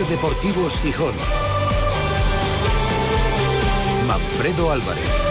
Deportivos 0.00 0.78
Gijón. 0.80 1.14
Manfredo 4.06 4.72
Álvarez. 4.72 5.21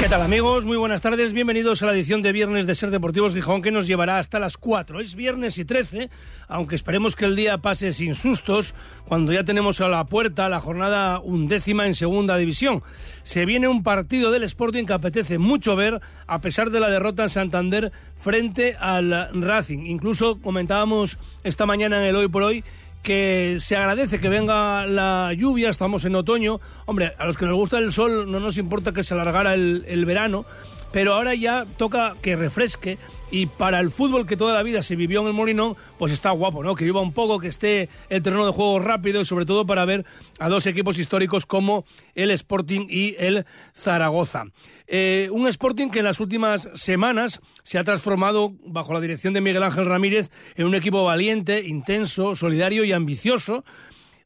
¿Qué 0.00 0.08
tal 0.08 0.22
amigos? 0.22 0.64
Muy 0.64 0.78
buenas 0.78 1.02
tardes, 1.02 1.34
bienvenidos 1.34 1.82
a 1.82 1.86
la 1.86 1.92
edición 1.92 2.22
de 2.22 2.32
viernes 2.32 2.66
de 2.66 2.74
Ser 2.74 2.90
Deportivos 2.90 3.34
Gijón 3.34 3.60
que 3.60 3.70
nos 3.70 3.86
llevará 3.86 4.18
hasta 4.18 4.38
las 4.38 4.56
4. 4.56 4.98
Es 4.98 5.14
viernes 5.14 5.58
y 5.58 5.66
13, 5.66 6.08
aunque 6.48 6.74
esperemos 6.74 7.14
que 7.14 7.26
el 7.26 7.36
día 7.36 7.58
pase 7.58 7.92
sin 7.92 8.14
sustos 8.14 8.74
cuando 9.04 9.30
ya 9.30 9.44
tenemos 9.44 9.78
a 9.82 9.88
la 9.88 10.06
puerta 10.06 10.48
la 10.48 10.62
jornada 10.62 11.20
undécima 11.20 11.86
en 11.86 11.94
segunda 11.94 12.38
división. 12.38 12.82
Se 13.24 13.44
viene 13.44 13.68
un 13.68 13.82
partido 13.82 14.30
del 14.30 14.44
Sporting 14.44 14.86
que 14.86 14.94
apetece 14.94 15.36
mucho 15.36 15.76
ver 15.76 16.00
a 16.26 16.40
pesar 16.40 16.70
de 16.70 16.80
la 16.80 16.88
derrota 16.88 17.24
en 17.24 17.28
Santander 17.28 17.92
frente 18.16 18.76
al 18.80 19.28
Racing. 19.34 19.80
Incluso 19.80 20.40
comentábamos 20.40 21.18
esta 21.44 21.66
mañana 21.66 22.00
en 22.00 22.06
el 22.06 22.16
Hoy 22.16 22.28
por 22.28 22.44
Hoy 22.44 22.64
que 23.02 23.56
se 23.60 23.76
agradece 23.76 24.18
que 24.18 24.28
venga 24.28 24.86
la 24.86 25.32
lluvia, 25.34 25.70
estamos 25.70 26.04
en 26.04 26.14
otoño. 26.14 26.60
Hombre, 26.86 27.14
a 27.18 27.26
los 27.26 27.36
que 27.36 27.46
nos 27.46 27.54
gusta 27.54 27.78
el 27.78 27.92
sol 27.92 28.30
no 28.30 28.40
nos 28.40 28.58
importa 28.58 28.92
que 28.92 29.04
se 29.04 29.14
alargara 29.14 29.54
el, 29.54 29.84
el 29.88 30.04
verano, 30.04 30.44
pero 30.92 31.14
ahora 31.14 31.34
ya 31.34 31.66
toca 31.76 32.14
que 32.20 32.36
refresque 32.36 32.98
y 33.30 33.46
para 33.46 33.80
el 33.80 33.90
fútbol 33.90 34.26
que 34.26 34.36
toda 34.36 34.54
la 34.54 34.62
vida 34.62 34.82
se 34.82 34.96
vivió 34.96 35.20
en 35.20 35.28
el 35.28 35.32
Morinón, 35.32 35.76
pues 35.98 36.12
está 36.12 36.30
guapo, 36.30 36.62
¿no? 36.62 36.74
Que 36.74 36.84
viva 36.84 37.00
un 37.00 37.12
poco, 37.12 37.38
que 37.38 37.48
esté 37.48 37.88
el 38.08 38.22
terreno 38.22 38.46
de 38.46 38.52
juego 38.52 38.78
rápido 38.78 39.20
y 39.20 39.24
sobre 39.24 39.46
todo 39.46 39.66
para 39.66 39.84
ver 39.84 40.04
a 40.38 40.48
dos 40.48 40.66
equipos 40.66 40.98
históricos 40.98 41.46
como 41.46 41.84
el 42.14 42.30
Sporting 42.30 42.86
y 42.88 43.14
el 43.18 43.46
Zaragoza. 43.74 44.44
Eh, 44.86 45.28
un 45.30 45.46
Sporting 45.46 45.88
que 45.88 46.00
en 46.00 46.06
las 46.06 46.18
últimas 46.18 46.68
semanas 46.74 47.40
se 47.62 47.78
ha 47.78 47.84
transformado, 47.84 48.54
bajo 48.64 48.92
la 48.92 49.00
dirección 49.00 49.34
de 49.34 49.40
Miguel 49.40 49.62
Ángel 49.62 49.86
Ramírez, 49.86 50.30
en 50.56 50.66
un 50.66 50.74
equipo 50.74 51.04
valiente, 51.04 51.62
intenso, 51.66 52.34
solidario 52.34 52.84
y 52.84 52.92
ambicioso, 52.92 53.64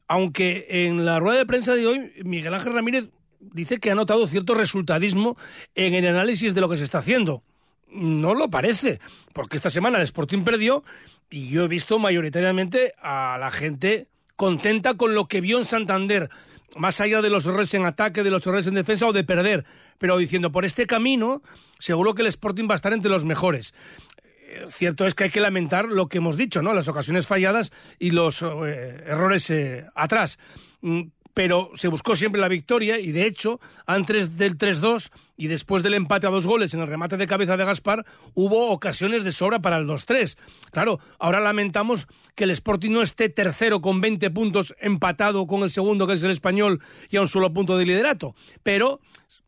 aunque 0.07 0.65
en 0.69 1.05
la 1.05 1.19
rueda 1.19 1.39
de 1.39 1.45
prensa 1.45 1.75
de 1.75 1.85
hoy 1.85 2.11
Miguel 2.23 2.53
Ángel 2.53 2.73
Ramírez 2.73 3.09
dice 3.39 3.79
que 3.79 3.91
ha 3.91 3.95
notado 3.95 4.27
cierto 4.27 4.55
resultadismo 4.55 5.37
en 5.75 5.93
el 5.93 6.07
análisis 6.07 6.55
de 6.55 6.61
lo 6.61 6.69
que 6.69 6.77
se 6.77 6.83
está 6.83 6.99
haciendo. 6.99 7.43
No 7.95 8.33
lo 8.33 8.49
parece, 8.49 8.99
porque 9.33 9.55
esta 9.55 9.69
semana 9.69 9.97
el 9.97 10.03
Sporting 10.03 10.43
perdió 10.43 10.83
y 11.29 11.47
yo 11.49 11.63
he 11.63 11.67
visto 11.67 11.97
mayoritariamente 11.97 12.93
a 13.01 13.37
la 13.39 13.51
gente 13.51 14.07
contenta 14.35 14.95
con 14.95 15.15
lo 15.15 15.27
que 15.27 15.39
vio 15.39 15.57
en 15.57 15.65
Santander, 15.65 16.29
más 16.75 16.99
allá 16.99 17.21
de 17.21 17.29
los 17.29 17.45
errores 17.45 17.73
en 17.73 17.85
ataque, 17.85 18.21
de 18.21 18.31
los 18.31 18.45
errores 18.45 18.67
en 18.67 18.73
defensa 18.73 19.07
o 19.07 19.13
de 19.13 19.23
perder, 19.23 19.65
pero 19.97 20.17
diciendo 20.17 20.51
por 20.51 20.65
este 20.65 20.87
camino 20.87 21.41
seguro 21.79 22.13
que 22.13 22.21
el 22.21 22.27
Sporting 22.27 22.67
va 22.69 22.73
a 22.73 22.75
estar 22.75 22.91
entre 22.91 23.09
los 23.09 23.23
mejores 23.23 23.73
eh, 24.55 24.63
cierto 24.67 25.05
es 25.05 25.15
que 25.15 25.25
hay 25.25 25.29
que 25.29 25.41
lamentar 25.41 25.85
lo 25.85 26.07
que 26.07 26.19
hemos 26.19 26.37
dicho, 26.37 26.61
¿no? 26.61 26.73
Las 26.73 26.87
ocasiones 26.87 27.27
falladas 27.27 27.71
y 27.99 28.11
los 28.11 28.41
eh, 28.41 29.03
errores 29.05 29.49
eh, 29.49 29.85
atrás. 29.95 30.37
Mm, 31.35 31.45
pero 31.45 31.69
se 31.75 31.87
buscó 31.89 32.15
siempre 32.15 32.41
la 32.41 32.47
victoria 32.47 32.99
y 32.99 33.11
de 33.11 33.27
hecho, 33.27 33.59
antes 33.85 34.37
del 34.37 34.57
3-2 34.57 35.11
y 35.37 35.47
después 35.47 35.83
del 35.83 35.93
empate 35.93 36.27
a 36.27 36.29
dos 36.29 36.45
goles 36.45 36.73
en 36.73 36.79
el 36.79 36.87
remate 36.87 37.17
de 37.17 37.27
cabeza 37.27 37.57
de 37.57 37.65
Gaspar, 37.65 38.05
hubo 38.33 38.69
ocasiones 38.71 39.23
de 39.23 39.31
sobra 39.31 39.59
para 39.59 39.77
el 39.77 39.85
2-3. 39.85 40.37
Claro, 40.71 40.99
ahora 41.19 41.41
lamentamos 41.41 42.07
que 42.35 42.45
el 42.45 42.51
Sporting 42.51 42.91
no 42.91 43.01
esté 43.01 43.29
tercero 43.29 43.81
con 43.81 44.01
20 44.01 44.31
puntos 44.31 44.75
empatado 44.79 45.45
con 45.45 45.63
el 45.63 45.69
segundo 45.69 46.07
que 46.07 46.13
es 46.13 46.23
el 46.23 46.31
español 46.31 46.81
y 47.09 47.17
a 47.17 47.21
un 47.21 47.27
solo 47.27 47.53
punto 47.53 47.77
de 47.77 47.85
liderato, 47.85 48.35
pero 48.63 49.01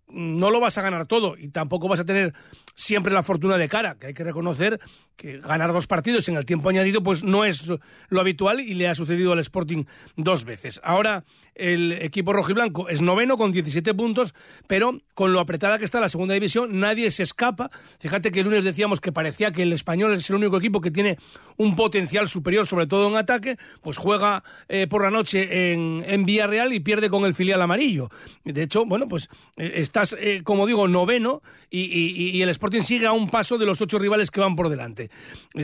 no 0.10 0.52
lo 0.52 0.60
vas 0.60 0.78
a 0.78 0.82
ganar 0.82 1.06
todo 1.06 1.38
y 1.38 1.50
tampoco 1.50 1.88
vas 1.88 2.00
a 2.00 2.06
tener 2.06 2.34
siempre 2.78 3.12
la 3.12 3.24
fortuna 3.24 3.58
de 3.58 3.68
cara, 3.68 3.96
que 4.00 4.08
hay 4.08 4.14
que 4.14 4.24
reconocer 4.24 4.80
que 5.18 5.40
ganar 5.40 5.74
dos 5.74 5.88
partidos 5.88 6.30
en 6.30 6.38
el 6.38 6.46
tiempo 6.46 6.70
añadido 6.70 7.02
pues 7.02 7.24
no 7.24 7.44
es 7.44 7.68
lo 8.10 8.22
habitual 8.22 8.60
y 8.60 8.76
le 8.76 8.88
ha 8.88 8.94
sucedido 8.94 9.34
al 9.34 9.40
Sporting 9.40 9.86
dos 10.16 10.46
veces. 10.46 10.80
Ahora 10.84 11.26
el 11.56 11.94
equipo 11.94 12.34
rojiblanco 12.34 12.88
es 12.88 13.02
noveno 13.02 13.36
con 13.36 13.52
17 13.52 13.96
puntos, 13.96 14.36
pero 14.68 15.02
con 15.16 15.34
lo 15.34 15.40
apretada 15.40 15.80
que 15.80 15.86
está 15.86 16.00
la 16.00 16.08
segunda 16.08 16.36
división 16.36 16.80
nadie 16.80 17.10
se 17.10 17.24
escapa. 17.24 17.72
Fíjate 18.00 18.32
que 18.32 18.42
el 18.42 18.46
lunes 18.46 18.64
decíamos 18.64 19.02
que 19.02 19.12
parecía 19.12 19.52
que 19.52 19.64
el 19.64 19.74
español 19.74 20.14
es 20.14 20.30
el 20.30 20.36
único 20.36 20.58
equipo 20.58 20.82
que 20.82 20.92
tiene 20.92 21.18
un 21.58 21.76
potencial 21.76 22.28
superior, 22.28 22.68
sobre 22.68 22.86
todo 22.86 23.10
en 23.10 23.16
ataque, 23.16 23.58
pues 23.82 23.98
juega 23.98 24.44
eh, 24.70 24.86
por 24.86 25.04
la 25.04 25.10
noche 25.10 25.74
en, 25.74 26.04
en 26.06 26.26
Villarreal 26.26 26.74
y 26.74 26.80
pierde 26.80 27.10
con 27.10 27.26
el 27.26 27.34
filial 27.34 27.64
amarillo. 27.64 28.12
De 28.46 28.62
hecho, 28.62 28.86
bueno, 28.86 29.08
pues 29.08 29.30
eh, 29.58 29.72
estás, 29.78 30.16
eh, 30.20 30.42
como 30.44 30.68
digo, 30.68 30.88
noveno 30.88 31.42
y, 31.72 31.82
y, 31.82 32.38
y 32.38 32.42
el 32.44 32.50
Sporting 32.50 32.67
sigue 32.82 33.08
a 33.08 33.12
un 33.12 33.30
paso 33.30 33.58
de 33.58 33.66
los 33.66 33.82
ocho 33.82 34.00
rivales 34.00 34.32
que 34.32 34.40
van 34.40 34.56
por 34.56 34.70
delante. 34.70 35.10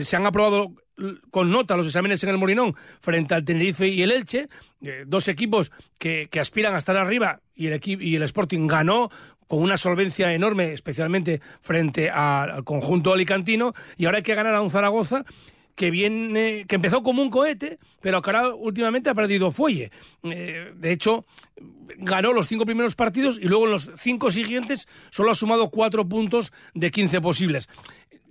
Se 0.00 0.16
han 0.16 0.26
aprobado 0.26 0.72
con 1.30 1.50
nota 1.50 1.76
los 1.76 1.86
exámenes 1.86 2.22
en 2.22 2.30
el 2.30 2.38
Morinón 2.38 2.74
frente 3.00 3.34
al 3.34 3.44
Tenerife 3.44 3.88
y 3.88 4.02
el 4.02 4.12
Elche, 4.12 4.48
eh, 4.80 5.04
dos 5.06 5.28
equipos 5.28 5.72
que, 5.98 6.28
que, 6.30 6.40
aspiran 6.40 6.74
a 6.74 6.78
estar 6.78 6.96
arriba 6.96 7.40
y 7.54 7.66
el, 7.66 7.80
y 7.84 8.14
el 8.14 8.22
Sporting 8.22 8.66
ganó 8.66 9.10
con 9.46 9.60
una 9.60 9.76
solvencia 9.76 10.32
enorme, 10.32 10.72
especialmente 10.72 11.40
frente 11.60 12.10
al 12.10 12.64
conjunto 12.64 13.12
alicantino, 13.12 13.74
y 13.96 14.06
ahora 14.06 14.18
hay 14.18 14.22
que 14.22 14.34
ganar 14.34 14.54
a 14.54 14.62
un 14.62 14.70
Zaragoza 14.70 15.24
que 15.74 15.90
viene 15.90 16.64
que 16.68 16.76
empezó 16.76 17.02
como 17.02 17.22
un 17.22 17.30
cohete, 17.30 17.78
pero 18.00 18.22
que 18.22 18.30
ahora 18.30 18.54
últimamente 18.54 19.10
ha 19.10 19.14
perdido 19.14 19.50
fuelle. 19.50 19.90
Eh, 20.22 20.72
de 20.74 20.92
hecho, 20.92 21.24
ganó 21.98 22.32
los 22.32 22.46
cinco 22.46 22.64
primeros 22.64 22.94
partidos 22.94 23.38
y 23.40 23.46
luego 23.46 23.66
en 23.66 23.72
los 23.72 23.90
cinco 23.96 24.30
siguientes 24.30 24.88
solo 25.10 25.32
ha 25.32 25.34
sumado 25.34 25.70
cuatro 25.70 26.08
puntos 26.08 26.52
de 26.74 26.90
quince 26.90 27.20
posibles. 27.20 27.68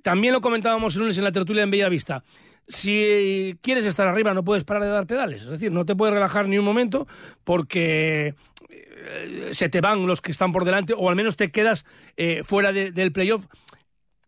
También 0.01 0.33
lo 0.33 0.41
comentábamos 0.41 0.95
el 0.95 1.01
lunes 1.01 1.17
en 1.17 1.23
la 1.23 1.31
tertulia 1.31 1.63
en 1.63 1.71
Bellavista. 1.71 2.23
Si 2.67 3.57
quieres 3.61 3.85
estar 3.85 4.07
arriba 4.07 4.33
no 4.33 4.43
puedes 4.43 4.63
parar 4.63 4.83
de 4.83 4.89
dar 4.89 5.05
pedales, 5.05 5.41
es 5.41 5.51
decir, 5.51 5.71
no 5.71 5.85
te 5.85 5.95
puedes 5.95 6.13
relajar 6.13 6.47
ni 6.47 6.57
un 6.57 6.63
momento 6.63 7.07
porque 7.43 8.35
eh, 8.69 9.49
se 9.51 9.67
te 9.67 9.81
van 9.81 10.07
los 10.07 10.21
que 10.21 10.31
están 10.31 10.53
por 10.53 10.63
delante 10.63 10.93
o 10.95 11.09
al 11.09 11.17
menos 11.17 11.35
te 11.35 11.51
quedas 11.51 11.85
eh, 12.15 12.41
fuera 12.43 12.71
de, 12.71 12.91
del 12.91 13.11
playoff 13.11 13.47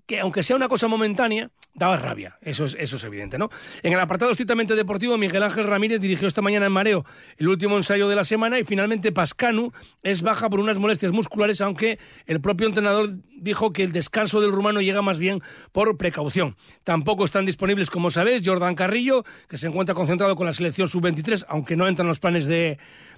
que 0.06 0.20
aunque 0.20 0.44
sea 0.44 0.56
una 0.56 0.68
cosa 0.68 0.88
momentánea, 0.88 1.50
daba 1.74 1.98
rabia. 1.98 2.38
Eso 2.42 2.66
es, 2.66 2.76
eso 2.80 2.96
es 2.96 3.04
evidente, 3.04 3.38
¿no? 3.38 3.50
En 3.84 3.94
el 3.94 4.00
apartado 4.00 4.32
estrictamente 4.32 4.76
deportivo, 4.76 5.18
Miguel 5.18 5.44
Ángel 5.44 5.66
Ramírez 5.66 6.00
dirigió 6.00 6.28
esta 6.28 6.42
mañana 6.42 6.68
en 6.68 6.72
Mareo 6.72 7.06
el 7.38 7.48
último 7.48 7.76
ensayo 7.76 8.08
de 8.08 8.16
la 8.16 8.24
semana 8.24 8.60
y 8.60 8.64
finalmente 8.64 9.12
Pascanu 9.12 9.74
es 10.04 10.22
baja 10.22 10.50
por 10.50 10.60
unas 10.60 10.80
molestias 10.80 11.12
musculares, 11.12 11.60
aunque 11.62 12.00
el 12.26 12.40
propio 12.40 12.68
entrenador 12.68 13.16
dijo 13.36 13.74
que 13.74 13.84
el 13.84 13.92
descanso 13.92 14.40
del 14.42 14.52
rumano 14.52 14.82
llega 14.82 15.02
más 15.02 15.20
bien 15.20 15.42
por 15.72 15.98
precaución. 15.98 16.56
Tampoco 16.84 17.26
están 17.26 17.46
disponibles, 17.46 17.90
como 17.90 18.10
sabéis, 18.10 18.42
Jordan 18.46 18.76
Carrillo, 18.76 19.26
que 19.50 19.58
se 19.58 19.68
encuentra 19.68 19.94
concentrado 19.96 20.36
con 20.36 20.46
la 20.46 20.54
selección 20.54 20.88
sub-23, 20.88 21.46
aunque 21.50 21.76
no 21.76 21.88
entran 21.88 22.08
los 22.08 22.20
planes 22.20 22.46
de, 22.46 22.78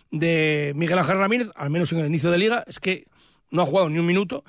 de 0.09 0.73
Miguel 0.75 0.97
Ángel 0.97 1.19
Ramírez, 1.19 1.51
al 1.55 1.69
menos 1.69 1.91
en 1.91 1.99
el 1.99 2.07
inicio 2.07 2.31
de 2.31 2.37
liga, 2.37 2.63
es 2.65 2.79
que 2.79 3.05
no 3.51 3.61
ha 3.61 3.65
jugado 3.65 3.89
ni 3.89 3.99
un 3.99 4.05
minuto 4.05 4.43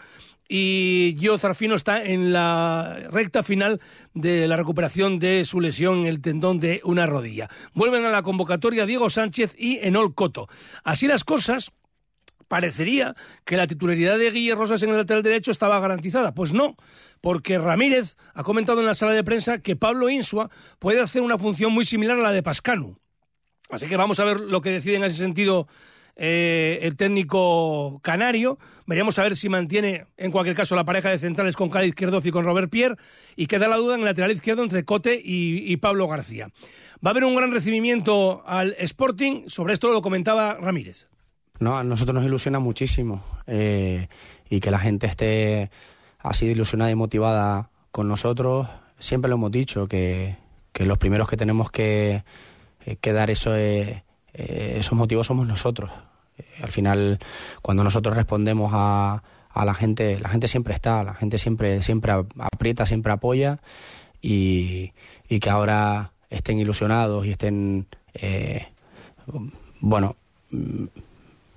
y 0.48 1.14
Gio 1.18 1.38
Zarfino 1.38 1.74
está 1.74 2.02
en 2.02 2.32
la 2.32 2.98
recta 3.10 3.42
final 3.42 3.80
de 4.14 4.48
la 4.48 4.56
recuperación 4.56 5.18
de 5.18 5.44
su 5.44 5.60
lesión 5.60 6.06
el 6.06 6.22
tendón 6.22 6.58
de 6.58 6.80
una 6.84 7.04
rodilla. 7.04 7.50
Vuelven 7.74 8.06
a 8.06 8.10
la 8.10 8.22
convocatoria 8.22 8.86
Diego 8.86 9.10
Sánchez 9.10 9.54
y 9.58 9.78
Enol 9.82 10.14
Coto. 10.14 10.48
Así 10.84 11.06
las 11.06 11.22
cosas, 11.22 11.70
parecería 12.48 13.14
que 13.44 13.58
la 13.58 13.66
titularidad 13.66 14.16
de 14.16 14.30
Guille 14.30 14.54
Rosas 14.54 14.82
en 14.82 14.90
el 14.90 14.96
lateral 14.96 15.22
derecho 15.22 15.50
estaba 15.50 15.78
garantizada. 15.80 16.32
Pues 16.32 16.54
no, 16.54 16.76
porque 17.20 17.58
Ramírez 17.58 18.16
ha 18.32 18.42
comentado 18.42 18.80
en 18.80 18.86
la 18.86 18.94
sala 18.94 19.12
de 19.12 19.24
prensa 19.24 19.58
que 19.58 19.76
Pablo 19.76 20.08
Insua 20.08 20.50
puede 20.78 21.02
hacer 21.02 21.20
una 21.20 21.36
función 21.36 21.72
muy 21.72 21.84
similar 21.84 22.18
a 22.18 22.22
la 22.22 22.32
de 22.32 22.42
Pascanu. 22.42 22.98
Así 23.68 23.86
que 23.86 23.98
vamos 23.98 24.18
a 24.18 24.24
ver 24.24 24.40
lo 24.40 24.62
que 24.62 24.70
decide 24.70 24.96
en 24.96 25.04
ese 25.04 25.16
sentido 25.16 25.68
eh, 26.20 26.80
el 26.82 26.96
técnico 26.96 28.00
canario. 28.02 28.58
Veríamos 28.86 29.18
a 29.20 29.22
ver 29.22 29.36
si 29.36 29.48
mantiene, 29.48 30.06
en 30.16 30.32
cualquier 30.32 30.56
caso, 30.56 30.74
la 30.74 30.84
pareja 30.84 31.10
de 31.10 31.18
centrales 31.18 31.56
con 31.56 31.70
Cali 31.70 31.88
Izquierdo 31.88 32.20
y 32.22 32.30
con 32.32 32.44
Robert 32.44 32.70
Pierre. 32.70 32.96
Y 33.36 33.46
queda 33.46 33.68
la 33.68 33.76
duda 33.76 33.94
en 33.94 34.00
el 34.00 34.06
lateral 34.06 34.32
izquierdo 34.32 34.64
entre 34.64 34.84
Cote 34.84 35.20
y, 35.22 35.76
Pablo 35.76 36.08
García. 36.08 36.48
Va 37.04 37.10
a 37.10 37.12
haber 37.12 37.24
un 37.24 37.36
gran 37.36 37.52
recibimiento 37.52 38.42
al 38.46 38.74
Sporting. 38.78 39.44
Sobre 39.46 39.74
esto 39.74 39.92
lo 39.92 40.02
comentaba 40.02 40.54
Ramírez. 40.54 41.06
No, 41.60 41.78
a 41.78 41.84
nosotros 41.84 42.16
nos 42.16 42.24
ilusiona 42.24 42.58
muchísimo. 42.58 43.22
Eh, 43.46 44.08
y 44.50 44.58
que 44.58 44.72
la 44.72 44.80
gente 44.80 45.06
esté 45.06 45.70
así 46.18 46.46
de 46.46 46.52
ilusionada 46.52 46.90
y 46.90 46.96
motivada 46.96 47.70
con 47.92 48.08
nosotros. 48.08 48.66
Siempre 48.98 49.28
lo 49.28 49.36
hemos 49.36 49.52
dicho, 49.52 49.86
que, 49.86 50.36
que 50.72 50.84
los 50.84 50.98
primeros 50.98 51.28
que 51.28 51.36
tenemos 51.36 51.70
que, 51.70 52.24
que 53.00 53.12
dar 53.12 53.30
eso 53.30 53.54
es 53.54 54.02
eh, 54.38 54.76
esos 54.78 54.96
motivos 54.96 55.26
somos 55.26 55.46
nosotros. 55.46 55.90
Al 56.62 56.70
final, 56.70 57.18
cuando 57.62 57.84
nosotros 57.84 58.16
respondemos 58.16 58.72
a, 58.74 59.22
a, 59.50 59.64
la 59.64 59.74
gente, 59.74 60.18
la 60.20 60.28
gente 60.28 60.48
siempre 60.48 60.74
está, 60.74 61.02
la 61.02 61.14
gente 61.14 61.38
siempre, 61.38 61.82
siempre 61.82 62.12
aprieta, 62.38 62.86
siempre 62.86 63.12
apoya 63.12 63.60
y, 64.20 64.92
y 65.28 65.40
que 65.40 65.50
ahora 65.50 66.12
estén 66.30 66.58
ilusionados 66.58 67.26
y 67.26 67.30
estén, 67.30 67.86
eh, 68.14 68.68
bueno, 69.80 70.16
mm, 70.50 70.84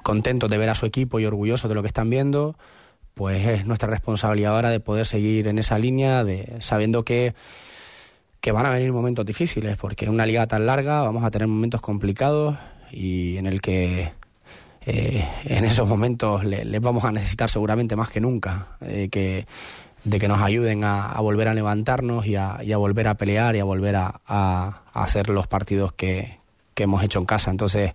contentos 0.03 0.49
de 0.49 0.57
ver 0.57 0.69
a 0.69 0.75
su 0.75 0.85
equipo 0.85 1.19
y 1.19 1.25
orgullosos 1.25 1.69
de 1.69 1.75
lo 1.75 1.81
que 1.81 1.87
están 1.87 2.09
viendo, 2.09 2.55
pues 3.13 3.45
es 3.45 3.65
nuestra 3.65 3.89
responsabilidad 3.89 4.55
ahora 4.55 4.69
de 4.69 4.79
poder 4.79 5.05
seguir 5.05 5.47
en 5.47 5.59
esa 5.59 5.77
línea, 5.77 6.23
de 6.23 6.57
sabiendo 6.59 7.03
que, 7.03 7.33
que 8.39 8.51
van 8.51 8.65
a 8.65 8.69
venir 8.69 8.91
momentos 8.91 9.25
difíciles, 9.25 9.77
porque 9.77 10.05
en 10.05 10.11
una 10.11 10.25
liga 10.25 10.47
tan 10.47 10.65
larga 10.65 11.01
vamos 11.01 11.23
a 11.23 11.31
tener 11.31 11.47
momentos 11.47 11.81
complicados 11.81 12.57
y 12.91 13.37
en 13.37 13.45
el 13.45 13.61
que 13.61 14.11
eh, 14.85 15.27
en 15.45 15.65
esos 15.65 15.87
momentos 15.87 16.43
les 16.43 16.81
vamos 16.81 17.03
a 17.03 17.11
necesitar 17.11 17.49
seguramente 17.49 17.95
más 17.95 18.09
que 18.09 18.19
nunca, 18.19 18.77
eh, 18.81 19.09
que, 19.11 19.45
de 20.03 20.19
que 20.19 20.27
nos 20.27 20.41
ayuden 20.41 20.83
a, 20.83 21.19
volver 21.19 21.47
a 21.47 21.53
levantarnos 21.53 22.25
y 22.25 22.35
a, 22.35 22.59
volver 22.77 23.07
a 23.07 23.15
pelear 23.15 23.55
y 23.55 23.59
a 23.59 23.63
volver 23.63 23.95
a, 23.95 24.81
hacer 24.93 25.29
los 25.29 25.47
partidos 25.47 25.93
que, 25.93 26.39
que 26.73 26.83
hemos 26.83 27.03
hecho 27.03 27.19
en 27.19 27.25
casa. 27.25 27.51
Entonces, 27.51 27.91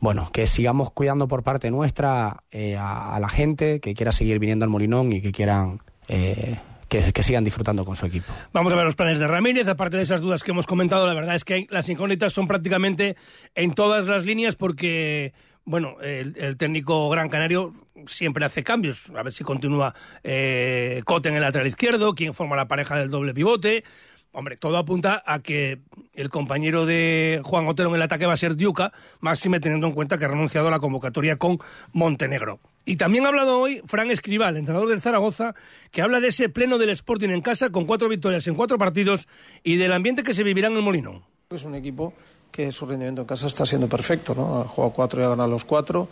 bueno, 0.00 0.30
que 0.32 0.46
sigamos 0.46 0.90
cuidando 0.90 1.26
por 1.28 1.42
parte 1.42 1.70
nuestra 1.70 2.42
eh, 2.50 2.76
a, 2.78 3.18
la 3.20 3.28
gente 3.28 3.80
que 3.80 3.94
quiera 3.94 4.12
seguir 4.12 4.38
viniendo 4.38 4.64
al 4.64 4.70
Molinón 4.70 5.12
y 5.12 5.20
que 5.20 5.32
quieran 5.32 5.80
eh, 6.08 6.56
que, 6.88 7.12
que, 7.12 7.22
sigan 7.22 7.44
disfrutando 7.44 7.84
con 7.84 7.96
su 7.96 8.06
equipo. 8.06 8.32
Vamos 8.52 8.72
a 8.72 8.76
ver 8.76 8.84
los 8.84 8.94
planes 8.94 9.18
de 9.18 9.26
Ramírez. 9.26 9.66
Aparte 9.68 9.96
de 9.96 10.02
esas 10.02 10.20
dudas 10.20 10.42
que 10.42 10.50
hemos 10.50 10.66
comentado, 10.66 11.06
la 11.06 11.14
verdad 11.14 11.34
es 11.34 11.44
que 11.44 11.66
las 11.70 11.88
incógnitas 11.88 12.32
son 12.32 12.46
prácticamente 12.46 13.16
en 13.54 13.74
todas 13.74 14.06
las 14.06 14.24
líneas 14.24 14.54
porque, 14.54 15.32
bueno, 15.66 15.96
el, 16.00 16.56
técnico 16.56 17.10
gran 17.10 17.28
canario 17.28 17.72
siempre 18.06 18.44
hace 18.44 18.62
cambios. 18.62 19.10
A 19.14 19.22
ver 19.22 19.32
si 19.32 19.44
continúa 19.44 19.94
eh, 20.22 21.02
Cote 21.04 21.28
en 21.28 21.34
el 21.34 21.42
lateral 21.42 21.66
izquierdo, 21.66 22.14
quién 22.14 22.34
forma 22.34 22.56
la 22.56 22.68
pareja 22.68 22.96
del 22.96 23.10
doble 23.10 23.34
pivote. 23.34 23.84
Hombre, 24.30 24.56
todo 24.56 24.76
apunta 24.76 25.22
a 25.26 25.40
que 25.40 25.80
el 26.12 26.28
compañero 26.28 26.84
de 26.84 27.40
Juan 27.42 27.66
Otero 27.66 27.88
en 27.88 27.94
el 27.96 28.02
ataque 28.02 28.26
va 28.26 28.34
a 28.34 28.36
ser 28.36 28.54
Diuca, 28.54 28.92
máxime 29.20 29.60
teniendo 29.60 29.86
en 29.86 29.94
cuenta 29.94 30.18
que 30.18 30.26
ha 30.26 30.28
renunciado 30.28 30.68
a 30.68 30.70
la 30.70 30.78
convocatoria 30.78 31.36
con 31.36 31.58
Montenegro. 31.92 32.60
Y 32.84 32.96
también 32.96 33.24
ha 33.24 33.28
hablado 33.28 33.58
hoy 33.58 33.80
Fran 33.86 34.10
Escribal, 34.10 34.58
entrenador 34.58 34.90
del 34.90 35.00
Zaragoza, 35.00 35.54
que 35.90 36.02
habla 36.02 36.20
de 36.20 36.28
ese 36.28 36.50
pleno 36.50 36.76
del 36.78 36.90
Sporting 36.90 37.30
en 37.30 37.40
casa 37.40 37.70
con 37.70 37.86
cuatro 37.86 38.08
victorias 38.08 38.46
en 38.46 38.54
cuatro 38.54 38.78
partidos 38.78 39.26
y 39.64 39.76
del 39.76 39.92
ambiente 39.92 40.22
que 40.22 40.34
se 40.34 40.44
vivirá 40.44 40.68
en 40.68 40.76
el 40.76 40.82
Molinón. 40.82 41.24
Es 41.48 41.64
un 41.64 41.74
equipo 41.74 42.12
que 42.50 42.72
su 42.72 42.86
rendimiento 42.86 43.22
en 43.22 43.26
casa 43.26 43.46
está 43.46 43.66
siendo 43.66 43.88
perfecto, 43.88 44.34
¿no? 44.34 44.60
Ha 44.60 44.64
jugado 44.64 44.92
cuatro 44.92 45.20
y 45.20 45.24
ha 45.24 45.28
ganado 45.28 45.50
los 45.50 45.64
cuatro 45.64 46.08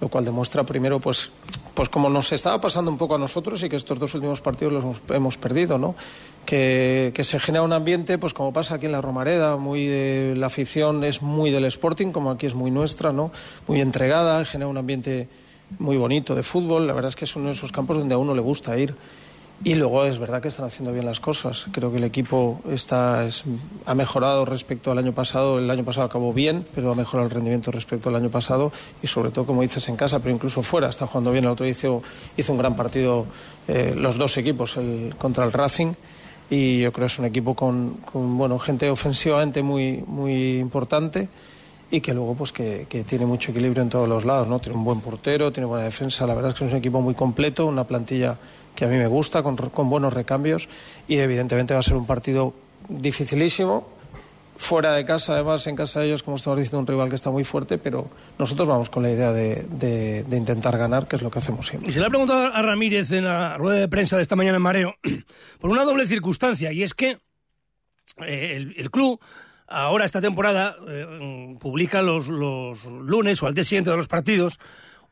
lo 0.00 0.08
cual 0.08 0.24
demuestra 0.24 0.62
primero 0.62 1.00
pues 1.00 1.30
pues 1.74 1.88
como 1.88 2.08
nos 2.08 2.30
estaba 2.30 2.60
pasando 2.60 2.88
un 2.88 2.98
poco 2.98 3.16
a 3.16 3.18
nosotros 3.18 3.60
y 3.64 3.68
que 3.68 3.74
estos 3.74 3.98
dos 3.98 4.14
últimos 4.14 4.40
partidos 4.40 4.72
los 4.72 4.96
hemos, 5.10 5.36
perdido 5.36 5.76
no 5.76 5.96
que, 6.44 7.12
se 7.20 7.40
genera 7.40 7.62
un 7.62 7.72
ambiente 7.72 8.16
pues 8.16 8.32
como 8.32 8.52
pasa 8.52 8.76
aquí 8.76 8.86
en 8.86 8.92
la 8.92 9.00
Romareda 9.00 9.56
muy 9.56 9.86
de, 9.86 10.34
la 10.36 10.46
afición 10.46 11.02
es 11.02 11.20
muy 11.20 11.50
del 11.50 11.64
Sporting 11.64 12.12
como 12.12 12.30
aquí 12.30 12.46
es 12.46 12.54
muy 12.54 12.70
nuestra 12.70 13.12
no 13.12 13.32
muy 13.66 13.80
entregada 13.80 14.44
genera 14.44 14.68
un 14.68 14.78
ambiente 14.78 15.28
muy 15.78 15.96
bonito 15.96 16.34
de 16.34 16.42
fútbol. 16.42 16.86
La 16.86 16.94
verdad 16.94 17.10
es 17.10 17.16
que 17.16 17.24
es 17.24 17.36
uno 17.36 17.46
de 17.46 17.52
esos 17.52 17.72
campos 17.72 17.96
donde 17.96 18.14
a 18.14 18.18
uno 18.18 18.34
le 18.34 18.40
gusta 18.40 18.76
ir 18.78 18.94
y 19.64 19.74
luego 19.74 20.04
es 20.04 20.20
verdad 20.20 20.40
que 20.40 20.48
están 20.48 20.66
haciendo 20.66 20.92
bien 20.92 21.04
las 21.04 21.18
cosas. 21.18 21.66
Creo 21.72 21.90
que 21.90 21.96
el 21.96 22.04
equipo 22.04 22.60
está, 22.70 23.26
ha 23.86 23.94
mejorado 23.94 24.44
respecto 24.44 24.92
al 24.92 24.98
año 24.98 25.12
pasado. 25.12 25.58
El 25.58 25.68
año 25.68 25.84
pasado 25.84 26.06
acabó 26.06 26.32
bien, 26.32 26.64
pero 26.76 26.92
ha 26.92 26.94
mejorado 26.94 27.26
el 27.28 27.34
rendimiento 27.34 27.72
respecto 27.72 28.08
al 28.08 28.14
año 28.14 28.30
pasado. 28.30 28.70
Y 29.02 29.08
sobre 29.08 29.30
todo, 29.30 29.46
como 29.46 29.62
dices, 29.62 29.88
en 29.88 29.96
casa, 29.96 30.20
pero 30.20 30.32
incluso 30.32 30.62
fuera. 30.62 30.88
Está 30.88 31.08
jugando 31.08 31.32
bien. 31.32 31.44
El 31.44 31.50
otro 31.50 31.66
hizo, 31.66 32.02
hizo 32.36 32.52
un 32.52 32.58
gran 32.58 32.76
partido 32.76 33.26
eh, 33.66 33.94
los 33.96 34.16
dos 34.16 34.36
equipos 34.36 34.76
el, 34.76 35.14
contra 35.18 35.44
el 35.44 35.52
Racing. 35.52 35.92
Y 36.50 36.80
yo 36.80 36.92
creo 36.92 37.08
que 37.08 37.12
es 37.12 37.18
un 37.18 37.24
equipo 37.24 37.54
con, 37.54 37.94
con 38.10 38.38
bueno, 38.38 38.60
gente 38.60 38.88
ofensivamente 38.88 39.64
muy, 39.64 40.04
muy 40.06 40.58
importante 40.60 41.28
y 41.90 42.00
que 42.00 42.14
luego 42.14 42.34
pues 42.34 42.52
que, 42.52 42.86
que, 42.88 43.02
tiene 43.02 43.26
mucho 43.26 43.50
equilibrio 43.50 43.82
en 43.82 43.88
todos 43.88 44.08
los 44.08 44.24
lados, 44.24 44.46
¿no? 44.46 44.58
Tiene 44.58 44.76
un 44.76 44.84
buen 44.84 45.00
portero, 45.00 45.50
tiene 45.50 45.66
buena 45.66 45.84
defensa, 45.84 46.26
la 46.26 46.34
verdad 46.34 46.50
es 46.50 46.58
que 46.58 46.66
es 46.66 46.70
un 46.70 46.78
equipo 46.78 47.00
muy 47.00 47.14
completo, 47.14 47.66
una 47.66 47.84
plantilla 47.84 48.36
que 48.78 48.84
a 48.84 48.88
mí 48.88 48.96
me 48.96 49.08
gusta, 49.08 49.42
con, 49.42 49.56
buenos 49.90 50.12
recambios 50.12 50.68
y 51.08 51.16
evidentemente 51.16 51.74
va 51.74 51.80
a 51.80 51.82
ser 51.82 51.96
un 51.96 52.06
partido 52.06 52.54
dificilísimo. 52.88 53.88
Fuera 54.56 54.92
de 54.92 55.04
casa, 55.04 55.32
además, 55.32 55.66
en 55.66 55.74
casa 55.74 55.98
de 55.98 56.06
ellos, 56.06 56.22
como 56.22 56.36
estamos 56.36 56.60
diciendo, 56.60 56.78
un 56.78 56.86
rival 56.86 57.08
que 57.08 57.16
está 57.16 57.30
muy 57.30 57.42
fuerte, 57.42 57.78
pero 57.78 58.08
nosotros 58.38 58.68
vamos 58.68 58.88
con 58.88 59.02
la 59.02 59.10
idea 59.10 59.32
de, 59.32 60.24
intentar 60.30 60.78
ganar, 60.78 61.08
que 61.08 61.16
es 61.16 61.22
lo 61.22 61.30
que 61.30 61.40
hacemos 61.40 61.66
siempre. 61.66 61.88
Y 61.88 61.92
se 61.92 61.98
le 61.98 62.06
ha 62.06 62.08
preguntado 62.08 62.54
a 62.54 62.62
Ramírez 62.62 63.10
en 63.10 63.24
la 63.24 63.56
rueda 63.56 63.80
de 63.80 63.88
prensa 63.88 64.14
de 64.14 64.22
esta 64.22 64.36
mañana 64.36 64.58
en 64.58 64.62
Mareo, 64.62 64.94
por 65.60 65.70
una 65.70 65.82
doble 65.82 66.06
circunstancia, 66.06 66.70
y 66.70 66.84
es 66.84 66.94
que 66.94 67.18
eh, 68.24 68.74
el, 68.76 68.90
club 68.92 69.20
ahora 69.66 70.04
esta 70.04 70.20
temporada 70.20 70.76
eh, 70.86 71.56
publica 71.58 72.00
los, 72.00 72.28
los, 72.28 72.84
lunes 72.84 73.42
o 73.42 73.48
al 73.48 73.54
día 73.54 73.64
siguiente 73.64 73.90
de 73.90 73.96
los 73.96 74.06
partidos 74.06 74.60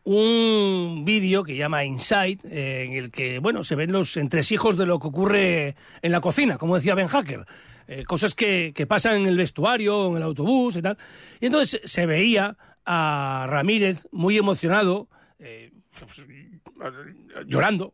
un 0.06 1.04
vídeo 1.04 1.42
que 1.42 1.56
llama 1.56 1.84
Inside, 1.84 2.38
eh, 2.44 2.84
en 2.84 2.92
el 2.92 3.10
que, 3.10 3.40
bueno, 3.40 3.64
se 3.64 3.74
ven 3.74 3.90
los 3.90 4.16
entresijos 4.16 4.76
de 4.76 4.86
lo 4.86 5.00
que 5.00 5.08
ocurre 5.08 5.74
en 6.00 6.12
la 6.12 6.20
cocina, 6.20 6.58
como 6.58 6.76
decía 6.76 6.94
Ben 6.94 7.08
Hacker. 7.08 7.44
Eh, 7.88 8.04
cosas 8.04 8.36
que, 8.36 8.72
que, 8.72 8.86
pasan 8.86 9.16
en 9.16 9.26
el 9.26 9.36
vestuario, 9.36 10.10
en 10.10 10.18
el 10.18 10.22
autobús 10.22 10.76
y 10.76 10.82
tal. 10.82 10.96
Y 11.40 11.46
entonces 11.46 11.80
se 11.84 12.06
veía 12.06 12.56
a 12.84 13.46
Ramírez 13.48 14.06
muy 14.12 14.38
emocionado, 14.38 15.08
eh, 15.40 15.72
pues, 15.98 16.24
llorando, 17.46 17.92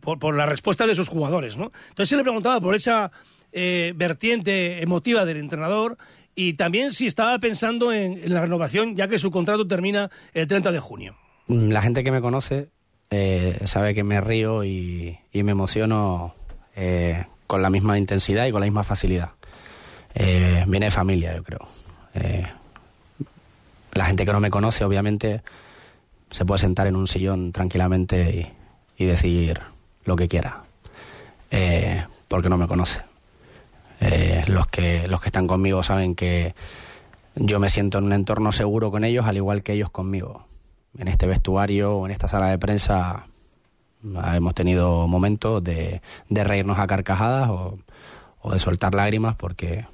por, 0.00 0.18
por, 0.18 0.34
la 0.34 0.46
respuesta 0.46 0.86
de 0.86 0.96
sus 0.96 1.08
jugadores, 1.08 1.58
¿no? 1.58 1.72
Entonces 1.90 2.08
se 2.08 2.16
le 2.16 2.22
preguntaba 2.22 2.58
por 2.60 2.74
esa 2.74 3.10
vertiente 3.52 4.82
emotiva 4.82 5.24
del 5.24 5.36
entrenador 5.36 5.98
y 6.34 6.54
también 6.54 6.90
si 6.90 7.06
estaba 7.06 7.38
pensando 7.38 7.92
en, 7.92 8.24
en 8.24 8.32
la 8.32 8.40
renovación, 8.40 8.96
ya 8.96 9.08
que 9.08 9.18
su 9.18 9.30
contrato 9.30 9.66
termina 9.66 10.10
el 10.32 10.48
30 10.48 10.72
de 10.72 10.80
junio. 10.80 11.16
La 11.46 11.82
gente 11.82 12.02
que 12.02 12.10
me 12.10 12.22
conoce 12.22 12.70
eh, 13.10 13.60
sabe 13.66 13.94
que 13.94 14.02
me 14.02 14.20
río 14.20 14.64
y, 14.64 15.18
me 15.32 15.52
emociono 15.52 16.34
eh, 16.74 17.26
con 17.46 17.60
la 17.60 17.68
misma 17.68 17.98
intensidad 17.98 18.46
y 18.46 18.52
con 18.52 18.60
la 18.60 18.66
misma 18.66 18.82
facilidad. 18.82 19.32
Eh, 20.14 20.64
viene 20.66 20.86
de 20.86 20.90
familia, 20.90 21.36
yo 21.36 21.42
creo. 21.42 21.60
la 23.92 24.06
gente 24.06 24.24
que 24.24 24.32
no 24.32 24.40
me 24.40 24.50
conoce, 24.50 24.84
obviamente, 24.84 25.42
se 26.30 26.44
puede 26.44 26.60
sentar 26.60 26.86
en 26.86 26.96
un 26.96 27.06
sillón 27.06 27.52
tranquilamente 27.52 28.52
y, 28.96 29.04
decir 29.04 29.60
lo 30.04 30.16
que 30.16 30.28
quiera, 30.28 30.64
porque 32.26 32.48
no 32.48 32.56
me 32.56 32.66
conoce. 32.66 33.02
los, 34.46 34.66
que, 34.68 35.08
los 35.08 35.20
que 35.20 35.28
están 35.28 35.46
conmigo 35.46 35.82
saben 35.82 36.14
que 36.14 36.54
yo 37.34 37.60
me 37.60 37.68
siento 37.68 37.98
en 37.98 38.04
un 38.04 38.12
entorno 38.14 38.50
seguro 38.50 38.90
con 38.90 39.04
ellos, 39.04 39.26
al 39.26 39.36
igual 39.36 39.62
que 39.62 39.74
ellos 39.74 39.90
conmigo 39.90 40.46
en 40.98 41.08
este 41.08 41.26
vestuario 41.26 41.96
o 41.96 42.06
en 42.06 42.12
esta 42.12 42.28
sala 42.28 42.48
de 42.48 42.58
prensa 42.58 43.26
hemos 44.34 44.54
tenido 44.54 45.06
momentos 45.08 45.62
de, 45.64 46.02
reírnos 46.28 46.78
a 46.78 46.86
carcajadas 46.86 47.48
o, 47.50 47.78
de 48.52 48.58
soltar 48.58 48.94
lágrimas 48.94 49.34
porque 49.36 49.86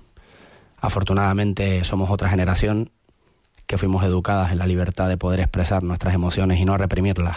afortunadamente 0.81 1.85
somos 1.85 2.11
otra 2.11 2.29
generación 2.29 2.91
que 3.67 3.79
fuimos 3.79 4.03
educadas 4.03 4.51
en 4.51 4.59
la 4.59 4.67
libertad 4.67 5.09
de 5.09 5.17
poder 5.17 5.39
expresar 5.41 5.85
nuestras 5.85 6.15
emociones 6.15 6.59
y 6.59 6.65
no 6.65 6.77
reprimirlas. 6.77 7.37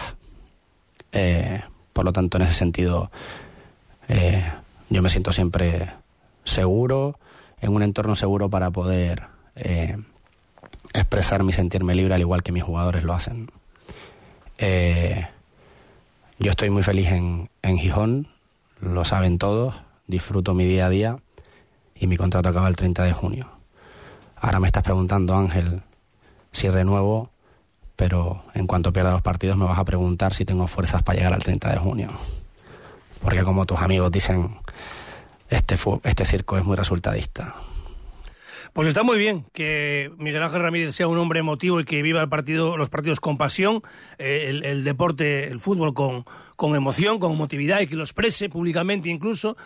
Eh, 1.12 1.62
por 1.92 2.04
lo 2.04 2.12
tanto, 2.12 2.38
en 2.38 2.42
ese 2.42 2.54
sentido, 2.54 3.12
eh, 4.08 4.44
yo 4.88 5.00
me 5.00 5.10
siento 5.10 5.30
siempre 5.30 5.92
seguro, 6.42 7.20
en 7.60 7.72
un 7.72 7.84
entorno 7.84 8.16
seguro 8.16 8.50
para 8.50 8.72
poder 8.72 9.28
eh, 9.54 9.96
expresar 10.94 11.42
mi 11.42 11.52
sentirme 11.52 11.94
libre 11.94 12.14
al 12.14 12.20
igual 12.20 12.42
que 12.42 12.52
mis 12.52 12.62
jugadores 12.62 13.04
lo 13.04 13.12
hacen. 13.12 13.50
Eh, 14.58 15.26
yo 16.38 16.50
estoy 16.50 16.70
muy 16.70 16.82
feliz 16.82 17.08
en, 17.08 17.50
en 17.62 17.78
Gijón, 17.78 18.28
lo 18.80 19.04
saben 19.04 19.38
todos, 19.38 19.74
disfruto 20.06 20.54
mi 20.54 20.64
día 20.64 20.86
a 20.86 20.90
día 20.90 21.18
y 21.94 22.06
mi 22.06 22.16
contrato 22.16 22.48
acaba 22.48 22.68
el 22.68 22.76
30 22.76 23.04
de 23.04 23.12
junio. 23.12 23.50
Ahora 24.36 24.60
me 24.60 24.68
estás 24.68 24.82
preguntando, 24.82 25.36
Ángel, 25.36 25.82
si 26.52 26.70
renuevo, 26.70 27.30
pero 27.96 28.42
en 28.54 28.66
cuanto 28.66 28.92
pierda 28.92 29.12
los 29.12 29.22
partidos 29.22 29.56
me 29.56 29.64
vas 29.64 29.78
a 29.78 29.84
preguntar 29.84 30.34
si 30.34 30.44
tengo 30.44 30.66
fuerzas 30.66 31.02
para 31.02 31.16
llegar 31.16 31.32
al 31.32 31.42
30 31.42 31.70
de 31.70 31.78
junio. 31.78 32.10
Porque 33.22 33.42
como 33.42 33.64
tus 33.66 33.80
amigos 33.80 34.12
dicen, 34.12 34.58
este, 35.48 35.76
este 36.04 36.24
circo 36.24 36.58
es 36.58 36.64
muy 36.64 36.76
resultadista. 36.76 37.54
Pues 38.74 38.88
está 38.88 39.04
muy 39.04 39.18
bien 39.18 39.44
que 39.52 40.10
Miguel 40.18 40.42
Ángel 40.42 40.60
Ramírez 40.60 40.96
sea 40.96 41.06
un 41.06 41.16
hombre 41.16 41.38
emotivo 41.38 41.78
y 41.78 41.84
que 41.84 42.02
viva 42.02 42.20
el 42.20 42.28
partido, 42.28 42.76
los 42.76 42.88
partidos 42.88 43.20
con 43.20 43.38
pasión, 43.38 43.82
eh, 44.18 44.60
el, 44.64 44.82
deporte, 44.82 45.46
el 45.46 45.60
fútbol 45.60 45.94
con, 45.94 46.24
con 46.56 46.74
emoción, 46.74 47.20
con 47.20 47.30
emotividad 47.30 47.78
y 47.80 47.86
que 47.86 47.94
lo 47.94 48.02
exprese 48.02 48.48
públicamente 48.48 49.08
incluso. 49.10 49.56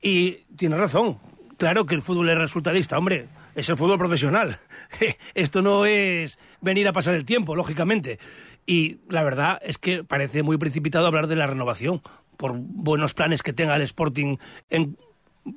Y 0.00 0.44
tiene 0.56 0.76
razón, 0.76 1.18
claro 1.56 1.86
que 1.86 1.96
el 1.96 2.02
fútbol 2.02 2.28
es 2.28 2.38
resultadista, 2.38 2.96
hombre, 2.96 3.26
es 3.56 3.68
el 3.68 3.76
fútbol 3.76 3.98
profesional. 3.98 4.56
Esto 5.34 5.60
no 5.60 5.84
es 5.84 6.38
venir 6.60 6.86
a 6.86 6.92
pasar 6.92 7.14
el 7.14 7.24
tiempo, 7.24 7.56
lógicamente. 7.56 8.20
Y 8.64 8.98
la 9.08 9.24
verdad 9.24 9.58
es 9.64 9.76
que 9.76 10.04
parece 10.04 10.44
muy 10.44 10.56
precipitado 10.56 11.08
hablar 11.08 11.26
de 11.26 11.34
la 11.34 11.48
renovación, 11.48 12.00
por 12.36 12.52
buenos 12.54 13.12
planes 13.12 13.42
que 13.42 13.52
tenga 13.52 13.74
el 13.74 13.82
Sporting 13.82 14.36
en 14.70 14.96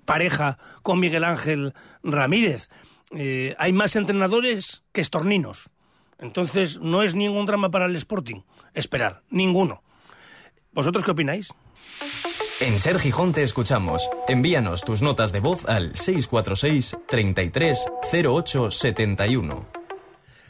pareja 0.05 0.57
con 0.81 0.99
Miguel 0.99 1.23
Ángel 1.23 1.73
Ramírez. 2.03 2.67
Eh, 3.15 3.55
hay 3.57 3.73
más 3.73 3.95
entrenadores 3.95 4.83
que 4.91 5.01
estorninos. 5.01 5.69
Entonces, 6.19 6.79
no 6.79 7.03
es 7.03 7.15
ningún 7.15 7.45
drama 7.45 7.71
para 7.71 7.85
el 7.85 7.95
Sporting 7.95 8.41
esperar, 8.75 9.23
ninguno. 9.29 9.81
¿Vosotros 10.73 11.03
qué 11.03 11.11
opináis? 11.11 11.53
En 12.59 12.77
Ser 12.77 12.99
Gijón 12.99 13.33
te 13.33 13.43
escuchamos. 13.43 14.09
Envíanos 14.27 14.83
tus 14.83 15.01
notas 15.01 15.31
de 15.31 15.39
voz 15.39 15.65
al 15.65 15.95
646 15.95 16.97
33 17.07 17.89
08 18.23 18.71
71. 18.71 19.84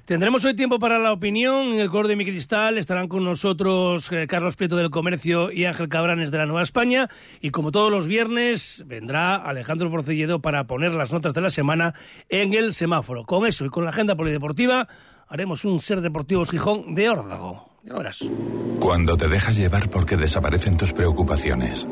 Tendremos 0.05 0.45
hoy 0.45 0.55
tiempo 0.55 0.77
para 0.77 0.99
la 0.99 1.11
opinión. 1.11 1.73
En 1.73 1.79
el 1.79 1.89
coro 1.89 2.07
de 2.07 2.15
mi 2.15 2.25
cristal 2.25 2.77
estarán 2.77 3.07
con 3.07 3.23
nosotros 3.23 4.11
eh, 4.11 4.27
Carlos 4.27 4.55
Prieto 4.55 4.75
del 4.75 4.91
Comercio 4.91 5.51
y 5.51 5.65
Ángel 5.65 5.89
Cabranes 5.89 6.29
de 6.29 6.37
la 6.37 6.45
Nueva 6.45 6.61
España. 6.61 7.09
Y 7.41 7.49
como 7.49 7.71
todos 7.71 7.89
los 7.89 8.05
viernes, 8.05 8.83
vendrá 8.85 9.35
Alejandro 9.35 9.89
Forcelledo 9.89 10.43
para 10.43 10.65
poner 10.67 10.93
las 10.93 11.11
notas 11.11 11.33
de 11.33 11.41
la 11.41 11.49
semana 11.49 11.95
en 12.29 12.53
el 12.53 12.73
semáforo. 12.73 13.25
Con 13.25 13.47
eso 13.47 13.65
y 13.65 13.69
con 13.69 13.83
la 13.83 13.89
agenda 13.89 14.15
polideportiva, 14.15 14.87
haremos 15.27 15.65
un 15.65 15.79
Ser 15.79 16.01
Deportivos 16.01 16.51
Gijón 16.51 16.93
de 16.93 17.09
órdago. 17.09 17.71
Ya 17.83 17.95
verás. 17.95 18.19
Cuando 18.79 19.17
te 19.17 19.27
dejas 19.27 19.57
llevar 19.57 19.89
porque 19.89 20.17
desaparecen 20.17 20.77
tus 20.77 20.93
preocupaciones. 20.93 21.87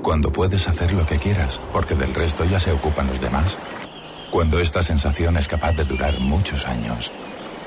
Cuando 0.00 0.32
puedes 0.32 0.68
hacer 0.68 0.94
lo 0.94 1.04
que 1.06 1.18
quieras 1.18 1.60
porque 1.72 1.96
del 1.96 2.14
resto 2.14 2.44
ya 2.44 2.60
se 2.60 2.70
ocupan 2.70 3.08
los 3.08 3.20
demás. 3.20 3.58
Cuando 4.30 4.60
esta 4.60 4.80
sensación 4.82 5.36
es 5.36 5.48
capaz 5.48 5.72
de 5.72 5.84
durar 5.84 6.18
muchos 6.20 6.66
años. 6.66 7.12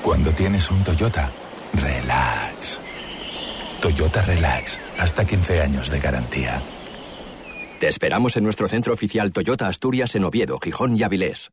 Cuando 0.06 0.30
tienes 0.30 0.70
un 0.70 0.84
Toyota, 0.84 1.32
relax. 1.72 2.80
Toyota 3.82 4.22
Relax, 4.22 4.80
hasta 5.00 5.24
15 5.24 5.60
años 5.60 5.90
de 5.90 5.98
garantía. 5.98 6.62
Te 7.80 7.88
esperamos 7.88 8.36
en 8.36 8.44
nuestro 8.44 8.68
centro 8.68 8.94
oficial 8.94 9.32
Toyota 9.32 9.66
Asturias 9.66 10.14
en 10.14 10.22
Oviedo, 10.22 10.60
Gijón 10.60 10.94
y 10.94 11.02
Avilés. 11.02 11.50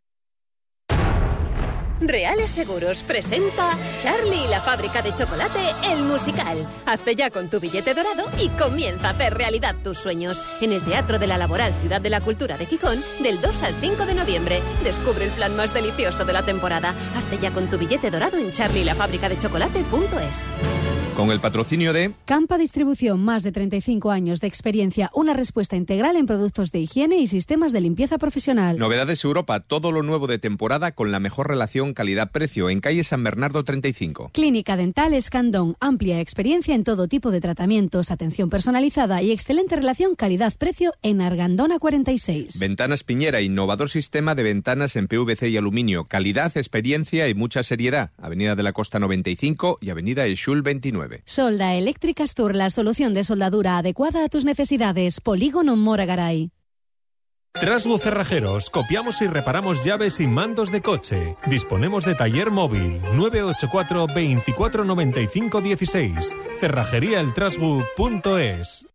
Reales 2.08 2.52
Seguros 2.52 3.02
presenta 3.04 3.78
Charlie 3.98 4.46
y 4.46 4.48
la 4.50 4.62
fábrica 4.62 5.02
de 5.02 5.14
chocolate, 5.14 5.60
el 5.92 6.04
musical. 6.04 6.58
Hazte 6.86 7.16
ya 7.16 7.30
con 7.30 7.50
tu 7.50 7.60
billete 7.60 7.94
dorado 7.94 8.26
y 8.40 8.50
comienza 8.50 9.08
a 9.08 9.12
hacer 9.12 9.34
realidad 9.34 9.76
tus 9.84 9.98
sueños. 9.98 10.42
En 10.62 10.72
el 10.72 10.82
Teatro 10.82 11.20
de 11.20 11.28
la 11.28 11.38
Laboral 11.38 11.74
Ciudad 11.82 12.02
de 12.02 12.10
la 12.10 12.22
Cultura 12.22 12.58
de 12.58 12.66
Gijón, 12.66 13.00
del 13.22 13.40
2 13.42 13.64
al 13.64 13.74
5 13.74 14.06
de 14.06 14.16
noviembre. 14.16 14.62
Descubre 14.84 15.26
el 15.26 15.32
plan 15.32 15.56
más 15.56 15.74
delicioso 15.74 16.26
de 16.26 16.34
la 16.34 16.44
temporada. 16.44 16.94
Hazte 17.16 17.38
ya 17.40 17.52
con 17.52 17.70
tu 17.70 17.78
billete 17.78 18.12
dorado 18.12 18.38
en 18.38 18.52
charlielafabricadechocolate.es. 18.52 20.44
Con 21.16 21.30
el 21.30 21.40
patrocinio 21.40 21.94
de 21.94 22.12
Campa 22.26 22.58
Distribución, 22.58 23.24
más 23.24 23.44
de 23.44 23.52
35 23.52 24.10
años 24.10 24.42
de 24.42 24.48
experiencia, 24.48 25.12
una 25.14 25.34
respuesta 25.34 25.76
integral 25.76 26.16
en 26.16 26.26
productos 26.26 26.72
de 26.72 26.80
higiene 26.80 27.18
y 27.18 27.28
sistemas 27.28 27.72
de 27.72 27.82
limpieza 27.82 28.18
profesional. 28.18 28.80
Novedades 28.80 29.24
Europa, 29.24 29.60
todo 29.60 29.92
lo 29.92 30.02
nuevo 30.02 30.26
de 30.26 30.40
temporada 30.40 30.94
con 30.94 31.12
la 31.12 31.20
mejor 31.20 31.50
relación 31.50 31.93
calidad-precio 31.94 32.70
en 32.70 32.80
calle 32.80 33.04
San 33.04 33.24
Bernardo 33.24 33.64
35. 33.64 34.32
Clínica 34.34 34.78
Dental 34.78 35.14
Escandón, 35.14 35.76
amplia 35.80 36.20
experiencia 36.20 36.76
en 36.76 36.84
todo 36.84 37.08
tipo 37.08 37.32
de 37.32 37.42
tratamientos, 37.42 38.12
atención 38.12 38.50
personalizada 38.50 39.22
y 39.22 39.32
excelente 39.32 39.76
relación 39.76 40.16
calidad-precio 40.16 40.94
en 41.02 41.22
Argandona 41.22 41.80
46. 41.80 42.60
Ventanas 42.60 43.04
Piñera, 43.04 43.42
innovador 43.42 43.90
sistema 43.90 44.36
de 44.36 44.44
ventanas 44.44 44.96
en 44.96 45.08
PVC 45.08 45.50
y 45.50 45.58
aluminio, 45.58 46.06
calidad, 46.06 46.56
experiencia 46.56 47.28
y 47.30 47.34
mucha 47.34 47.64
seriedad. 47.64 48.12
Avenida 48.18 48.56
de 48.56 48.64
la 48.64 48.74
Costa 48.74 49.00
95 49.00 49.80
y 49.82 49.90
Avenida 49.90 50.26
Eshul 50.26 50.62
29. 50.62 51.24
Solda 51.26 51.76
Eléctrica 51.76 52.24
Astur, 52.24 52.56
la 52.56 52.70
solución 52.70 53.14
de 53.14 53.24
soldadura 53.24 53.78
adecuada 53.78 54.26
a 54.26 54.30
tus 54.30 54.46
necesidades. 54.46 55.20
Polígono 55.22 55.76
Moragaray. 55.76 56.52
Trasbu 57.60 58.00
Cerrajeros, 58.00 58.72
copiamos 58.72 59.22
y 59.22 59.28
reparamos 59.28 59.84
llaves 59.84 60.20
y 60.20 60.26
mandos 60.26 60.72
de 60.72 60.82
coche. 60.82 61.38
Disponemos 61.46 62.04
de 62.04 62.16
taller 62.16 62.50
móvil 62.50 63.00
984 63.14 64.08
24 64.08 64.84
95 64.84 65.62
16. 65.62 66.36
Cerrajeríaeltrasbu.es. 66.60 68.88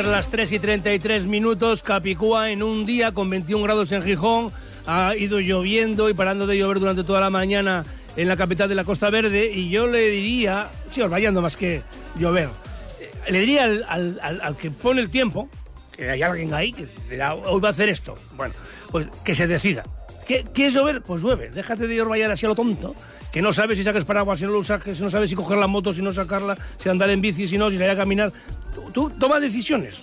las 0.00 0.28
3 0.30 0.50
y 0.52 0.58
33 0.58 1.26
minutos, 1.26 1.82
Capicúa 1.82 2.50
en 2.50 2.62
un 2.62 2.86
día 2.86 3.12
con 3.12 3.28
21 3.28 3.62
grados 3.62 3.92
en 3.92 4.02
Gijón. 4.02 4.50
Ha 4.86 5.14
ido 5.16 5.38
lloviendo 5.38 6.08
y 6.08 6.14
parando 6.14 6.46
de 6.46 6.56
llover 6.56 6.80
durante 6.80 7.04
toda 7.04 7.20
la 7.20 7.28
mañana 7.30 7.84
en 8.16 8.26
la 8.26 8.36
capital 8.36 8.68
de 8.70 8.74
la 8.74 8.84
Costa 8.84 9.10
Verde. 9.10 9.52
Y 9.52 9.68
yo 9.70 9.86
le 9.86 10.08
diría, 10.08 10.70
sí, 10.90 11.02
os 11.02 11.10
vayando 11.10 11.42
más 11.42 11.56
que 11.58 11.82
llover, 12.18 12.48
eh, 13.00 13.10
le 13.30 13.40
diría 13.40 13.64
al- 13.64 14.18
al 14.22 14.56
que 14.56 14.70
pone 14.70 15.02
el 15.02 15.10
tiempo, 15.10 15.48
que 15.94 16.10
hay 16.10 16.22
alguien 16.22 16.52
ahí 16.54 16.72
que 16.72 16.88
dirá, 17.10 17.34
hoy 17.34 17.60
va 17.60 17.68
a 17.68 17.72
hacer 17.72 17.90
esto. 17.90 18.16
Bueno, 18.34 18.54
pues 18.90 19.08
que 19.24 19.34
se 19.34 19.46
decida. 19.46 19.84
¿Qué, 20.26 20.44
¿Quieres 20.52 20.74
llover? 20.74 21.02
Pues 21.02 21.22
llueve. 21.22 21.50
Déjate 21.50 21.86
de 21.86 22.00
orvallar 22.00 22.30
así 22.30 22.46
a 22.46 22.48
lo 22.48 22.54
tonto, 22.54 22.94
que 23.32 23.42
no 23.42 23.52
sabes 23.52 23.78
si 23.78 23.84
sacas 23.84 24.04
paraguas, 24.04 24.38
si 24.38 24.44
no 24.44 24.52
lo 24.52 24.62
saques, 24.62 25.00
no 25.00 25.10
sabes 25.10 25.30
si 25.30 25.36
coger 25.36 25.58
la 25.58 25.66
moto, 25.66 25.92
si 25.92 26.02
no 26.02 26.12
sacarla, 26.12 26.56
si 26.78 26.88
andar 26.88 27.10
en 27.10 27.20
bici, 27.20 27.48
si 27.48 27.58
no, 27.58 27.70
si 27.70 27.76
salir 27.76 27.90
a 27.90 27.96
caminar. 27.96 28.32
Tú, 28.74 28.90
tú 28.92 29.10
toma 29.18 29.40
decisiones. 29.40 30.02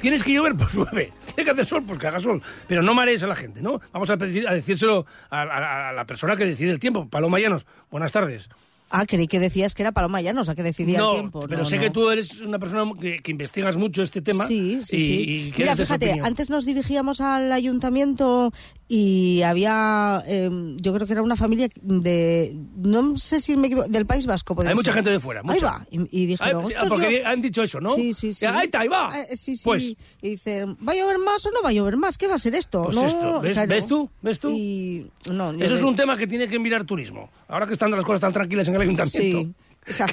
Tienes 0.00 0.24
que 0.24 0.32
llover, 0.32 0.54
pues 0.58 0.72
llueve. 0.72 1.12
Tienes 1.34 1.44
que 1.44 1.50
hacer 1.50 1.66
sol, 1.66 1.84
pues 1.86 1.98
que 1.98 2.06
haga 2.06 2.20
sol. 2.20 2.42
Pero 2.66 2.82
no 2.82 2.94
marees 2.94 3.22
a 3.22 3.26
la 3.26 3.36
gente, 3.36 3.60
¿no? 3.60 3.80
Vamos 3.92 4.08
a, 4.10 4.16
pedir- 4.16 4.48
a 4.48 4.54
decírselo 4.54 5.04
a, 5.28 5.42
a- 5.42 5.88
a 5.90 5.92
la 5.92 6.06
persona 6.06 6.36
que 6.36 6.46
decide 6.46 6.70
el 6.70 6.78
tiempo. 6.80 7.08
Paloma 7.08 7.38
Llanos, 7.38 7.66
buenas 7.90 8.10
tardes. 8.12 8.48
Ah, 8.92 9.04
creí 9.06 9.28
que 9.28 9.38
decías 9.38 9.74
que 9.76 9.82
era 9.84 9.92
Paloma 9.92 10.20
Llanos, 10.20 10.46
sea, 10.46 10.56
que 10.56 10.64
decidía 10.64 10.98
no, 10.98 11.10
el 11.12 11.16
tiempo. 11.20 11.40
pero 11.48 11.58
No, 11.62 11.64
sé 11.64 11.76
no. 11.76 11.82
que 11.82 11.90
tú 11.90 12.10
eres 12.10 12.40
una 12.40 12.58
persona 12.58 12.90
que, 13.00 13.18
que 13.18 13.30
investigas 13.30 13.76
mucho 13.76 14.02
este 14.02 14.20
tema. 14.20 14.46
Sí, 14.46 14.80
sí, 14.82 14.96
y- 14.96 14.98
sí. 15.06 15.22
y 15.22 15.54
Mira, 15.58 15.76
fíjate, 15.76 16.18
antes 16.24 16.50
nos 16.50 16.64
dirigíamos 16.64 17.20
al 17.20 17.52
ayuntamiento 17.52 18.52
y 18.92 19.42
había, 19.42 20.20
eh, 20.26 20.50
yo 20.80 20.92
creo 20.92 21.06
que 21.06 21.12
era 21.12 21.22
una 21.22 21.36
familia 21.36 21.68
de, 21.80 22.56
no 22.74 23.16
sé 23.16 23.38
si 23.38 23.56
me 23.56 23.68
equivoco, 23.68 23.86
del 23.88 24.04
País 24.04 24.26
Vasco. 24.26 24.56
Hay 24.66 24.74
mucha 24.74 24.92
gente 24.92 25.10
de 25.10 25.20
fuera, 25.20 25.42
Ahí 25.42 25.46
mucha. 25.46 25.64
va. 25.66 25.86
Y, 25.92 26.22
y 26.22 26.26
dijeron, 26.26 26.64
Ah, 26.64 26.66
sí, 26.66 26.72
"Estos 26.74 26.88
porque 26.88 27.20
yo-". 27.22 27.28
han 27.28 27.40
dicho 27.40 27.62
eso, 27.62 27.80
¿no? 27.80 27.94
Sí, 27.94 28.12
sí, 28.14 28.34
sí. 28.34 28.46
Ahí 28.46 28.64
está, 28.64 28.80
ahí 28.80 28.88
va. 28.88 29.16
Eh, 29.16 29.36
sí, 29.36 29.56
sí. 29.56 29.62
Pues, 29.64 29.84
y 29.84 29.96
dicen, 30.30 30.76
¿va 30.86 30.92
a 30.92 30.96
llover 30.96 31.18
más 31.18 31.46
o 31.46 31.52
no 31.52 31.62
va 31.62 31.68
a 31.68 31.72
llover 31.72 31.96
más? 31.98 32.18
¿Qué 32.18 32.26
va 32.26 32.34
a 32.34 32.38
ser 32.38 32.56
esto? 32.56 32.82
Pues 32.82 32.96
no, 32.96 33.06
esto, 33.06 33.40
¿ves- 33.42 33.68
ves 33.68 33.86
tú? 33.86 34.10
¿Ves 34.22 34.40
tú? 34.40 34.50
Y, 34.50 35.06
no, 35.30 35.52
Eso 35.52 35.74
es 35.74 35.82
un 35.84 35.94
tema 35.94 36.16
que 36.16 36.26
tiene 36.26 36.48
que 36.48 36.58
mirar 36.58 36.84
turismo. 36.84 37.30
Ahora 37.46 37.68
que 37.68 37.74
están 37.74 37.92
las 37.92 38.04
cosas 38.04 38.18
tan 38.20 38.32
tranquilas 38.32 38.66
en 38.66 38.74
el 38.74 38.80
ayuntamiento. 38.80 39.38
Sí. 39.38 39.54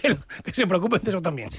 Que, 0.01 0.17
que 0.43 0.53
se 0.53 0.67
preocupen 0.67 1.01
de 1.03 1.11
eso 1.11 1.21
también. 1.21 1.49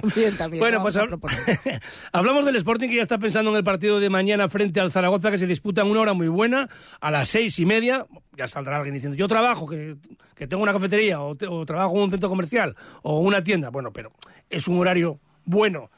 También, 0.00 0.36
también. 0.38 0.60
Bueno, 0.60 0.82
pues 0.82 0.96
hablamos 2.12 2.44
del 2.44 2.56
Sporting 2.56 2.88
que 2.88 2.96
ya 2.96 3.02
está 3.02 3.18
pensando 3.18 3.50
en 3.50 3.56
el 3.56 3.64
partido 3.64 4.00
de 4.00 4.10
mañana 4.10 4.48
frente 4.48 4.80
al 4.80 4.92
Zaragoza 4.92 5.30
que 5.30 5.38
se 5.38 5.46
disputa 5.46 5.82
en 5.82 5.88
una 5.88 6.00
hora 6.00 6.12
muy 6.12 6.28
buena, 6.28 6.68
a 7.00 7.10
las 7.10 7.28
seis 7.28 7.58
y 7.58 7.66
media. 7.66 8.06
Ya 8.36 8.46
saldrá 8.46 8.76
alguien 8.76 8.94
diciendo, 8.94 9.16
yo 9.16 9.28
trabajo, 9.28 9.66
que, 9.66 9.96
que 10.34 10.46
tengo 10.46 10.62
una 10.62 10.72
cafetería 10.72 11.20
o, 11.20 11.36
o 11.48 11.66
trabajo 11.66 11.96
en 11.96 12.02
un 12.02 12.10
centro 12.10 12.28
comercial 12.28 12.76
o 13.02 13.20
una 13.20 13.42
tienda. 13.42 13.70
Bueno, 13.70 13.92
pero 13.92 14.12
es 14.50 14.68
un 14.68 14.78
horario 14.78 15.20
bueno. 15.44 15.90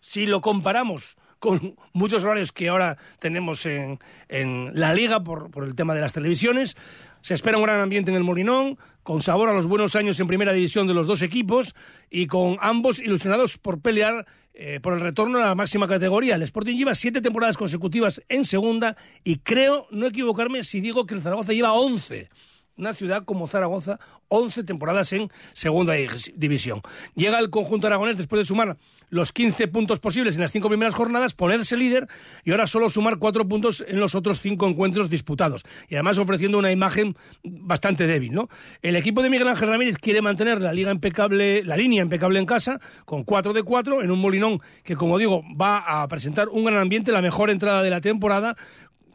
Si 0.00 0.26
lo 0.26 0.40
comparamos 0.40 1.16
con 1.38 1.76
muchos 1.92 2.24
horarios 2.24 2.52
que 2.52 2.68
ahora 2.68 2.96
tenemos 3.18 3.64
en, 3.66 3.98
en 4.28 4.70
la 4.74 4.92
liga 4.94 5.20
por, 5.20 5.50
por 5.50 5.64
el 5.64 5.74
tema 5.74 5.94
de 5.94 6.00
las 6.00 6.12
televisiones, 6.12 6.76
se 7.20 7.34
espera 7.34 7.58
un 7.58 7.64
gran 7.64 7.80
ambiente 7.80 8.10
en 8.10 8.16
el 8.16 8.24
Molinón, 8.24 8.78
con 9.02 9.20
sabor 9.20 9.48
a 9.48 9.54
los 9.54 9.66
buenos 9.66 9.96
años 9.96 10.20
en 10.20 10.26
primera 10.26 10.52
división 10.52 10.86
de 10.86 10.94
los 10.94 11.06
dos 11.06 11.22
equipos 11.22 11.74
y 12.10 12.26
con 12.26 12.58
ambos 12.60 12.98
ilusionados 12.98 13.58
por 13.58 13.80
pelear 13.80 14.26
eh, 14.60 14.80
por 14.80 14.92
el 14.92 15.00
retorno 15.00 15.38
a 15.38 15.46
la 15.46 15.54
máxima 15.54 15.86
categoría. 15.86 16.34
El 16.34 16.42
Sporting 16.42 16.76
lleva 16.76 16.94
siete 16.94 17.20
temporadas 17.20 17.56
consecutivas 17.56 18.22
en 18.28 18.44
segunda 18.44 18.96
y 19.24 19.38
creo 19.38 19.86
no 19.90 20.06
equivocarme 20.06 20.62
si 20.62 20.80
digo 20.80 21.06
que 21.06 21.14
el 21.14 21.22
Zaragoza 21.22 21.52
lleva 21.52 21.72
once. 21.72 22.28
Una 22.76 22.94
ciudad 22.94 23.24
como 23.24 23.48
Zaragoza, 23.48 23.98
11 24.28 24.62
temporadas 24.62 25.12
en 25.12 25.30
segunda 25.52 25.94
división. 26.36 26.80
Llega 27.14 27.38
el 27.40 27.50
conjunto 27.50 27.88
aragonés 27.88 28.16
después 28.16 28.40
de 28.40 28.46
sumar 28.46 28.76
los 29.10 29.32
15 29.32 29.68
puntos 29.68 30.00
posibles 30.00 30.34
en 30.34 30.42
las 30.42 30.52
cinco 30.52 30.68
primeras 30.68 30.94
jornadas, 30.94 31.34
ponerse 31.34 31.76
líder 31.76 32.08
y 32.44 32.50
ahora 32.50 32.66
solo 32.66 32.90
sumar 32.90 33.18
cuatro 33.18 33.46
puntos 33.46 33.84
en 33.86 34.00
los 34.00 34.14
otros 34.14 34.40
cinco 34.40 34.66
encuentros 34.68 35.10
disputados. 35.10 35.64
Y 35.88 35.94
además 35.94 36.18
ofreciendo 36.18 36.58
una 36.58 36.72
imagen 36.72 37.16
bastante 37.44 38.06
débil, 38.06 38.32
¿no? 38.32 38.48
El 38.82 38.96
equipo 38.96 39.22
de 39.22 39.30
Miguel 39.30 39.48
Ángel 39.48 39.68
Ramírez 39.68 39.98
quiere 39.98 40.22
mantener 40.22 40.60
la 40.60 40.72
liga 40.72 40.90
impecable, 40.90 41.64
la 41.64 41.76
línea 41.76 42.02
impecable 42.02 42.38
en 42.38 42.46
casa, 42.46 42.80
con 43.04 43.24
4 43.24 43.52
de 43.52 43.62
4, 43.62 44.02
en 44.02 44.10
un 44.10 44.20
molinón 44.20 44.60
que, 44.84 44.96
como 44.96 45.18
digo, 45.18 45.42
va 45.60 46.02
a 46.02 46.08
presentar 46.08 46.48
un 46.48 46.64
gran 46.64 46.78
ambiente, 46.78 47.12
la 47.12 47.22
mejor 47.22 47.50
entrada 47.50 47.82
de 47.82 47.90
la 47.90 48.00
temporada, 48.00 48.56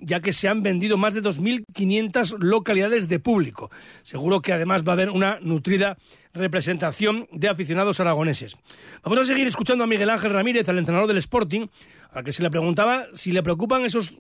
ya 0.01 0.19
que 0.19 0.33
se 0.33 0.47
han 0.47 0.63
vendido 0.63 0.97
más 0.97 1.13
de 1.13 1.21
2.500 1.21 2.37
localidades 2.39 3.07
de 3.07 3.19
público. 3.19 3.71
Seguro 4.03 4.41
que 4.41 4.53
además 4.53 4.83
va 4.83 4.91
a 4.91 4.93
haber 4.93 5.09
una 5.09 5.39
nutrida 5.41 5.97
representación 6.33 7.27
de 7.31 7.47
aficionados 7.47 7.99
aragoneses. 7.99 8.57
Vamos 9.03 9.19
a 9.19 9.25
seguir 9.25 9.47
escuchando 9.47 9.83
a 9.83 9.87
Miguel 9.87 10.09
Ángel 10.09 10.33
Ramírez, 10.33 10.67
al 10.67 10.79
entrenador 10.79 11.07
del 11.07 11.17
Sporting, 11.17 11.67
al 12.11 12.23
que 12.23 12.33
se 12.33 12.41
le 12.41 12.49
preguntaba 12.49 13.05
si 13.13 13.31
le 13.31 13.43
preocupan 13.43 13.85
esos 13.85 14.13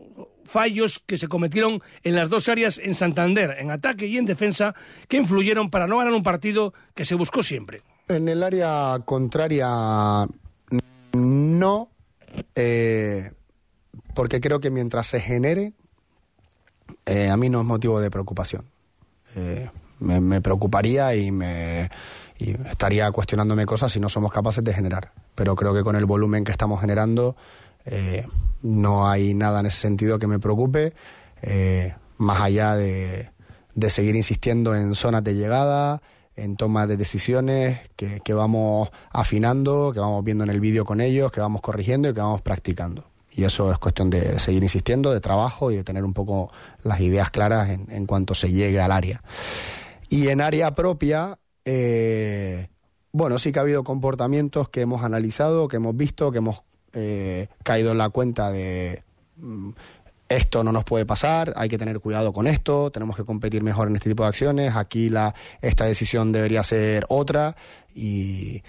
fallos 0.45 1.01
que 1.05 1.17
se 1.17 1.27
cometieron 1.27 1.81
en 2.03 2.15
las 2.15 2.29
dos 2.29 2.49
áreas 2.49 2.79
en 2.79 2.93
Santander, 2.93 3.55
en 3.59 3.71
ataque 3.71 4.05
y 4.07 4.17
en 4.17 4.25
defensa, 4.25 4.75
que 5.07 5.17
influyeron 5.17 5.69
para 5.69 5.87
no 5.87 5.97
ganar 5.97 6.13
un 6.13 6.23
partido 6.23 6.73
que 6.93 7.05
se 7.05 7.15
buscó 7.15 7.41
siempre. 7.41 7.81
En 8.07 8.27
el 8.27 8.43
área 8.43 8.99
contraria, 9.05 10.27
no, 11.13 11.89
eh, 12.55 13.31
porque 14.13 14.39
creo 14.39 14.59
que 14.59 14.69
mientras 14.69 15.07
se 15.07 15.19
genere, 15.19 15.73
eh, 17.05 17.29
a 17.29 17.37
mí 17.37 17.49
no 17.49 17.61
es 17.61 17.65
motivo 17.65 17.99
de 17.99 18.11
preocupación. 18.11 18.65
Eh, 19.35 19.69
me, 20.03 20.41
preocuparía 20.41 21.15
y 21.15 21.31
me 21.31 21.89
y 22.37 22.51
estaría 22.51 23.11
cuestionándome 23.11 23.65
cosas 23.65 23.91
si 23.91 23.99
no 23.99 24.09
somos 24.09 24.31
capaces 24.31 24.63
de 24.63 24.73
generar. 24.73 25.11
Pero 25.35 25.55
creo 25.55 25.73
que 25.73 25.83
con 25.83 25.95
el 25.95 26.05
volumen 26.05 26.43
que 26.43 26.51
estamos 26.51 26.81
generando 26.81 27.35
eh, 27.85 28.25
no 28.61 29.09
hay 29.09 29.33
nada 29.33 29.59
en 29.61 29.67
ese 29.67 29.77
sentido 29.77 30.19
que 30.19 30.27
me 30.27 30.39
preocupe, 30.39 30.93
eh, 31.41 31.95
más 32.17 32.41
allá 32.41 32.75
de, 32.75 33.29
de 33.75 33.89
seguir 33.89 34.15
insistiendo 34.15 34.75
en 34.75 34.95
zonas 34.95 35.23
de 35.23 35.35
llegada, 35.35 36.01
en 36.35 36.55
toma 36.55 36.87
de 36.87 36.97
decisiones 36.97 37.79
que, 37.95 38.19
que 38.21 38.33
vamos 38.33 38.89
afinando, 39.11 39.91
que 39.93 39.99
vamos 39.99 40.23
viendo 40.23 40.43
en 40.43 40.49
el 40.49 40.59
vídeo 40.59 40.85
con 40.85 41.01
ellos, 41.01 41.31
que 41.31 41.41
vamos 41.41 41.61
corrigiendo 41.61 42.09
y 42.09 42.13
que 42.13 42.21
vamos 42.21 42.41
practicando. 42.41 43.05
Y 43.35 43.45
eso 43.45 43.71
es 43.71 43.79
cuestión 43.79 44.09
de 44.09 44.39
seguir 44.39 44.61
insistiendo, 44.61 45.11
de 45.11 45.19
trabajo 45.19 45.71
y 45.71 45.75
de 45.75 45.83
tener 45.83 46.03
un 46.03 46.13
poco 46.13 46.51
las 46.83 47.01
ideas 47.01 47.31
claras 47.31 47.69
en, 47.69 47.87
en 47.89 48.05
cuanto 48.05 48.35
se 48.35 48.51
llegue 48.51 48.79
al 48.79 48.91
área. 48.91 49.23
Y 50.13 50.27
en 50.27 50.41
área 50.41 50.75
propia, 50.75 51.39
eh, 51.65 52.67
bueno, 53.11 53.39
sí 53.39 53.51
que 53.51 53.57
ha 53.57 53.63
habido 53.63 53.83
comportamientos 53.83 54.69
que 54.69 54.81
hemos 54.81 55.03
analizado, 55.03 55.67
que 55.67 55.77
hemos 55.77 55.97
visto, 55.97 56.31
que 56.31 56.37
hemos 56.37 56.61
eh, 56.93 57.47
caído 57.63 57.93
en 57.93 57.97
la 57.97 58.09
cuenta 58.09 58.51
de 58.51 59.01
mm, 59.37 59.71
esto 60.29 60.63
no 60.63 60.71
nos 60.71 60.83
puede 60.83 61.07
pasar, 61.07 61.51
hay 61.55 61.67
que 61.67 61.79
tener 61.79 61.99
cuidado 61.99 62.31
con 62.31 62.45
esto, 62.45 62.91
tenemos 62.91 63.15
que 63.15 63.23
competir 63.23 63.63
mejor 63.63 63.87
en 63.87 63.95
este 63.95 64.11
tipo 64.11 64.21
de 64.21 64.29
acciones, 64.29 64.75
aquí 64.75 65.09
la, 65.09 65.33
esta 65.63 65.85
decisión 65.85 66.31
debería 66.31 66.61
ser 66.61 67.07
otra. 67.09 67.55
Y 67.95 68.61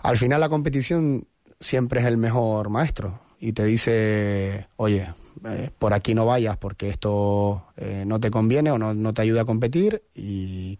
al 0.00 0.18
final 0.18 0.40
la 0.40 0.48
competición 0.48 1.28
siempre 1.60 2.00
es 2.00 2.06
el 2.06 2.16
mejor 2.16 2.68
maestro 2.68 3.20
y 3.38 3.52
te 3.52 3.64
dice, 3.64 4.66
oye, 4.74 5.06
eh, 5.44 5.70
por 5.78 5.94
aquí 5.94 6.14
no 6.14 6.26
vayas 6.26 6.56
porque 6.56 6.88
esto 6.88 7.66
eh, 7.76 8.04
no 8.06 8.20
te 8.20 8.30
conviene 8.30 8.70
o 8.70 8.78
no, 8.78 8.94
no 8.94 9.14
te 9.14 9.22
ayuda 9.22 9.42
a 9.42 9.44
competir 9.44 10.02
y 10.14 10.78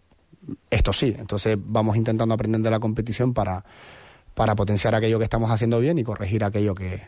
esto 0.71 0.93
sí. 0.93 1.15
Entonces 1.19 1.57
vamos 1.59 1.97
intentando 1.97 2.35
aprender 2.35 2.61
de 2.61 2.71
la 2.71 2.81
competición 2.81 3.33
para, 3.33 3.65
para 4.35 4.55
potenciar 4.55 4.95
aquello 4.95 5.19
que 5.19 5.25
estamos 5.25 5.51
haciendo 5.51 5.81
bien 5.81 5.99
y 5.99 6.05
corregir 6.05 6.45
aquello 6.45 6.75
que, 6.75 7.03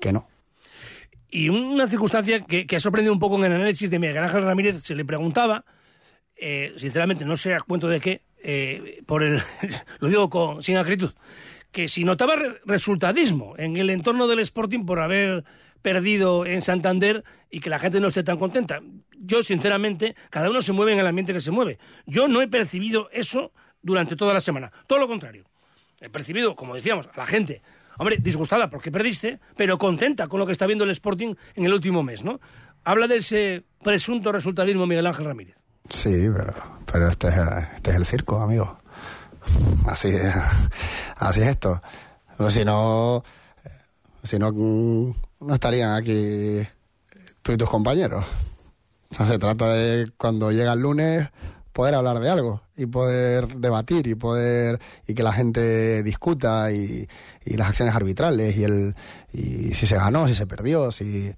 que 0.00 0.12
no. 0.12 0.26
Y 1.30 1.48
una 1.48 1.86
circunstancia 1.86 2.44
que, 2.44 2.66
ha 2.74 2.80
sorprendido 2.80 3.12
un 3.12 3.20
poco 3.20 3.36
en 3.36 3.44
el 3.44 3.52
análisis 3.52 3.88
de 3.88 3.98
Miguel 3.98 4.18
Ángel 4.18 4.42
Ramírez, 4.42 4.82
se 4.82 4.96
le 4.96 5.04
preguntaba, 5.04 5.64
eh, 6.36 6.74
sinceramente 6.76 7.24
no 7.24 7.36
sé 7.36 7.56
cuento 7.66 7.86
de 7.86 8.00
qué, 8.00 8.22
por 9.06 9.22
el, 9.22 9.40
lo 10.00 10.08
digo 10.08 10.28
con, 10.28 10.62
sin 10.62 10.76
acritud, 10.76 11.12
que 11.70 11.88
si 11.88 12.04
notaba 12.04 12.36
re 12.36 12.60
resultadismo 12.64 13.54
en 13.56 13.76
el 13.76 13.90
entorno 13.90 14.26
del 14.26 14.40
Sporting 14.40 14.84
por 14.84 14.98
haber 14.98 15.44
perdido 15.82 16.46
en 16.46 16.60
Santander 16.60 17.24
y 17.50 17.60
que 17.60 17.70
la 17.70 17.78
gente 17.78 18.00
no 18.00 18.08
esté 18.08 18.22
tan 18.22 18.38
contenta. 18.38 18.80
Yo, 19.18 19.42
sinceramente, 19.42 20.16
cada 20.30 20.50
uno 20.50 20.62
se 20.62 20.72
mueve 20.72 20.92
en 20.92 21.00
el 21.00 21.06
ambiente 21.06 21.32
que 21.32 21.40
se 21.40 21.50
mueve. 21.50 21.78
Yo 22.06 22.28
no 22.28 22.40
he 22.40 22.48
percibido 22.48 23.08
eso 23.12 23.52
durante 23.82 24.16
toda 24.16 24.34
la 24.34 24.40
semana. 24.40 24.72
Todo 24.86 24.98
lo 24.98 25.08
contrario. 25.08 25.44
He 26.00 26.08
percibido, 26.08 26.56
como 26.56 26.74
decíamos, 26.74 27.08
a 27.12 27.16
la 27.16 27.26
gente, 27.26 27.62
hombre, 27.98 28.16
disgustada 28.18 28.70
porque 28.70 28.90
perdiste, 28.90 29.38
pero 29.56 29.76
contenta 29.76 30.28
con 30.28 30.40
lo 30.40 30.46
que 30.46 30.52
está 30.52 30.66
viendo 30.66 30.84
el 30.84 30.90
Sporting 30.90 31.34
en 31.54 31.64
el 31.66 31.74
último 31.74 32.02
mes, 32.02 32.24
¿no? 32.24 32.40
Habla 32.84 33.06
de 33.06 33.18
ese 33.18 33.64
presunto 33.82 34.32
resultadismo 34.32 34.86
Miguel 34.86 35.06
Ángel 35.06 35.26
Ramírez. 35.26 35.56
Sí, 35.90 36.28
pero, 36.34 36.54
pero 36.90 37.08
este, 37.08 37.28
es, 37.28 37.36
este 37.74 37.90
es 37.90 37.96
el 37.96 38.04
circo, 38.06 38.40
amigo. 38.40 38.78
Así, 39.86 40.12
así 41.16 41.42
es 41.42 41.48
esto. 41.48 41.82
Pues 42.36 42.54
si 42.54 42.64
no, 42.64 43.22
si 44.22 44.38
no, 44.38 44.50
no 45.40 45.54
estarían 45.54 45.94
aquí 45.94 46.66
tú 47.42 47.52
y 47.52 47.56
tus 47.56 47.68
compañeros. 47.68 48.24
Se 49.26 49.38
trata 49.38 49.72
de 49.72 50.06
cuando 50.16 50.52
llega 50.52 50.72
el 50.72 50.80
lunes 50.80 51.28
poder 51.72 51.94
hablar 51.94 52.20
de 52.20 52.28
algo 52.28 52.62
y 52.76 52.86
poder 52.86 53.56
debatir 53.56 54.06
y 54.06 54.14
poder 54.14 54.78
y 55.06 55.14
que 55.14 55.22
la 55.22 55.32
gente 55.32 56.02
discuta 56.02 56.70
y, 56.72 57.08
y 57.44 57.56
las 57.56 57.68
acciones 57.68 57.94
arbitrales 57.94 58.56
y 58.56 58.64
el 58.64 58.94
y 59.32 59.74
si 59.74 59.86
se 59.86 59.96
ganó, 59.96 60.28
si 60.28 60.34
se 60.34 60.46
perdió, 60.46 60.92
si 60.92 61.32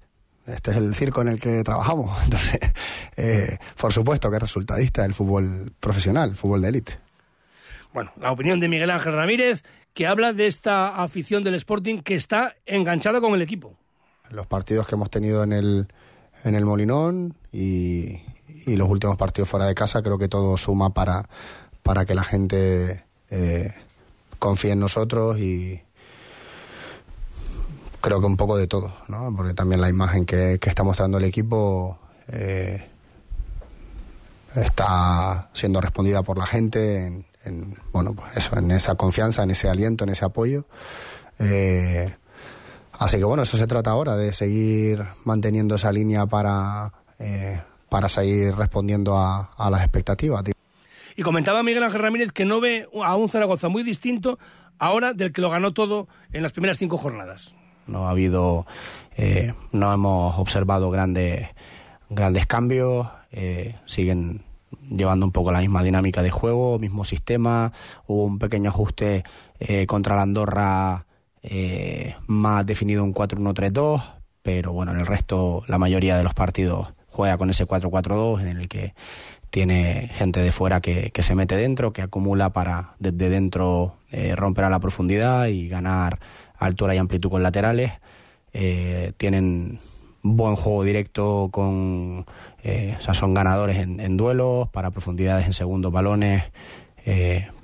este 0.45 0.71
es 0.71 0.77
el 0.77 0.93
circo 0.93 1.21
en 1.21 1.29
el 1.29 1.39
que 1.39 1.63
trabajamos. 1.63 2.11
Entonces, 2.23 2.59
eh, 3.15 3.57
por 3.79 3.93
supuesto 3.93 4.29
que 4.29 4.37
es 4.37 4.41
resultadista 4.41 5.05
el 5.05 5.13
fútbol 5.13 5.71
profesional, 5.79 6.31
el 6.31 6.35
fútbol 6.35 6.61
de 6.61 6.69
élite. 6.69 6.93
Bueno, 7.93 8.11
la 8.19 8.31
opinión 8.31 8.59
de 8.59 8.69
Miguel 8.69 8.89
Ángel 8.89 9.13
Ramírez, 9.13 9.63
que 9.93 10.07
habla 10.07 10.33
de 10.33 10.47
esta 10.47 11.01
afición 11.01 11.43
del 11.43 11.55
Sporting 11.55 12.01
que 12.01 12.15
está 12.15 12.55
enganchada 12.65 13.21
con 13.21 13.33
el 13.33 13.41
equipo. 13.41 13.77
Los 14.29 14.47
partidos 14.47 14.87
que 14.87 14.95
hemos 14.95 15.09
tenido 15.09 15.43
en 15.43 15.53
el, 15.53 15.87
en 16.43 16.55
el 16.55 16.65
Molinón 16.65 17.35
y, 17.51 18.21
los 18.65 18.89
últimos 18.89 19.17
partidos 19.17 19.49
fuera 19.49 19.65
de 19.65 19.75
casa, 19.75 20.01
creo 20.01 20.17
que 20.17 20.29
todo 20.29 20.55
suma 20.55 20.93
para, 20.93 21.27
para 21.83 22.05
que 22.05 22.15
la 22.15 22.23
gente 22.23 23.03
eh, 23.29 23.73
confíe 24.39 24.71
en 24.71 24.79
nosotros 24.79 25.37
y 25.37 25.81
creo 27.99 28.21
que 28.21 28.25
un 28.25 28.37
poco 28.37 28.57
de 28.57 28.67
todo, 28.67 28.93
¿no? 29.09 29.33
porque 29.35 29.53
también 29.53 29.81
la 29.81 29.89
imagen 29.89 30.25
que, 30.25 30.59
que 30.61 30.69
está 30.69 30.83
mostrando 30.83 31.17
el 31.17 31.25
equipo 31.25 31.99
eh, 32.29 32.89
está 34.55 35.49
siendo 35.53 35.81
respondida 35.81 36.23
por 36.23 36.37
la 36.37 36.45
gente 36.45 37.05
en, 37.05 37.25
en, 37.45 37.77
bueno, 37.91 38.13
pues 38.13 38.37
eso, 38.37 38.57
en 38.57 38.71
esa 38.71 38.95
confianza, 38.95 39.43
en 39.43 39.51
ese 39.51 39.69
aliento, 39.69 40.03
en 40.03 40.11
ese 40.11 40.25
apoyo. 40.25 40.65
Eh, 41.39 42.15
así 42.99 43.17
que 43.17 43.23
bueno, 43.23 43.43
eso 43.43 43.57
se 43.57 43.67
trata 43.67 43.91
ahora, 43.91 44.15
de 44.15 44.33
seguir 44.33 45.03
manteniendo 45.25 45.75
esa 45.75 45.91
línea 45.91 46.25
para, 46.25 46.91
eh, 47.19 47.61
para 47.89 48.09
seguir 48.09 48.55
respondiendo 48.55 49.17
a, 49.17 49.51
a 49.57 49.69
las 49.69 49.81
expectativas. 49.81 50.43
Tío. 50.43 50.53
Y 51.15 51.21
comentaba 51.21 51.63
Miguel 51.63 51.83
Ángel 51.83 52.01
Ramírez 52.01 52.31
que 52.31 52.45
no 52.45 52.59
ve 52.59 52.87
a 53.03 53.15
un 53.15 53.29
Zaragoza 53.29 53.69
muy 53.69 53.83
distinto 53.83 54.39
ahora 54.79 55.13
del 55.13 55.31
que 55.31 55.41
lo 55.41 55.49
ganó 55.49 55.73
todo 55.73 56.07
en 56.31 56.43
las 56.43 56.51
primeras 56.51 56.77
cinco 56.77 56.97
jornadas. 56.97 57.55
No 57.87 58.07
ha 58.07 58.11
habido, 58.11 58.65
eh, 59.15 59.53
no 59.71 59.93
hemos 59.93 60.39
observado 60.39 60.89
grandes, 60.89 61.47
grandes 62.09 62.47
cambios, 62.47 63.07
eh, 63.31 63.75
siguen 63.85 64.43
llevando 64.89 65.25
un 65.25 65.31
poco 65.31 65.51
la 65.51 65.59
misma 65.59 65.83
dinámica 65.83 66.23
de 66.23 66.31
juego, 66.31 66.79
mismo 66.79 67.05
sistema. 67.05 67.71
Hubo 68.07 68.23
un 68.23 68.39
pequeño 68.39 68.69
ajuste 68.69 69.23
eh, 69.59 69.85
contra 69.85 70.15
la 70.15 70.23
Andorra 70.23 71.05
eh, 71.43 72.15
más 72.25 72.65
definido 72.65 73.03
un 73.03 73.13
4-1-3-2, 73.13 74.01
pero 74.41 74.71
bueno, 74.71 74.93
en 74.93 74.99
el 74.99 75.05
resto 75.05 75.63
la 75.67 75.77
mayoría 75.77 76.17
de 76.17 76.23
los 76.23 76.33
partidos 76.33 76.93
juega 77.09 77.37
con 77.37 77.49
ese 77.49 77.67
4-4-2 77.67 78.41
en 78.41 78.57
el 78.57 78.69
que 78.69 78.93
tiene 79.49 80.09
gente 80.13 80.39
de 80.39 80.51
fuera 80.53 80.79
que, 80.79 81.11
que, 81.11 81.21
se 81.21 81.35
mete 81.35 81.57
dentro, 81.57 81.91
que 81.91 82.01
acumula 82.01 82.51
para 82.51 82.95
desde 82.97 83.29
dentro 83.29 83.97
eh, 84.11 84.35
romper 84.35 84.63
a 84.63 84.69
la 84.69 84.79
profundidad 84.79 85.47
y 85.47 85.67
ganar 85.67 86.19
altura 86.57 86.95
y 86.95 86.97
amplitud 86.97 87.29
con 87.29 87.43
laterales. 87.43 87.91
Eh, 88.53 89.11
tienen 89.17 89.79
buen 90.21 90.55
juego 90.55 90.83
directo 90.83 91.49
con 91.51 92.19
o 92.21 93.01
sea, 93.01 93.13
son 93.13 93.33
ganadores 93.33 93.79
en, 93.79 94.15
duelos 94.15 94.69
para 94.69 94.89
profundidades 94.91 95.45
en 95.45 95.53
segundos 95.53 95.91
balones 95.91 96.43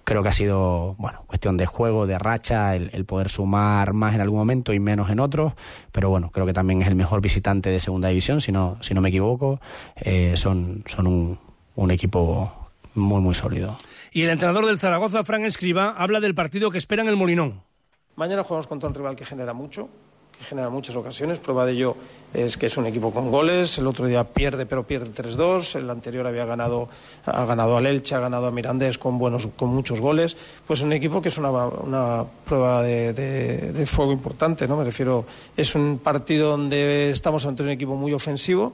creo 0.09 0.23
que 0.23 0.29
ha 0.29 0.33
sido 0.33 0.95
bueno 0.97 1.23
cuestión 1.27 1.55
de 1.55 1.67
juego 1.67 2.07
de 2.07 2.17
racha 2.17 2.75
el, 2.75 2.89
el, 2.93 3.05
poder 3.05 3.29
sumar 3.29 3.93
más 3.93 4.15
en 4.15 4.21
algún 4.21 4.39
momento 4.39 4.73
y 4.73 4.79
menos 4.79 5.11
en 5.11 5.19
otros 5.19 5.53
pero 5.91 6.09
bueno 6.09 6.31
creo 6.31 6.47
que 6.47 6.53
también 6.53 6.81
es 6.81 6.87
el 6.87 6.95
mejor 6.95 7.21
visitante 7.21 7.69
de 7.69 7.79
segunda 7.79 8.09
división 8.09 8.41
si 8.41 8.51
no 8.51 8.77
si 8.81 8.93
no 8.93 9.01
me 9.01 9.09
equivoco. 9.09 9.59
Eh, 9.95 10.33
son 10.35 10.83
son 10.87 11.07
un, 11.07 11.39
un 11.75 11.91
equipo 11.91 12.71
muy 12.95 13.21
muy 13.21 13.35
sólido. 13.35 13.77
Y 14.11 14.23
el 14.23 14.29
entrenador 14.29 14.65
del 14.65 14.79
Zaragoza 14.79 15.23
Fran 15.23 15.45
Escriba 15.45 15.93
habla 15.97 16.19
del 16.19 16.33
partido 16.33 16.71
que 16.71 16.77
espera 16.77 17.03
en 17.03 17.09
el 17.09 17.15
Molinón. 17.15 17.61
Mañana 18.15 18.43
jugamos 18.43 18.67
contra 18.67 18.89
un 18.89 18.95
rival 18.95 19.15
que 19.15 19.25
genera 19.25 19.53
mucho 19.53 19.89
que 20.39 20.45
genera 20.45 20.69
muchas 20.69 20.95
ocasiones. 20.95 21.39
Prueba 21.39 21.65
de 21.65 21.73
ello 21.73 21.95
es 22.33 22.55
que 22.57 22.67
es 22.67 22.77
un 22.77 22.85
equipo 22.85 23.11
con 23.11 23.29
goles. 23.29 23.77
El 23.77 23.87
otro 23.87 24.05
día 24.05 24.23
pierde, 24.23 24.65
pero 24.65 24.87
pierde 24.87 25.11
3-2. 25.11 25.75
El 25.75 25.89
anterior 25.89 26.25
había 26.25 26.45
ganado, 26.45 26.87
ha 27.25 27.45
ganado 27.45 27.75
al 27.75 27.85
Elche, 27.85 28.15
ha 28.15 28.19
ganado 28.19 28.47
a 28.47 28.51
Mirandés 28.51 28.97
con, 28.97 29.17
buenos, 29.17 29.47
con 29.55 29.69
muchos 29.69 29.99
goles. 29.99 30.37
Pues 30.65 30.81
un 30.81 30.93
equipo 30.93 31.21
que 31.21 31.27
es 31.27 31.37
una, 31.37 31.51
una 31.51 32.23
prueba 32.45 32.81
de, 32.83 33.13
de, 33.13 33.73
de, 33.73 33.85
fuego 33.85 34.13
importante, 34.13 34.67
¿no? 34.67 34.77
Me 34.77 34.85
refiero, 34.85 35.25
es 35.57 35.75
un 35.75 35.99
partido 35.99 36.51
donde 36.51 37.11
estamos 37.11 37.45
ante 37.45 37.63
un 37.63 37.69
equipo 37.69 37.95
muy 37.95 38.13
ofensivo 38.13 38.73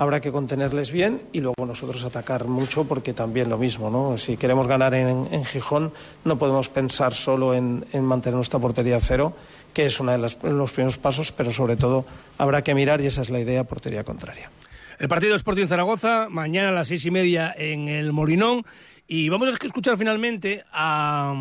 habrá 0.00 0.20
que 0.20 0.30
contenerles 0.30 0.92
bien 0.92 1.22
y 1.32 1.40
luego 1.40 1.66
nosotros 1.66 2.04
atacar 2.04 2.44
mucho 2.44 2.84
porque 2.84 3.12
también 3.12 3.48
lo 3.48 3.58
mismo, 3.58 3.90
¿no? 3.90 4.16
Si 4.16 4.36
queremos 4.36 4.68
ganar 4.68 4.94
en, 4.94 5.26
en 5.32 5.44
Gijón 5.44 5.92
no 6.24 6.38
podemos 6.38 6.68
pensar 6.68 7.14
solo 7.14 7.52
en, 7.52 7.84
en 7.92 8.04
mantener 8.04 8.36
nuestra 8.36 8.60
portería 8.60 9.00
cero, 9.00 9.34
que 9.74 9.86
es 9.86 9.98
uno 9.98 10.12
de 10.12 10.18
las- 10.18 10.40
los 10.44 10.70
primeros 10.70 10.98
pasos, 10.98 11.32
pero 11.32 11.50
sobre 11.50 11.74
todo 11.74 12.04
habrá 12.38 12.62
que 12.62 12.76
mirar 12.76 13.00
y 13.00 13.06
esa 13.06 13.22
es 13.22 13.30
la 13.30 13.40
idea, 13.40 13.64
portería 13.64 14.04
contraria. 14.04 14.52
El 15.00 15.08
partido 15.08 15.34
Sporting 15.34 15.66
Zaragoza, 15.66 16.28
mañana 16.30 16.68
a 16.68 16.72
las 16.72 16.86
seis 16.86 17.04
y 17.04 17.10
media 17.10 17.52
en 17.58 17.88
el 17.88 18.12
Molinón. 18.12 18.64
Y 19.08 19.28
vamos 19.30 19.48
a 19.48 19.66
escuchar 19.66 19.96
finalmente 19.98 20.64
a 20.70 21.34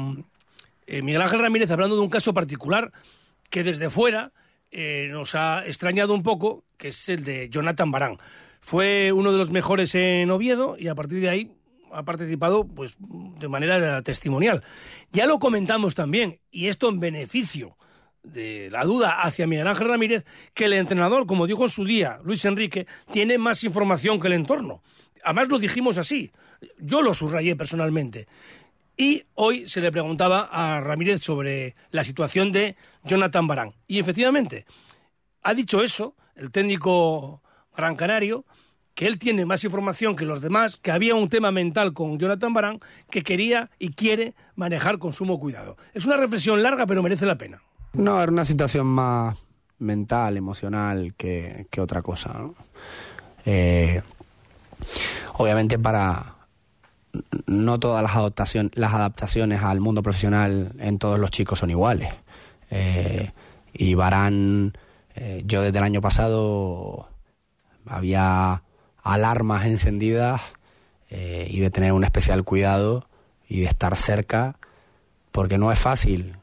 eh, 0.87 1.01
Miguel 1.03 1.21
Ángel 1.21 1.41
Ramírez 1.41 1.69
hablando 1.69 1.95
de 1.95 2.01
un 2.01 2.09
caso 2.09 2.33
particular 2.33 2.91
que 3.51 3.63
desde 3.63 3.89
fuera 3.91 4.31
eh, 4.71 5.09
nos 5.11 5.35
ha 5.35 5.63
extrañado 5.65 6.13
un 6.13 6.23
poco, 6.23 6.63
que 6.77 6.87
es 6.89 7.09
el 7.09 7.23
de 7.23 7.49
Jonathan 7.49 7.91
Barán. 7.91 8.17
Fue 8.67 9.13
uno 9.13 9.31
de 9.31 9.37
los 9.37 9.49
mejores 9.49 9.95
en 9.95 10.29
Oviedo 10.29 10.75
y 10.77 10.89
a 10.89 10.93
partir 10.93 11.21
de 11.21 11.29
ahí 11.29 11.53
ha 11.89 12.03
participado 12.03 12.67
pues 12.67 12.97
de 12.99 13.47
manera 13.47 14.01
testimonial. 14.01 14.61
Ya 15.09 15.25
lo 15.25 15.39
comentamos 15.39 15.95
también, 15.95 16.41
y 16.51 16.67
esto 16.67 16.89
en 16.89 16.99
beneficio 16.99 17.77
de 18.23 18.67
la 18.69 18.83
duda 18.83 19.21
hacia 19.21 19.47
Miguel 19.47 19.69
Ángel 19.69 19.87
Ramírez, 19.87 20.25
que 20.53 20.65
el 20.65 20.73
entrenador, 20.73 21.25
como 21.27 21.47
dijo 21.47 21.63
en 21.63 21.69
su 21.69 21.85
día 21.85 22.19
Luis 22.25 22.43
Enrique, 22.43 22.87
tiene 23.09 23.37
más 23.37 23.63
información 23.63 24.19
que 24.19 24.27
el 24.27 24.33
entorno. 24.33 24.83
Además 25.23 25.47
lo 25.47 25.59
dijimos 25.59 25.97
así, 25.97 26.33
yo 26.77 27.01
lo 27.01 27.13
subrayé 27.13 27.55
personalmente. 27.55 28.27
Y 28.97 29.23
hoy 29.35 29.65
se 29.69 29.79
le 29.79 29.93
preguntaba 29.93 30.49
a 30.51 30.81
Ramírez 30.81 31.21
sobre 31.21 31.77
la 31.91 32.03
situación 32.03 32.51
de 32.51 32.75
Jonathan 33.05 33.47
Barán. 33.47 33.75
Y 33.87 33.99
efectivamente, 33.99 34.65
ha 35.41 35.53
dicho 35.53 35.81
eso, 35.81 36.17
el 36.35 36.51
técnico 36.51 37.41
gran 37.73 37.95
canario, 37.95 38.43
que 38.97 39.05
él 39.05 39.19
tiene 39.19 39.45
más 39.45 39.63
información 39.63 40.15
que 40.15 40.25
los 40.25 40.41
demás, 40.41 40.77
que 40.77 40.89
había 40.89 41.13
un 41.13 41.29
tema 41.29 41.51
mental 41.51 41.93
con 41.93 42.17
Jonathan 42.17 42.51
Barán 42.51 42.79
que 43.11 43.21
quería 43.21 43.69
y 43.77 43.91
quiere 43.91 44.33
manejar 44.55 44.97
con 44.97 45.13
sumo 45.13 45.39
cuidado. 45.39 45.77
Es 45.93 46.05
una 46.05 46.17
reflexión 46.17 46.63
larga, 46.63 46.87
pero 46.87 47.03
merece 47.03 47.27
la 47.27 47.37
pena. 47.37 47.61
No, 47.93 48.19
era 48.19 48.31
una 48.31 48.43
situación 48.43 48.87
más 48.87 49.47
mental, 49.77 50.35
emocional 50.35 51.13
que, 51.15 51.67
que 51.69 51.79
otra 51.79 52.01
cosa. 52.01 52.49
Eh, 53.45 54.01
obviamente 55.35 55.77
para 55.77 56.37
no 57.45 57.79
todas 57.79 58.01
las 58.01 58.15
adaptaciones, 58.15 58.71
las 58.73 58.95
adaptaciones 58.95 59.61
al 59.61 59.79
mundo 59.79 60.01
profesional 60.01 60.71
en 60.79 60.97
todos 60.97 61.19
los 61.19 61.29
chicos 61.29 61.59
son 61.59 61.69
iguales. 61.69 62.11
Eh, 62.71 63.31
y 63.73 63.93
Barán, 63.93 64.75
eh, 65.13 65.43
yo 65.45 65.61
desde 65.61 65.77
el 65.77 65.83
año 65.83 66.01
pasado 66.01 67.09
había 67.85 68.63
alarmas 69.13 69.65
encendidas 69.65 70.41
eh, 71.09 71.47
y 71.49 71.59
de 71.59 71.69
tener 71.69 71.93
un 71.93 72.03
especial 72.03 72.43
cuidado 72.43 73.07
y 73.47 73.61
de 73.61 73.67
estar 73.67 73.95
cerca, 73.95 74.57
porque 75.31 75.57
no 75.57 75.71
es 75.71 75.79
fácil 75.79 76.35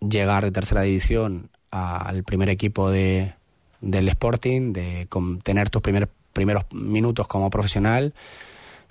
llegar 0.00 0.44
de 0.44 0.50
tercera 0.50 0.82
división 0.82 1.50
al 1.70 2.22
primer 2.24 2.48
equipo 2.50 2.90
de, 2.90 3.34
del 3.80 4.08
Sporting, 4.08 4.72
de 4.72 5.08
tener 5.42 5.70
tus 5.70 5.82
primer- 5.82 6.10
primeros 6.32 6.64
minutos 6.72 7.26
como 7.26 7.48
profesional 7.50 8.12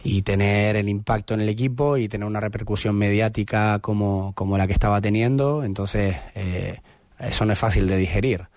y 0.03 0.23
tener 0.23 0.75
el 0.75 0.89
impacto 0.89 1.33
en 1.33 1.41
el 1.41 1.49
equipo 1.49 1.97
y 1.97 2.09
tener 2.09 2.27
una 2.27 2.39
repercusión 2.39 2.95
mediática 2.95 3.79
como, 3.79 4.33
como 4.35 4.57
la 4.57 4.67
que 4.67 4.73
estaba 4.73 4.99
teniendo. 4.99 5.63
Entonces, 5.63 6.17
eh, 6.35 6.79
eso 7.19 7.45
no 7.45 7.53
es 7.53 7.59
fácil 7.59 7.87
de 7.87 7.97
digerir. 7.97 8.47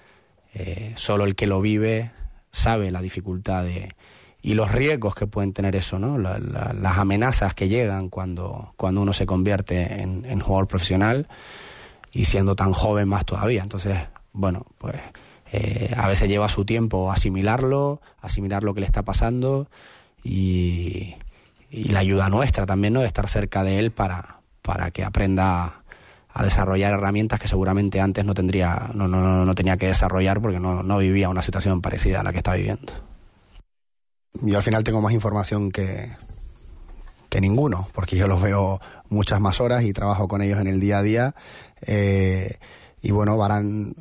Eh, 0.54 0.92
solo 0.96 1.24
el 1.24 1.34
que 1.34 1.46
lo 1.46 1.60
vive 1.60 2.10
sabe 2.50 2.90
la 2.90 3.02
dificultad 3.02 3.64
de, 3.64 3.94
y 4.46 4.54
los 4.54 4.70
riesgos 4.70 5.16
que 5.16 5.26
pueden 5.26 5.52
tener 5.52 5.74
eso, 5.74 5.98
¿no? 5.98 6.18
La- 6.18 6.38
la- 6.38 6.72
las 6.72 6.98
amenazas 6.98 7.52
que 7.52 7.66
llegan 7.68 8.08
cuando, 8.10 8.74
cuando 8.76 9.00
uno 9.00 9.12
se 9.12 9.26
convierte 9.26 10.02
en, 10.02 10.24
en 10.24 10.38
jugador 10.38 10.68
profesional 10.68 11.26
y 12.12 12.26
siendo 12.26 12.54
tan 12.54 12.72
joven 12.72 13.08
más 13.08 13.24
todavía. 13.24 13.64
Entonces, 13.64 13.98
bueno, 14.32 14.64
pues 14.78 14.94
eh, 15.50 15.92
a 15.96 16.06
veces 16.06 16.28
lleva 16.28 16.48
su 16.48 16.64
tiempo 16.64 17.10
asimilarlo, 17.10 18.00
asimilar 18.20 18.62
lo 18.62 18.72
que 18.72 18.80
le 18.82 18.86
está 18.86 19.02
pasando 19.02 19.68
y, 20.22 21.16
la 21.72 21.98
ayuda 21.98 22.28
nuestra 22.28 22.66
también, 22.66 22.92
¿no? 22.94 23.00
De 23.00 23.08
estar 23.08 23.26
cerca 23.26 23.64
de 23.64 23.80
él 23.80 23.90
para, 23.90 24.38
para 24.62 24.92
que 24.92 25.02
aprenda 25.02 25.82
a 26.32 26.44
desarrollar 26.44 26.92
herramientas 26.92 27.40
que 27.40 27.48
seguramente 27.48 28.00
antes 28.00 28.24
no 28.24 28.32
tendría, 28.32 28.90
no, 28.94 29.08
no, 29.08 29.20
no, 29.20 29.44
no 29.44 29.54
tenía 29.56 29.76
que 29.76 29.88
desarrollar 29.88 30.40
porque 30.40 30.60
no, 30.60 30.84
no 30.84 30.98
vivía 30.98 31.28
una 31.28 31.42
situación 31.42 31.80
parecida 31.80 32.20
a 32.20 32.22
la 32.22 32.30
que 32.30 32.38
está 32.38 32.54
viviendo. 32.54 32.92
Yo 34.42 34.56
al 34.56 34.62
final 34.62 34.84
tengo 34.84 35.00
más 35.00 35.12
información 35.12 35.70
que, 35.70 36.10
que 37.28 37.40
ninguno, 37.40 37.88
porque 37.92 38.16
yo 38.16 38.28
los 38.28 38.40
veo 38.40 38.80
muchas 39.08 39.40
más 39.40 39.60
horas 39.60 39.84
y 39.84 39.92
trabajo 39.92 40.28
con 40.28 40.42
ellos 40.42 40.60
en 40.60 40.66
el 40.66 40.80
día 40.80 40.98
a 40.98 41.02
día. 41.02 41.34
Eh, 41.82 42.58
y 43.02 43.10
bueno, 43.10 43.36
Barán 43.36 43.94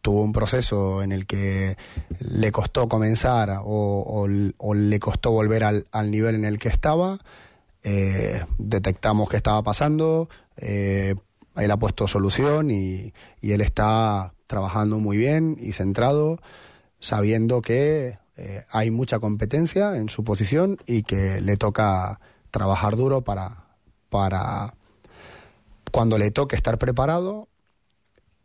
tuvo 0.00 0.22
un 0.22 0.32
proceso 0.32 1.02
en 1.02 1.12
el 1.12 1.26
que 1.26 1.76
le 2.18 2.52
costó 2.52 2.88
comenzar 2.88 3.60
o, 3.64 4.26
le 4.28 5.00
costó 5.00 5.30
volver 5.30 5.64
al, 5.64 5.86
al 5.92 6.10
nivel 6.10 6.34
en 6.34 6.44
el 6.44 6.58
que 6.58 6.68
estaba. 6.68 7.18
Eh, 7.82 8.44
detectamos 8.58 9.28
qué 9.28 9.36
estaba 9.36 9.62
pasando, 9.62 10.28
eh, 10.56 11.14
él 11.56 11.70
ha 11.70 11.76
puesto 11.76 12.08
solución 12.08 12.70
y, 12.70 13.12
y 13.40 13.52
él 13.52 13.60
está 13.60 14.32
trabajando 14.46 15.00
muy 15.00 15.16
bien 15.18 15.56
y 15.60 15.72
centrado, 15.72 16.38
sabiendo 16.98 17.60
que 17.60 18.18
eh, 18.36 18.64
hay 18.70 18.90
mucha 18.90 19.18
competencia 19.18 19.96
en 19.96 20.08
su 20.08 20.24
posición 20.24 20.78
y 20.86 21.02
que 21.02 21.40
le 21.40 21.56
toca 21.56 22.20
trabajar 22.50 22.96
duro 22.96 23.22
para, 23.22 23.64
para 24.10 24.74
cuando 25.92 26.18
le 26.18 26.30
toque 26.30 26.56
estar 26.56 26.78
preparado 26.78 27.48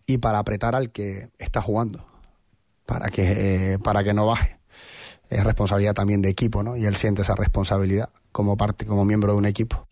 y 0.06 0.20
para 0.20 0.40
apretar 0.40 0.76
al 0.76 0.92
que 0.92 1.30
está 1.40 1.62
jugando, 1.62 2.06
para 2.86 3.10
que, 3.10 3.74
eh, 3.74 3.80
para 3.80 4.04
que 4.04 4.14
no 4.14 4.26
baje. 4.28 4.60
Es 5.30 5.44
responsabilidad 5.44 5.94
también 5.94 6.22
de 6.22 6.30
equipo, 6.30 6.64
¿no? 6.64 6.76
Y 6.76 6.86
él 6.86 6.96
siente 6.96 7.22
esa 7.22 7.36
responsabilidad 7.36 8.10
como 8.32 8.58
parte, 8.58 8.86
como 8.86 9.06
miembro 9.06 9.34
de 9.34 9.38
un 9.38 9.46
equipo. 9.46 9.89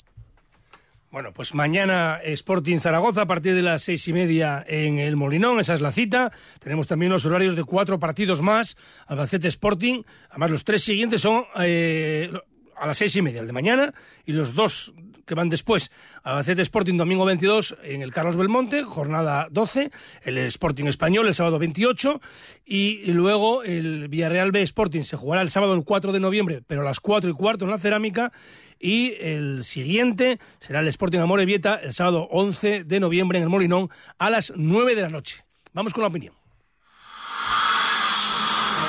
Bueno, 1.10 1.32
pues 1.32 1.56
mañana 1.56 2.20
Sporting 2.22 2.80
Zaragoza 2.80 3.22
a 3.22 3.26
partir 3.26 3.56
de 3.56 3.62
las 3.62 3.82
seis 3.82 4.06
y 4.10 4.14
media 4.14 4.64
en 4.68 5.00
el 5.00 5.16
Molinón, 5.16 5.58
esa 5.62 5.74
es 5.74 5.80
la 5.80 5.94
cita. 5.94 6.34
Tenemos 6.60 6.86
también 6.86 7.14
los 7.14 7.26
horarios 7.26 7.56
de 7.56 7.64
cuatro 7.64 7.98
partidos 7.98 8.42
más, 8.42 8.76
Albacete 9.08 9.48
Sporting. 9.48 10.04
Además, 10.30 10.52
los 10.52 10.66
tres 10.66 10.84
siguientes 10.84 11.22
son 11.22 11.46
eh, 11.62 12.30
a 12.76 12.86
las 12.86 12.98
seis 12.98 13.16
y 13.16 13.22
media, 13.22 13.40
el 13.40 13.48
de 13.48 13.54
mañana, 13.54 13.94
y 14.26 14.34
los 14.34 14.54
dos 14.54 14.94
que 15.26 15.34
van 15.34 15.48
después. 15.48 15.92
Albacete 16.24 16.62
Sporting 16.62 16.98
domingo 16.98 17.24
22 17.24 17.78
en 17.84 18.02
el 18.02 18.12
Carlos 18.12 18.36
Belmonte, 18.36 18.84
jornada 18.84 19.48
12, 19.50 19.92
el 20.24 20.38
Sporting 20.40 20.88
Español 20.88 21.28
el 21.28 21.34
sábado 21.34 21.58
28 21.58 22.20
y 22.66 23.12
luego 23.14 23.64
el 23.64 24.10
Villarreal 24.10 24.52
B 24.52 24.62
Sporting 24.62 25.04
se 25.04 25.16
jugará 25.16 25.42
el 25.42 25.52
sábado 25.52 25.74
el 25.74 25.86
4 25.86 26.12
de 26.12 26.20
noviembre, 26.20 26.64
pero 26.68 26.82
a 26.82 26.86
las 26.86 27.00
4 27.00 27.30
y 27.30 27.34
cuarto 27.34 27.64
en 27.64 27.72
la 27.72 27.80
Cerámica 27.80 28.34
y 28.80 29.14
el 29.20 29.64
siguiente 29.64 30.40
será 30.60 30.80
el 30.80 30.88
Sporting 30.88 31.20
Amore 31.20 31.46
Vieta 31.46 31.76
el 31.76 31.94
sábado 31.94 32.28
11 32.32 32.84
de 32.84 33.00
noviembre 33.00 33.38
en 33.38 33.44
el 33.44 33.50
Molinón 33.50 33.90
a 34.18 34.30
las 34.30 34.54
9 34.56 34.96
de 34.96 35.02
la 35.02 35.10
noche. 35.10 35.44
Vamos 35.74 35.94
con 35.94 36.02
la 36.02 36.08
opinión. 36.08 36.34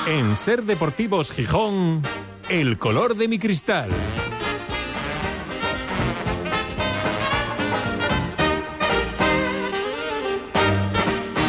En 0.07 0.35
Ser 0.35 0.63
Deportivos 0.63 1.31
Gijón, 1.31 2.01
el 2.49 2.77
color 2.79 3.15
de 3.15 3.27
mi 3.27 3.37
cristal. 3.37 3.89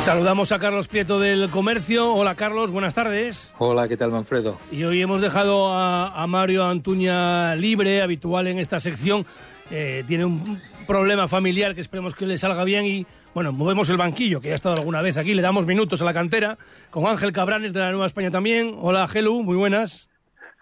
Saludamos 0.00 0.50
a 0.50 0.58
Carlos 0.58 0.88
Prieto 0.88 1.20
del 1.20 1.50
Comercio. 1.50 2.14
Hola 2.14 2.34
Carlos, 2.34 2.70
buenas 2.70 2.94
tardes. 2.94 3.52
Hola, 3.58 3.86
¿qué 3.86 3.98
tal, 3.98 4.10
Manfredo? 4.10 4.58
Y 4.72 4.84
hoy 4.84 5.02
hemos 5.02 5.20
dejado 5.20 5.72
a, 5.72 6.22
a 6.22 6.26
Mario 6.26 6.64
Antuña 6.64 7.54
libre, 7.54 8.00
habitual 8.00 8.46
en 8.46 8.58
esta 8.58 8.80
sección. 8.80 9.26
Eh, 9.70 10.02
tiene 10.08 10.24
un 10.24 10.60
problema 10.86 11.28
familiar 11.28 11.74
que 11.74 11.82
esperemos 11.82 12.14
que 12.14 12.26
le 12.26 12.38
salga 12.38 12.64
bien 12.64 12.86
y, 12.86 13.06
bueno, 13.34 13.52
movemos 13.52 13.90
el 13.90 13.98
banquillo, 13.98 14.40
que 14.40 14.48
ya 14.48 14.54
ha 14.54 14.56
estado 14.56 14.76
alguna 14.76 15.02
vez 15.02 15.18
aquí, 15.18 15.34
le 15.34 15.42
damos 15.42 15.66
minutos 15.66 16.00
a 16.00 16.04
la 16.06 16.14
cantera, 16.14 16.56
con 16.90 17.06
Ángel 17.06 17.32
Cabranes 17.32 17.74
de 17.74 17.80
la 17.80 17.90
Nueva 17.90 18.06
España 18.06 18.30
también. 18.30 18.74
Hola, 18.80 19.06
Gelu, 19.06 19.42
muy 19.42 19.56
buenas. 19.56 20.08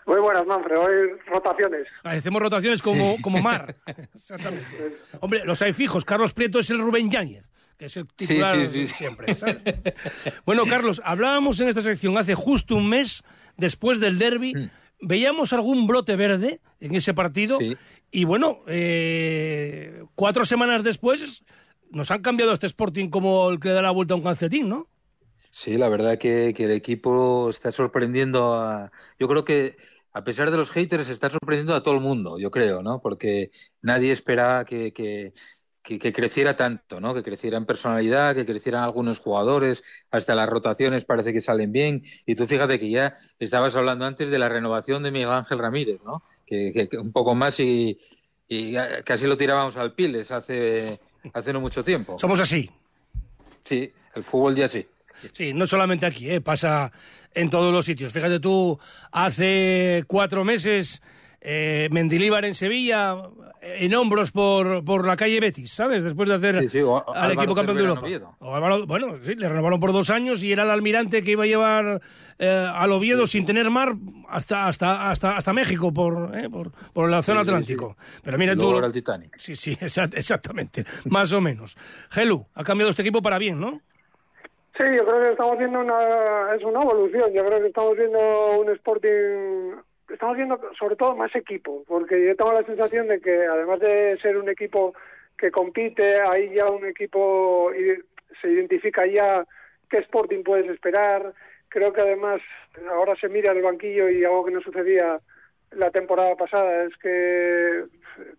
Muy 0.04 0.20
buenas, 0.20 0.46
Manfred. 0.46 0.78
Hoy 0.78 0.94
rotaciones. 1.26 1.86
Hacemos 2.02 2.42
rotaciones 2.42 2.82
como, 2.82 3.16
como 3.22 3.40
mar. 3.40 3.76
Exactamente. 4.14 4.96
Hombre, 5.20 5.44
los 5.44 5.62
hay 5.62 5.72
fijos. 5.72 6.04
Carlos 6.04 6.34
Prieto 6.34 6.58
es 6.58 6.70
el 6.70 6.78
Rubén 6.78 7.10
Yáñez, 7.10 7.48
que 7.78 7.86
es 7.86 7.96
el 7.96 8.06
titular 8.08 8.58
Sí, 8.58 8.66
sí, 8.66 8.86
sí. 8.86 8.94
siempre. 8.94 9.34
¿sabes? 9.34 9.58
Bueno, 10.44 10.66
Carlos, 10.66 11.00
hablábamos 11.04 11.60
en 11.60 11.68
esta 11.68 11.82
sección 11.82 12.18
hace 12.18 12.34
justo 12.34 12.74
un 12.74 12.88
mes 12.88 13.22
después 13.56 14.00
del 14.00 14.18
derby. 14.18 14.52
Veíamos 15.00 15.52
algún 15.52 15.86
brote 15.86 16.16
verde 16.16 16.60
en 16.80 16.94
ese 16.96 17.14
partido. 17.14 17.58
Y 18.10 18.24
bueno, 18.24 18.60
eh, 18.66 20.02
cuatro 20.14 20.44
semanas 20.44 20.82
después 20.82 21.44
nos 21.90 22.10
han 22.10 22.20
cambiado 22.20 22.52
este 22.52 22.66
Sporting 22.66 23.08
como 23.08 23.48
el 23.50 23.60
que 23.60 23.68
le 23.68 23.74
da 23.74 23.82
la 23.82 23.90
vuelta 23.90 24.14
a 24.14 24.16
un 24.16 24.24
calcetín, 24.24 24.68
¿no? 24.68 24.88
Sí, 25.50 25.78
la 25.78 25.88
verdad 25.88 26.18
que, 26.18 26.52
que 26.54 26.64
el 26.64 26.72
equipo 26.72 27.48
está 27.48 27.70
sorprendiendo 27.70 28.54
a... 28.54 28.90
Yo 29.18 29.28
creo 29.28 29.44
que 29.44 29.76
a 30.12 30.24
pesar 30.24 30.50
de 30.50 30.56
los 30.56 30.70
haters 30.70 31.08
está 31.08 31.30
sorprendiendo 31.30 31.74
a 31.74 31.82
todo 31.82 31.94
el 31.94 32.00
mundo, 32.00 32.38
yo 32.38 32.50
creo, 32.50 32.82
¿no? 32.82 33.00
Porque 33.00 33.50
nadie 33.82 34.10
esperaba 34.10 34.64
que, 34.64 34.92
que, 34.92 35.32
que, 35.88 35.98
que 35.98 36.12
creciera 36.12 36.54
tanto, 36.54 37.00
¿no? 37.00 37.14
Que 37.14 37.22
creciera 37.22 37.56
en 37.56 37.64
personalidad, 37.64 38.34
que 38.34 38.44
crecieran 38.44 38.82
algunos 38.84 39.20
jugadores, 39.20 39.82
hasta 40.10 40.34
las 40.34 40.46
rotaciones 40.46 41.06
parece 41.06 41.32
que 41.32 41.40
salen 41.40 41.72
bien. 41.72 42.02
Y 42.26 42.34
tú 42.34 42.44
fíjate 42.44 42.78
que 42.78 42.90
ya 42.90 43.14
estabas 43.38 43.74
hablando 43.74 44.04
antes 44.04 44.28
de 44.30 44.38
la 44.38 44.50
renovación 44.50 45.02
de 45.02 45.10
Miguel 45.10 45.30
Ángel 45.30 45.58
Ramírez, 45.58 46.00
¿no? 46.04 46.20
Que, 46.46 46.72
que- 46.74 46.88
que 46.88 46.98
un 46.98 47.10
poco 47.10 47.34
más 47.34 47.58
y, 47.60 47.96
y 48.46 48.74
casi 49.04 49.26
lo 49.26 49.36
tirábamos 49.38 49.78
al 49.78 49.94
piles 49.94 50.30
hace, 50.30 51.00
hace 51.32 51.52
no 51.54 51.60
mucho 51.62 51.82
tiempo. 51.82 52.18
Somos 52.18 52.38
así. 52.40 52.70
Sí, 53.64 53.90
el 54.14 54.24
fútbol 54.24 54.54
ya 54.56 54.68
sí. 54.68 54.86
Sí, 55.32 55.52
no 55.54 55.66
solamente 55.66 56.04
aquí, 56.06 56.30
¿eh? 56.30 56.40
pasa 56.40 56.92
en 57.34 57.48
todos 57.50 57.72
los 57.72 57.84
sitios. 57.86 58.12
Fíjate 58.12 58.40
tú, 58.40 58.78
hace 59.10 60.04
cuatro 60.06 60.44
meses, 60.44 61.00
eh, 61.40 61.88
Mendilíbar 61.92 62.44
en 62.44 62.54
Sevilla, 62.54 63.16
eh, 63.60 63.76
en 63.80 63.94
hombros 63.94 64.32
por, 64.32 64.84
por 64.84 65.06
la 65.06 65.16
calle 65.16 65.38
Betis, 65.40 65.72
¿sabes? 65.72 66.02
Después 66.02 66.28
de 66.28 66.34
hacer 66.34 66.60
Sí, 66.62 66.68
sí, 66.68 66.80
o- 66.82 66.96
al 67.08 67.16
Álvaro 67.30 67.32
equipo 67.42 67.54
campeón 67.54 67.76
de 67.76 67.82
Cervera 67.82 67.88
Europa. 67.88 68.06
Oviedo. 68.06 68.36
O 68.40 68.54
Álvaro- 68.54 68.86
bueno, 68.86 69.14
sí, 69.22 69.34
le 69.34 69.48
renovaron 69.48 69.78
por 69.80 69.92
dos 69.92 70.10
años 70.10 70.42
y 70.42 70.52
era 70.52 70.64
el 70.64 70.70
almirante 70.70 71.22
que 71.22 71.30
iba 71.32 71.44
a 71.44 71.46
llevar 71.46 72.00
eh, 72.40 72.68
al 72.72 72.92
Oviedo 72.92 73.26
sin 73.26 73.44
tener 73.44 73.68
mar 73.70 73.94
hasta 74.28 74.66
hasta 74.68 75.10
hasta, 75.10 75.36
hasta 75.36 75.52
México 75.52 75.92
por, 75.92 76.36
eh, 76.36 76.48
por, 76.50 76.70
por 76.92 77.08
Sí, 77.22 77.22
sí, 77.32 77.38
Atlántico. 77.38 77.96
sí. 78.00 78.20
Pero 78.24 78.38
mira 78.38 78.54
tú... 78.54 78.72
lo- 78.72 78.84
el 78.86 78.92
Titanic. 78.92 79.36
Sí, 79.38 79.54
sí, 79.56 79.76
exa- 79.80 80.10
exactamente. 80.16 80.84
Más 81.06 81.32
o 81.32 81.40
menos. 81.40 81.76
Gelu, 82.10 82.46
ha 82.54 82.64
cambiado 82.64 82.90
este 82.90 83.02
equipo 83.02 83.22
para 83.22 83.38
bien, 83.38 83.58
¿no? 83.60 83.80
Sí, 84.76 84.84
yo 84.96 85.04
creo 85.04 85.20
que 85.22 85.30
estamos 85.30 85.58
viendo 85.58 85.80
una, 85.80 86.54
es 86.56 86.62
una 86.62 86.82
evolución. 86.82 87.32
Yo 87.34 87.44
creo 87.44 87.60
que 87.60 87.66
estamos 87.66 87.96
viendo 87.96 88.18
un 88.60 88.70
Sporting, 88.74 89.74
estamos 90.08 90.36
viendo 90.36 90.60
sobre 90.78 90.96
todo 90.96 91.16
más 91.16 91.34
equipo, 91.34 91.84
porque 91.86 92.26
yo 92.26 92.36
tengo 92.36 92.52
la 92.52 92.64
sensación 92.64 93.08
de 93.08 93.20
que 93.20 93.46
además 93.46 93.80
de 93.80 94.16
ser 94.18 94.36
un 94.36 94.48
equipo 94.48 94.94
que 95.36 95.50
compite, 95.50 96.20
hay 96.20 96.54
ya 96.54 96.66
un 96.66 96.86
equipo 96.86 97.70
se 98.40 98.50
identifica 98.50 99.06
ya 99.06 99.44
qué 99.88 99.98
Sporting 99.98 100.42
puedes 100.42 100.68
esperar. 100.70 101.32
Creo 101.68 101.92
que 101.92 102.00
además 102.00 102.40
ahora 102.90 103.14
se 103.16 103.28
mira 103.28 103.52
el 103.52 103.62
banquillo 103.62 104.08
y 104.08 104.24
algo 104.24 104.44
que 104.44 104.52
no 104.52 104.60
sucedía 104.60 105.20
la 105.72 105.90
temporada 105.90 106.34
pasada 106.34 106.84
es 106.84 106.96
que 106.96 107.84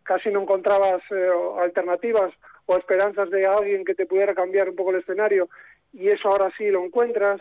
casi 0.04 0.30
no 0.30 0.42
encontrabas 0.42 1.02
eh, 1.12 1.30
alternativas 1.60 2.34
o 2.66 2.78
esperanzas 2.78 3.30
de 3.30 3.46
alguien 3.46 3.86
que 3.86 3.96
te 3.96 4.06
pudiera 4.06 4.34
cambiar 4.34 4.70
un 4.70 4.76
poco 4.76 4.92
el 4.92 5.00
escenario 5.00 5.50
y 5.94 6.10
eso 6.10 6.30
ahora 6.30 6.52
sí 6.58 6.70
lo 6.70 6.84
encuentras. 6.84 7.40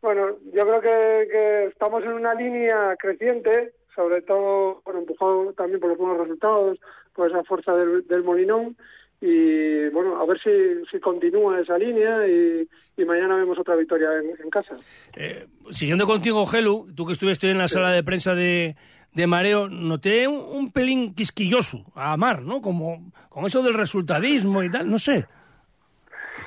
Bueno, 0.00 0.36
yo 0.52 0.64
creo 0.64 0.80
que, 0.80 1.28
que 1.30 1.64
estamos 1.66 2.04
en 2.04 2.12
una 2.12 2.34
línea 2.34 2.96
creciente, 2.98 3.72
sobre 3.94 4.22
todo 4.22 4.80
bueno, 4.84 5.00
empujado 5.00 5.52
también 5.54 5.80
por 5.80 5.90
los 5.90 5.98
buenos 5.98 6.18
resultados, 6.18 6.78
por 7.14 7.28
esa 7.28 7.42
fuerza 7.44 7.74
del, 7.74 8.06
del 8.06 8.22
Molinón 8.22 8.76
y 9.20 9.88
bueno, 9.88 10.20
a 10.20 10.26
ver 10.26 10.40
si, 10.40 10.50
si 10.90 11.00
continúa 11.00 11.60
esa 11.60 11.76
línea 11.76 12.26
y, 12.28 12.68
y 12.96 13.04
mañana 13.04 13.34
vemos 13.34 13.58
otra 13.58 13.74
victoria 13.74 14.08
en, 14.18 14.40
en 14.40 14.50
casa. 14.50 14.76
Eh, 15.16 15.46
siguiendo 15.70 16.06
contigo, 16.06 16.46
Gelu, 16.46 16.86
tú 16.94 17.04
que 17.04 17.14
estuviste 17.14 17.50
en 17.50 17.58
la 17.58 17.66
sala 17.66 17.90
de 17.90 18.04
prensa 18.04 18.36
de, 18.36 18.76
de 19.12 19.26
Mareo, 19.26 19.68
noté 19.68 20.28
un, 20.28 20.36
un 20.36 20.70
pelín 20.70 21.14
quisquilloso 21.14 21.84
a 21.96 22.12
Amar, 22.12 22.42
¿no? 22.42 22.62
Como 22.62 23.10
con 23.28 23.44
eso 23.44 23.62
del 23.62 23.74
resultadismo 23.74 24.62
y 24.62 24.70
tal, 24.70 24.88
no 24.88 25.00
sé. 25.00 25.26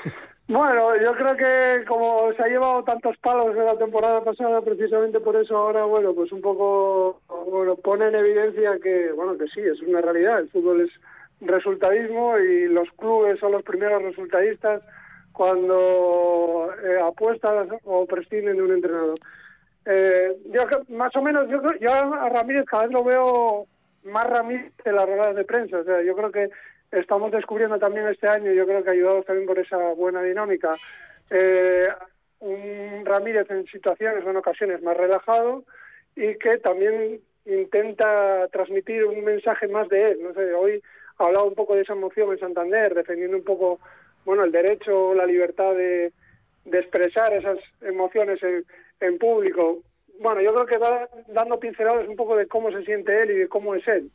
Bueno, 0.52 0.98
yo 0.98 1.14
creo 1.14 1.38
que 1.38 1.86
como 1.86 2.34
se 2.34 2.44
ha 2.44 2.48
llevado 2.50 2.84
tantos 2.84 3.16
palos 3.20 3.56
de 3.56 3.64
la 3.64 3.78
temporada 3.78 4.22
pasada, 4.22 4.62
precisamente 4.62 5.22
por 5.22 5.38
eso 5.38 5.56
ahora, 5.56 5.86
bueno, 5.86 6.14
pues 6.14 6.30
un 6.34 6.42
poco, 6.42 7.22
bueno, 7.50 7.78
pone 7.78 8.08
en 8.08 8.16
evidencia 8.16 8.78
que, 8.84 9.14
bueno, 9.14 9.38
que 9.38 9.48
sí, 9.48 9.62
es 9.62 9.82
una 9.82 10.02
realidad. 10.02 10.40
El 10.40 10.50
fútbol 10.50 10.82
es 10.82 10.90
resultadismo 11.40 12.38
y 12.38 12.68
los 12.68 12.92
clubes 12.98 13.40
son 13.40 13.54
los 13.54 13.64
primeros 13.64 14.04
resultadistas 14.04 14.82
cuando 15.32 16.70
eh, 16.84 17.00
apuestan 17.02 17.70
o 17.86 18.06
prescinden 18.06 18.58
de 18.58 18.62
un 18.62 18.74
entrenador. 18.74 19.16
Eh, 19.86 20.36
yo 20.48 20.64
más 20.90 21.16
o 21.16 21.22
menos, 21.22 21.48
yo, 21.48 21.62
yo 21.80 21.94
a 21.94 22.28
Ramírez 22.28 22.66
cada 22.66 22.84
vez 22.84 22.92
lo 22.92 23.06
veo 23.06 23.68
más 24.04 24.30
Ramírez 24.30 24.74
de 24.84 24.92
las 24.92 25.06
ruedas 25.06 25.34
de 25.34 25.46
prensa. 25.46 25.78
O 25.78 25.84
sea, 25.86 26.02
yo 26.04 26.14
creo 26.14 26.30
que 26.30 26.50
estamos 26.92 27.32
descubriendo 27.32 27.80
también 27.80 28.08
este 28.08 28.28
año, 28.28 28.52
yo 28.52 28.66
creo 28.66 28.84
que 28.84 28.92
ayudados 28.92 29.26
también 29.26 29.48
por 29.48 29.60
esa 29.60 29.78
buena 29.94 30.22
dinámica, 30.22 30.76
eh, 31.30 31.88
un 32.40 33.06
Ramírez 33.06 33.50
en 33.50 33.66
situaciones 33.68 34.26
o 34.26 34.30
en 34.30 34.38
ocasiones 34.38 34.82
más 34.82 34.98
relajado 34.98 35.64
y 36.16 36.36
que 36.36 36.58
también 36.58 37.22
intenta 37.46 38.48
transmitir 38.50 39.06
un 39.06 39.24
mensaje 39.24 39.68
más 39.68 39.88
de 39.90 40.12
él. 40.12 40.24
No 40.24 40.34
sé, 40.34 40.54
hoy 40.54 40.82
ha 41.18 41.26
hablado 41.26 41.46
un 41.46 41.56
poco 41.56 41.76
de 41.76 41.82
esa 41.82 41.94
emoción 41.94 42.32
en 42.32 42.40
Santander, 42.40 42.94
defendiendo 42.94 43.38
un 43.38 43.44
poco, 43.44 43.80
bueno, 44.26 44.44
el 44.44 44.52
derecho, 44.52 45.14
la 45.14 45.26
libertad 45.26 45.74
de, 45.76 46.12
expresar 46.66 47.34
esas 47.34 47.58
emociones 47.82 48.42
en, 48.44 48.66
en 49.00 49.18
público. 49.18 49.80
Bueno, 50.20 50.42
yo 50.42 50.54
creo 50.54 50.66
que 50.66 50.78
va 50.78 51.10
dando 51.28 51.60
pinceladas 51.60 52.08
un 52.08 52.16
poco 52.16 52.36
de 52.36 52.48
cómo 52.48 52.72
se 52.72 52.84
siente 52.84 53.24
él 53.24 53.32
y 53.32 53.38
de 53.40 53.48
cómo 53.48 53.74
es 53.76 53.88
él. 53.88 54.12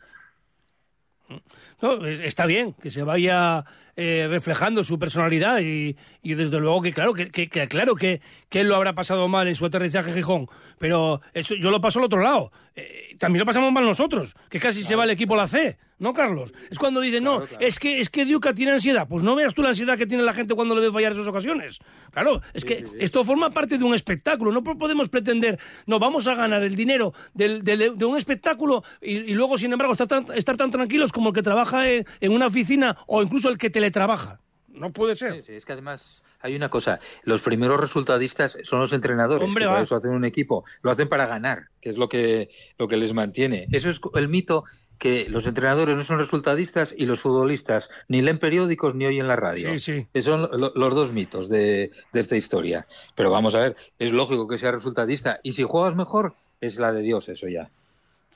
No, 1.82 2.04
es- 2.06 2.20
está 2.20 2.46
bien 2.46 2.72
que 2.74 2.90
se 2.90 3.02
vaya 3.02 3.64
eh, 3.96 4.26
reflejando 4.28 4.84
su 4.84 4.98
personalidad 4.98 5.60
y, 5.60 5.96
y 6.22 6.34
desde 6.34 6.60
luego 6.60 6.82
que 6.82 6.92
claro 6.92 7.14
que, 7.14 7.30
que- 7.30 7.48
que 7.48 7.66
claro 7.68 7.94
que, 7.94 8.20
que 8.48 8.60
él 8.60 8.68
lo 8.68 8.76
habrá 8.76 8.94
pasado 8.94 9.26
mal 9.28 9.48
en 9.48 9.56
su 9.56 9.64
aterrizaje 9.66 10.10
en 10.10 10.16
Gijón, 10.16 10.46
pero 10.78 11.20
eso 11.34 11.54
yo 11.54 11.70
lo 11.70 11.80
paso 11.80 11.98
al 11.98 12.04
otro 12.06 12.20
lado. 12.20 12.52
Eh, 12.74 13.16
también 13.18 13.40
lo 13.40 13.46
pasamos 13.46 13.72
mal 13.72 13.84
nosotros, 13.84 14.34
que 14.50 14.60
casi 14.60 14.82
se 14.82 14.94
va 14.96 15.04
el 15.04 15.10
equipo 15.10 15.32
a 15.32 15.38
la 15.38 15.48
C, 15.48 15.78
¿no, 15.98 16.12
Carlos? 16.12 16.52
Es 16.70 16.78
cuando 16.78 17.00
dicen, 17.00 17.24
no, 17.24 17.42
es 17.58 17.78
que 17.78 18.00
es 18.00 18.10
que 18.10 18.26
Diuca 18.26 18.52
tiene 18.52 18.72
ansiedad. 18.72 19.08
Pues 19.08 19.22
no 19.22 19.34
veas 19.34 19.54
tú 19.54 19.62
la 19.62 19.70
ansiedad 19.70 19.96
que 19.96 20.06
tiene 20.06 20.22
la 20.22 20.34
gente 20.34 20.54
cuando 20.54 20.74
le 20.74 20.82
ve 20.82 20.92
fallar 20.92 21.12
esas 21.12 21.26
ocasiones. 21.26 21.78
Claro, 22.12 22.42
es 22.52 22.66
que 22.66 22.84
esto 22.98 23.24
forma 23.24 23.48
parte 23.50 23.78
de 23.78 23.84
un 23.84 23.94
espectáculo. 23.94 24.52
No 24.52 24.62
podemos 24.62 25.08
pretender, 25.08 25.58
no, 25.86 25.98
vamos 25.98 26.26
a 26.26 26.34
ganar 26.34 26.62
el 26.62 26.76
dinero 26.76 27.14
del- 27.32 27.64
del- 27.64 27.96
de 27.96 28.04
un 28.04 28.18
espectáculo 28.18 28.84
y, 29.00 29.12
y 29.30 29.32
luego, 29.32 29.56
sin 29.56 29.72
embargo, 29.72 29.92
estar 29.94 30.06
tan, 30.06 30.26
estar 30.34 30.58
tan 30.58 30.70
tranquilos 30.70 31.10
como 31.12 31.30
el 31.30 31.34
que 31.34 31.42
trabaja 31.42 31.88
en, 31.90 32.04
en 32.20 32.32
una 32.32 32.48
oficina 32.48 32.94
o 33.06 33.22
incluso 33.22 33.48
el 33.48 33.56
que 33.56 33.70
teletrabaja. 33.90 34.40
No 34.68 34.92
puede 34.92 35.16
ser. 35.16 35.36
Sí, 35.36 35.42
sí, 35.46 35.54
es 35.54 35.64
que 35.64 35.72
además 35.72 36.22
hay 36.40 36.54
una 36.54 36.68
cosa, 36.68 37.00
los 37.24 37.40
primeros 37.40 37.80
resultadistas 37.80 38.58
son 38.62 38.80
los 38.80 38.92
entrenadores, 38.92 39.48
Hombre, 39.48 39.64
que 39.64 39.70
por 39.70 39.80
eso 39.80 39.96
hacen 39.96 40.10
un 40.12 40.24
equipo, 40.26 40.64
lo 40.82 40.90
hacen 40.90 41.08
para 41.08 41.26
ganar, 41.26 41.68
que 41.80 41.88
es 41.88 41.96
lo 41.96 42.08
que, 42.10 42.50
lo 42.78 42.86
que 42.86 42.98
les 42.98 43.14
mantiene. 43.14 43.66
Eso 43.72 43.88
es 43.88 44.00
el 44.14 44.28
mito 44.28 44.64
que 44.98 45.28
los 45.30 45.46
entrenadores 45.46 45.96
no 45.96 46.04
son 46.04 46.18
resultadistas 46.18 46.94
y 46.96 47.06
los 47.06 47.20
futbolistas 47.20 47.90
ni 48.08 48.20
leen 48.22 48.38
periódicos 48.38 48.94
ni 48.94 49.06
oyen 49.06 49.28
la 49.28 49.36
radio. 49.36 49.72
Sí, 49.72 49.78
sí. 49.78 50.06
Esos 50.12 50.48
son 50.50 50.60
lo- 50.60 50.72
los 50.74 50.94
dos 50.94 51.10
mitos 51.12 51.48
de, 51.48 51.90
de 52.12 52.20
esta 52.20 52.36
historia. 52.36 52.86
Pero 53.14 53.30
vamos 53.30 53.54
a 53.54 53.60
ver, 53.60 53.76
es 53.98 54.12
lógico 54.12 54.46
que 54.46 54.58
sea 54.58 54.72
resultadista 54.72 55.40
y 55.42 55.52
si 55.52 55.62
juegas 55.64 55.94
mejor, 55.96 56.34
es 56.60 56.78
la 56.78 56.92
de 56.92 57.00
Dios 57.00 57.28
eso 57.30 57.48
ya. 57.48 57.70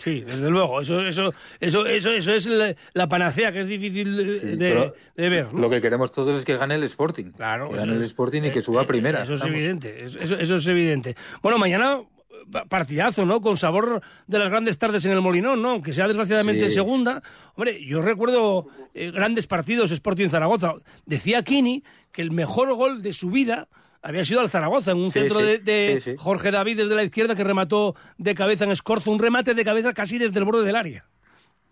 Sí, 0.02 0.22
desde 0.22 0.48
luego. 0.48 0.80
Eso, 0.80 1.02
eso, 1.06 1.30
eso, 1.60 1.84
eso, 1.86 2.10
eso 2.10 2.32
es 2.32 2.46
la, 2.46 2.74
la 2.94 3.06
panacea 3.06 3.52
que 3.52 3.60
es 3.60 3.66
difícil 3.66 4.16
de, 4.16 4.34
Sí, 4.38 4.46
de- 4.46 4.56
pero 4.56 4.94
de 5.14 5.28
ver. 5.28 5.52
¿no? 5.52 5.60
Lo 5.60 5.68
que 5.70 5.82
queremos 5.82 6.10
todos 6.10 6.38
es 6.38 6.44
que 6.46 6.56
gane 6.56 6.76
el 6.76 6.84
Sporting. 6.84 7.32
Claro, 7.32 7.68
que 7.70 7.76
gane 7.76 7.94
el 7.96 8.02
Sporting 8.02 8.42
y 8.44 8.46
eh, 8.48 8.52
que 8.52 8.62
suba 8.62 8.80
a 8.80 8.84
eh, 8.84 8.86
primera. 8.86 9.22
Eso 9.22 9.34
es 9.34 9.44
evidente, 9.44 10.04
eso, 10.04 10.18
eso- 10.18 10.54
es 10.56 10.66
evidente. 10.66 11.16
Bueno, 11.42 11.58
mañana 11.58 11.98
eh, 12.00 12.62
partidazo, 12.68 13.26
¿no? 13.26 13.42
Con 13.42 13.58
sabor 13.58 14.00
de 14.26 14.38
las 14.38 14.48
grandes 14.48 14.78
tardes 14.78 15.04
en 15.04 15.12
el 15.12 15.20
Molinón, 15.20 15.60
¿no? 15.60 15.72
Aunque 15.72 15.92
sea 15.92 16.08
desgraciadamente 16.08 16.60
Sí. 16.60 16.64
en 16.66 16.70
segunda. 16.72 17.22
Hombre, 17.54 17.84
yo 17.84 18.00
recuerdo 18.00 18.68
eh, 18.94 19.10
grandes 19.10 19.46
partidos 19.46 19.90
Sporting 19.92 20.30
Zaragoza. 20.30 20.72
Decía 21.04 21.42
Kini 21.42 21.84
que 22.10 22.22
el 22.22 22.30
mejor 22.30 22.74
gol 22.74 23.02
de 23.02 23.12
su 23.12 23.30
vida 23.30 23.68
había 24.02 24.24
sido 24.24 24.40
al 24.40 24.50
Zaragoza, 24.50 24.92
en 24.92 24.98
un 24.98 25.10
Sí, 25.10 25.20
centro 25.20 25.40
sí, 25.40 25.46
de, 25.46 25.58
de 25.58 26.00
sí, 26.00 26.10
sí. 26.12 26.16
Jorge 26.18 26.50
David 26.50 26.76
desde 26.78 26.94
la 26.94 27.02
izquierda 27.04 27.34
que 27.34 27.44
remató 27.44 27.94
de 28.18 28.34
cabeza 28.34 28.64
en 28.64 28.70
Escorzo, 28.70 29.10
un 29.10 29.18
remate 29.18 29.54
de 29.54 29.64
cabeza 29.64 29.92
casi 29.92 30.18
desde 30.18 30.38
el 30.38 30.44
borde 30.44 30.64
del 30.64 30.76
área. 30.76 31.04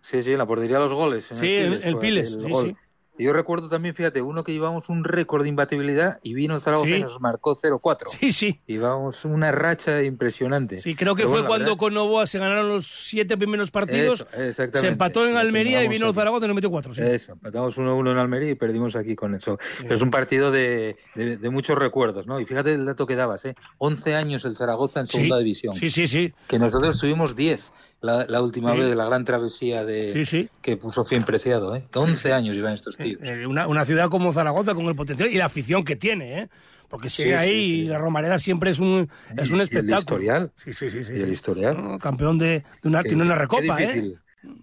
Sí, 0.01 0.23
sí, 0.23 0.35
la 0.35 0.45
portería 0.45 0.77
de 0.77 0.83
los 0.83 0.93
goles. 0.93 1.29
en 1.31 1.37
Sí, 1.37 1.47
el 1.47 1.97
Piles, 1.97 2.29
aquel 2.35 2.45
sí, 2.45 2.49
gol. 2.51 2.65
sí. 2.67 2.75
Y 3.19 3.25
yo 3.25 3.33
recuerdo 3.33 3.67
también, 3.69 3.93
fíjate, 3.93 4.21
uno 4.21 4.43
que 4.43 4.53
llevamos 4.53 4.89
un 4.89 5.03
récord 5.03 5.43
de 5.43 5.49
imbatibilidad 5.49 6.19
y 6.23 6.33
vino 6.33 6.55
el 6.55 6.61
Zaragoza 6.61 6.87
Sí. 6.89 6.95
y 6.95 7.01
nos 7.01 7.19
marcó 7.21 7.53
0-4. 7.55 8.07
Sí, 8.17 8.31
sí. 8.31 8.61
Llevábamos 8.65 9.25
una 9.25 9.51
racha 9.51 10.01
impresionante. 10.03 10.79
Sí, 10.79 10.95
creo 10.95 11.15
que 11.15 11.23
Pero 11.23 11.29
fue 11.31 11.39
bueno, 11.41 11.47
cuando 11.49 11.65
verdad- 11.65 11.77
con 11.79 11.93
Novoa 11.93 12.25
se 12.25 12.39
ganaron 12.39 12.69
los 12.69 12.87
siete 12.87 13.37
primeros 13.37 13.71
partidos. 13.71 14.21
Eso, 14.31 14.41
exactamente. 14.41 14.79
se 14.79 14.87
empató 14.87 15.27
en 15.27 15.35
Almería 15.35 15.83
y 15.83 15.87
vino 15.89 16.07
el. 16.07 16.15
Zaragoza 16.15 16.45
y 16.45 16.47
nos 16.47 16.55
metió 16.55 16.69
cuatro. 16.71 16.93
sí. 16.93 17.01
Eso, 17.03 17.33
empatamos 17.33 17.77
1-1 17.77 18.09
en 18.11 18.17
Almería 18.17 18.51
y 18.51 18.55
perdimos 18.55 18.95
aquí 18.95 19.15
con 19.15 19.35
eso. 19.35 19.57
Pero 19.81 19.95
es 19.95 20.01
un 20.01 20.09
partido 20.11 20.49
de, 20.49 20.95
de- 21.15 21.35
de 21.37 21.49
muchos 21.49 21.77
recuerdos, 21.77 22.25
¿no? 22.25 22.39
Y 22.39 22.45
fíjate 22.45 22.73
el 22.73 22.85
dato 22.85 23.05
que 23.05 23.15
dabas, 23.17 23.43
¿eh? 23.43 23.55
11 23.79 24.15
años 24.15 24.45
el 24.45 24.55
Zaragoza 24.55 25.01
en 25.01 25.07
Sí, 25.07 25.17
segunda 25.17 25.39
división. 25.39 25.73
Sí, 25.73 25.89
sí, 25.89 26.07
sí. 26.07 26.33
Que 26.47 26.57
nosotros 26.57 26.97
tuvimos 26.97 27.35
10 27.35 27.71
la, 28.01 28.25
la 28.25 28.41
última 28.41 28.73
Sí. 28.73 28.79
vez 28.79 28.89
de 28.89 28.95
la 28.95 29.05
gran 29.05 29.25
travesía 29.25 29.83
de 29.83 30.13
Sí, 30.13 30.25
sí. 30.25 30.49
que 30.61 30.77
puso 30.77 31.03
fin 31.03 31.23
preciado, 31.23 31.75
¿eh? 31.75 31.83
11 31.93 32.31
años 32.33 32.55
llevan 32.55 32.73
estos 32.73 32.97
tíos. 32.97 33.21
Eh, 33.23 33.45
una, 33.45 33.67
una 33.67 33.83
ciudad 33.85 34.09
como 34.09 34.31
Zaragoza 34.33 34.73
con 34.73 34.85
el 34.85 34.95
potencial 34.95 35.29
y 35.29 35.35
la 35.37 35.45
afición 35.45 35.83
que 35.83 35.95
tiene, 35.95 36.41
¿eh? 36.43 36.49
porque 36.89 37.09
sigue 37.09 37.35
ahí 37.37 37.53
y 37.81 37.85
la 37.85 37.97
Romareda 37.99 38.39
siempre 38.39 38.71
es 38.71 38.79
un, 38.79 39.07
es 39.37 39.49
un 39.49 39.57
Y 39.57 39.59
el 39.59 39.61
espectáculo. 39.61 39.99
historial. 39.99 40.51
Sí, 40.55 40.73
sí, 40.73 40.89
sí. 40.89 41.03
sí, 41.03 41.13
Y 41.15 41.21
el 41.21 41.29
historial. 41.31 41.99
Campeón 42.01 42.37
de, 42.39 42.63
de 42.81 42.87
una, 42.89 43.03
Qué- 43.03 43.09
tiene 43.09 43.23
una 43.23 43.33
qué 43.35 43.39
recopa, 43.41 43.81
¿eh? 43.83 43.87
difícil. 43.87 44.19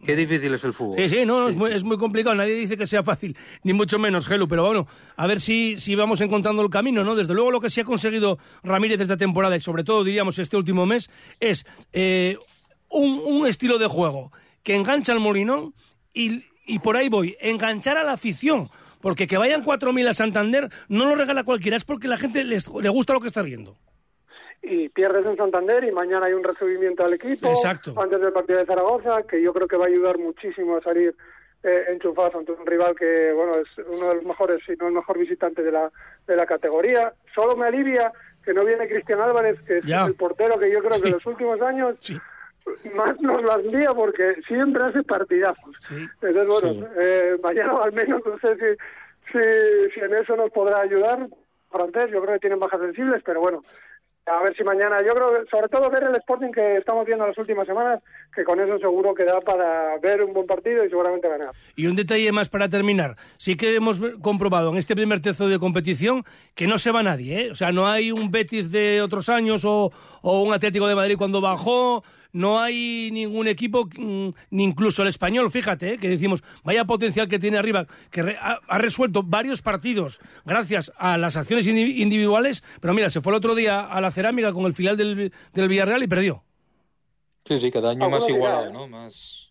Qué 0.06 0.16
difícil 0.16 0.54
es 0.54 0.64
el 0.64 0.72
fútbol. 0.72 0.96
Sí, 0.96 1.08
sí, 1.10 1.26
no, 1.26 1.38
no, 1.38 1.48
es, 1.48 1.54
muy, 1.54 1.70
es 1.70 1.84
muy 1.84 1.98
complicado. 1.98 2.34
Nadie 2.34 2.54
dice 2.54 2.78
que 2.78 2.86
sea 2.86 3.02
fácil, 3.04 3.36
ni 3.62 3.74
mucho 3.74 3.98
menos, 3.98 4.26
Gelu. 4.26 4.48
Pero 4.48 4.64
bueno, 4.64 4.88
a 5.16 5.26
ver 5.26 5.38
si, 5.38 5.76
si 5.76 5.94
vamos 5.94 6.22
encontrando 6.22 6.62
el 6.62 6.70
camino, 6.70 7.04
¿no? 7.04 7.14
Desde 7.14 7.34
luego, 7.34 7.50
lo 7.50 7.60
que 7.60 7.68
sí 7.68 7.82
ha 7.82 7.84
conseguido 7.84 8.38
Ramírez 8.64 8.98
esta 9.02 9.18
temporada 9.18 9.54
y 9.54 9.60
sobre 9.60 9.84
todo, 9.84 10.02
diríamos, 10.02 10.38
este 10.38 10.56
último 10.56 10.86
mes, 10.86 11.10
es 11.40 11.66
eh, 11.92 12.38
un, 12.90 13.20
un 13.24 13.46
estilo 13.46 13.78
de 13.78 13.86
juego 13.88 14.32
que 14.62 14.74
engancha 14.74 15.12
al 15.12 15.20
Molinón 15.20 15.74
y, 16.14 16.44
y 16.66 16.78
por 16.80 16.96
ahí 16.96 17.08
voy, 17.08 17.36
enganchar 17.40 17.96
a 17.98 18.04
la 18.04 18.12
afición. 18.12 18.66
Porque 19.00 19.26
que 19.26 19.36
vayan 19.38 19.64
4.000 19.64 20.08
a 20.08 20.14
Santander 20.14 20.68
no 20.88 21.06
lo 21.06 21.14
regala 21.14 21.44
cualquiera, 21.44 21.76
es 21.76 21.84
porque 21.84 22.08
la 22.08 22.16
gente 22.16 22.42
les, 22.44 22.66
le 22.68 22.88
gusta 22.88 23.12
lo 23.12 23.20
que 23.20 23.28
está 23.28 23.42
viendo. 23.42 23.76
y 24.62 24.88
pierdes 24.88 25.24
en 25.26 25.36
Santander 25.36 25.84
y 25.84 25.92
mañana 25.92 26.26
hay 26.26 26.32
un 26.32 26.42
recibimiento 26.42 27.04
al 27.04 27.12
equipo 27.14 27.48
Exacto. 27.50 27.94
antes 28.00 28.20
del 28.20 28.32
partido 28.32 28.58
de 28.58 28.66
Zaragoza 28.66 29.22
que 29.28 29.40
yo 29.40 29.52
creo 29.52 29.68
que 29.68 29.76
va 29.76 29.84
a 29.84 29.88
ayudar 29.88 30.18
muchísimo 30.18 30.76
a 30.76 30.82
salir 30.82 31.14
eh, 31.62 31.84
enchufados 31.92 32.34
ante 32.34 32.52
un 32.52 32.66
rival 32.66 32.96
que 32.96 33.32
bueno 33.32 33.54
es 33.56 33.68
uno 33.86 34.08
de 34.08 34.14
los 34.16 34.24
mejores 34.24 34.60
si 34.66 34.72
no 34.76 34.88
el 34.88 34.94
mejor 34.94 35.18
visitante 35.18 35.62
de 35.62 35.70
la 35.70 35.92
de 36.26 36.34
la 36.36 36.46
categoría 36.46 37.12
solo 37.34 37.54
me 37.56 37.66
alivia 37.66 38.10
que 38.44 38.54
no 38.54 38.64
viene 38.64 38.88
Cristian 38.88 39.20
Álvarez 39.20 39.60
que 39.66 39.78
es 39.78 39.84
Ya. 39.86 40.04
el 40.06 40.14
portero 40.14 40.58
que 40.58 40.72
yo 40.72 40.80
creo 40.82 41.00
que 41.00 41.08
en 41.08 41.14
los 41.14 41.26
últimos 41.26 41.60
años 41.60 41.96
más 42.94 43.20
nos 43.20 43.42
las 43.42 43.64
lía 43.64 43.92
porque 43.94 44.36
siempre 44.46 44.82
hace 44.84 45.02
partidazos 45.02 45.76
entonces 45.90 46.46
bueno 46.46 46.88
eh, 46.98 47.36
mañana 47.42 47.74
al 47.82 47.92
menos 47.92 48.22
no 48.24 48.38
sé 48.38 48.56
si, 48.56 49.32
si 49.32 49.90
si 49.94 50.00
en 50.00 50.14
eso 50.14 50.36
nos 50.36 50.50
podrá 50.50 50.80
ayudar 50.80 51.28
francés 51.70 52.10
yo 52.12 52.22
creo 52.22 52.34
que 52.34 52.40
tienen 52.40 52.58
bajas 52.58 52.80
sensibles 52.80 53.22
pero 53.24 53.40
bueno 53.40 53.62
a 54.26 54.42
ver 54.42 54.56
si 54.56 54.64
mañana, 54.64 54.98
yo 55.06 55.14
creo, 55.14 55.30
que 55.30 55.48
sobre 55.48 55.68
todo 55.68 55.88
ver 55.88 56.02
el 56.02 56.16
Sporting 56.16 56.50
que 56.50 56.78
estamos 56.78 57.06
viendo 57.06 57.26
las 57.26 57.38
últimas 57.38 57.64
semanas, 57.64 58.02
que 58.34 58.42
con 58.42 58.58
eso 58.58 58.76
seguro 58.78 59.14
que 59.14 59.24
da 59.24 59.40
para 59.40 59.98
ver 59.98 60.22
un 60.22 60.32
buen 60.32 60.46
partido 60.46 60.84
y 60.84 60.88
seguramente 60.88 61.28
ganar. 61.28 61.50
Y 61.76 61.86
un 61.86 61.94
detalle 61.94 62.32
más 62.32 62.48
para 62.48 62.68
terminar. 62.68 63.16
Sí 63.36 63.56
que 63.56 63.76
hemos 63.76 64.00
comprobado 64.20 64.70
en 64.70 64.78
este 64.78 64.96
primer 64.96 65.20
tercio 65.20 65.46
de 65.46 65.60
competición 65.60 66.24
que 66.56 66.66
no 66.66 66.76
se 66.78 66.90
va 66.90 67.04
nadie. 67.04 67.46
¿eh? 67.46 67.50
O 67.52 67.54
sea, 67.54 67.70
no 67.70 67.86
hay 67.86 68.10
un 68.10 68.32
Betis 68.32 68.72
de 68.72 69.00
otros 69.00 69.28
años 69.28 69.64
o, 69.64 69.90
o 70.22 70.42
un 70.42 70.52
Atlético 70.52 70.88
de 70.88 70.96
Madrid 70.96 71.16
cuando 71.16 71.40
bajó. 71.40 72.02
No 72.36 72.60
hay 72.60 73.10
ningún 73.12 73.48
equipo, 73.48 73.88
mm, 73.96 74.28
ni 74.50 74.64
incluso 74.64 75.00
el 75.02 75.08
español, 75.08 75.50
fíjate, 75.50 75.94
¿eh? 75.94 75.98
que 75.98 76.08
decimos, 76.10 76.44
vaya 76.64 76.84
potencial 76.84 77.28
que 77.28 77.38
tiene 77.38 77.56
arriba, 77.56 77.86
que 78.10 78.22
re- 78.22 78.36
ha, 78.38 78.60
ha 78.68 78.76
resuelto 78.78 79.22
varios 79.22 79.62
partidos 79.62 80.20
gracias 80.44 80.92
a 80.98 81.16
las 81.16 81.38
acciones 81.38 81.66
indi- 81.66 81.96
individuales, 81.96 82.62
pero 82.82 82.92
mira, 82.92 83.08
se 83.08 83.22
fue 83.22 83.32
el 83.32 83.38
otro 83.38 83.54
día 83.54 83.80
a 83.86 84.00
la 84.02 84.10
cerámica 84.10 84.52
con 84.52 84.66
el 84.66 84.74
filial 84.74 84.98
del, 84.98 85.32
del 85.54 85.68
Villarreal 85.68 86.02
y 86.02 86.06
perdió. 86.08 86.42
Sí, 87.46 87.56
sí, 87.56 87.70
cada 87.70 87.90
año 87.92 88.02
Alguno 88.04 88.18
más 88.18 88.26
dirá, 88.26 88.38
igualado, 88.38 88.66
¿eh? 88.68 88.72
¿no? 88.72 88.86
Más, 88.88 89.48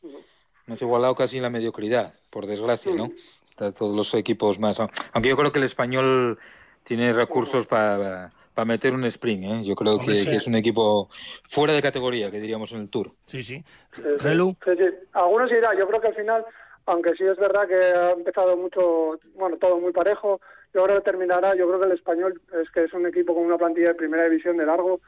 más 0.68 0.82
igualado 0.82 1.16
casi 1.16 1.38
en 1.38 1.44
la 1.44 1.50
mediocridad, 1.50 2.14
por 2.30 2.46
desgracia, 2.46 2.94
¿no? 2.94 3.10
Todos 3.56 3.96
los 3.96 4.14
equipos 4.14 4.60
más. 4.60 4.80
Aunque 4.80 5.30
yo 5.30 5.38
creo 5.38 5.52
que 5.52 5.60
el 5.60 5.66
español 5.66 6.38
tiene 6.84 7.14
recursos 7.14 7.66
para 7.66 8.32
meter 8.64 8.94
un 8.94 9.04
sprint, 9.06 9.44
¿eh? 9.44 9.64
Yo 9.64 9.76
creo 9.76 10.00
que, 10.00 10.14
es 10.14 10.48
un 10.48 10.56
equipo 10.56 11.10
fuera 11.50 11.74
de 11.74 11.82
categoría, 11.82 12.32
que 12.32 12.40
diríamos 12.40 12.72
en 12.72 12.82
el 12.82 12.90
Tour. 12.90 13.12
Sí, 13.26 13.42
sí. 13.42 13.62
Sí, 13.92 14.02
sí. 14.20 14.30
Sí, 14.64 14.72
sí. 14.78 14.86
Algunos 15.12 15.52
irá, 15.52 15.78
yo 15.78 15.88
creo 15.88 16.00
que 16.00 16.08
al 16.08 16.16
final, 16.16 16.46
aunque 16.86 17.16
sí 17.16 17.26
es 17.26 17.38
verdad 17.38 17.68
que 17.68 17.76
ha 17.76 18.12
empezado 18.12 18.56
mucho, 18.56 19.20
bueno, 19.34 19.58
todo 19.58 19.80
muy 19.80 19.92
parejo, 19.92 20.40
yo 20.74 20.84
creo 20.86 20.98
que 20.98 21.12
terminará, 21.12 21.56
yo 21.56 21.68
creo 21.68 21.80
que 21.80 21.88
el 21.88 21.94
español 21.94 22.42
es 22.62 22.70
que 22.70 22.84
es 22.84 22.94
un 22.94 23.06
equipo 23.08 23.34
con 23.34 23.46
una 23.46 23.58
plantilla 23.58 23.90
de 23.90 23.96
primera 23.96 24.26
división 24.26 24.58
de 24.58 24.66
largo 24.66 25.02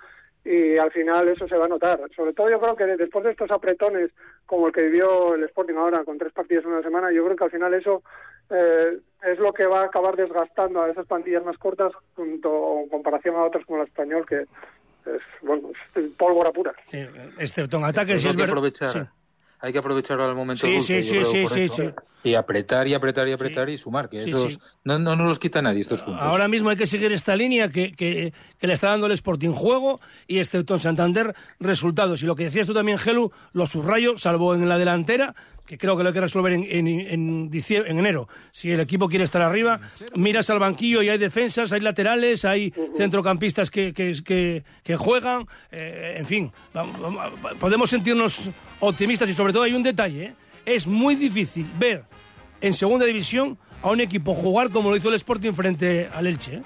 y 0.45 0.77
al 0.77 0.91
final 0.91 1.27
eso 1.27 1.45
se 1.47 1.57
va 1.57 1.65
a 1.65 1.69
notar. 1.69 1.99
Sobre 2.15 2.33
todo 2.33 2.49
yo 2.49 2.59
creo 2.59 2.75
que 2.75 2.85
después 2.85 3.25
de 3.25 3.31
estos 3.31 3.51
apretones 3.51 4.11
como 4.45 4.67
el 4.67 4.73
que 4.73 4.83
vivió 4.83 5.35
el 5.35 5.43
Sporting 5.43 5.75
ahora 5.75 6.05
con 6.05 6.17
tres 6.17 6.31
partidos 6.31 6.63
en 6.63 6.71
una 6.71 6.83
semana, 6.83 7.11
yo 7.11 7.25
creo 7.25 7.35
que 7.35 7.43
al 7.43 7.51
final 7.51 7.73
eso 7.73 8.01
eh, 8.49 8.99
es 9.23 9.39
lo 9.39 9.51
que 9.53 9.65
va 9.65 9.81
a 9.81 9.85
acabar 9.85 10.15
desgastando 10.15 10.81
a 10.83 10.89
esas 10.89 11.05
plantillas 11.07 11.43
más 11.43 11.57
cortas 11.57 11.91
junto 12.15 12.79
en 12.83 12.89
comparación 12.89 13.35
a 13.35 13.43
otras 13.45 13.65
como 13.65 13.79
la 13.79 13.85
español 13.85 14.25
que 14.27 14.41
es 14.41 15.21
bueno 15.41 15.69
es 15.95 16.03
pólvora 16.17 16.51
pura. 16.51 16.73
Sí, 16.87 16.99
excepto 17.39 17.77
en 17.77 17.85
ataques, 17.85 18.15
Pues 18.15 18.21
sí 18.21 18.27
hay 18.27 18.31
es 18.31 18.37
verdad. 18.37 18.51
aprovechar. 18.51 18.89
Sí. 18.89 18.99
Hay 19.59 19.73
que 19.73 19.79
aprovechar 19.79 20.21
al 20.21 20.35
momento 20.35 20.67
Sí, 20.67 20.73
dulce, 20.73 21.01
sí, 21.01 21.15
yo 21.19 21.25
sí, 21.25 21.31
creo, 21.31 21.31
sí, 21.31 21.41
por 21.43 21.51
sí, 21.51 21.61
eso. 21.63 21.75
sí. 21.75 21.89
Y 22.29 22.35
apretar 22.35 22.87
y 22.87 22.93
apretar 22.93 23.27
y 23.27 23.31
apretar 23.31 23.69
y 23.69 23.77
sumar, 23.77 24.07
que 24.09 24.19
Sí, 24.19 24.29
esos 24.29 24.53
sí. 24.53 24.59
No, 24.83 24.99
no, 24.99 25.15
no 25.15 25.23
los 25.25 25.39
quita 25.39 25.61
nadie 25.61 25.81
estos 25.81 26.03
puntos. 26.03 26.21
Ahora 26.23 26.47
mismo 26.47 26.69
hay 26.69 26.75
que 26.75 26.85
seguir 26.85 27.11
esta 27.11 27.35
línea 27.35 27.69
que, 27.69 27.93
que- 27.93 28.33
que 28.59 28.67
le 28.67 28.73
está 28.73 28.89
dando 28.89 29.07
el 29.07 29.13
Sporting 29.13 29.51
juego 29.53 29.99
y 30.27 30.37
excepto 30.39 30.73
en 30.75 30.79
Santander 30.79 31.33
resultados. 31.59 32.21
Y 32.21 32.25
lo 32.27 32.35
que 32.35 32.43
decías 32.43 32.67
tú 32.67 32.73
también, 32.73 32.97
Gelu, 32.99 33.29
lo 33.53 33.65
subrayo, 33.65 34.17
salvo 34.17 34.53
en 34.53 34.67
la 34.69 34.77
delantera, 34.77 35.33
que 35.67 35.77
creo 35.77 35.95
que 35.97 36.01
lo 36.03 36.09
hay 36.09 36.13
que 36.13 36.21
resolver 36.21 36.53
en, 36.53 36.63
en, 36.63 36.87
en, 36.87 37.51
dicie- 37.51 37.83
en 37.85 37.99
enero. 37.99 38.27
Si 38.51 38.71
el 38.71 38.79
equipo 38.79 39.07
quiere 39.09 39.23
estar 39.25 39.41
arriba, 39.41 39.79
miras 40.15 40.49
al 40.49 40.59
banquillo 40.59 41.03
y 41.03 41.09
hay 41.09 41.17
defensas, 41.19 41.71
hay 41.73 41.81
laterales, 41.81 42.45
hay 42.45 42.73
centrocampistas 42.95 43.69
que, 43.69 43.93
que, 43.93 44.13
que, 44.25 44.63
que 44.83 44.95
juegan. 44.95 45.45
eh, 45.71 46.15
en 46.17 46.25
fin, 46.25 46.51
vamos- 46.73 46.99
vamos- 46.99 47.31
podemos 47.59 47.89
sentirnos 47.89 48.49
optimistas 48.79 49.29
y 49.29 49.33
sobre 49.33 49.53
todo 49.53 49.63
hay 49.63 49.73
un 49.73 49.83
detalle. 49.83 50.23
¿eh? 50.23 50.33
Es 50.65 50.87
muy 50.87 51.15
difícil 51.15 51.67
ver 51.77 52.03
en 52.61 52.73
segunda 52.73 53.05
división 53.05 53.57
a 53.83 53.91
un 53.91 54.01
equipo 54.01 54.33
jugar 54.33 54.69
como 54.71 54.89
lo 54.89 54.95
hizo 54.95 55.09
el 55.09 55.15
Sporting 55.15 55.51
frente 55.51 56.09
al 56.13 56.25
Elche. 56.27 56.55
¿eh? 56.55 56.61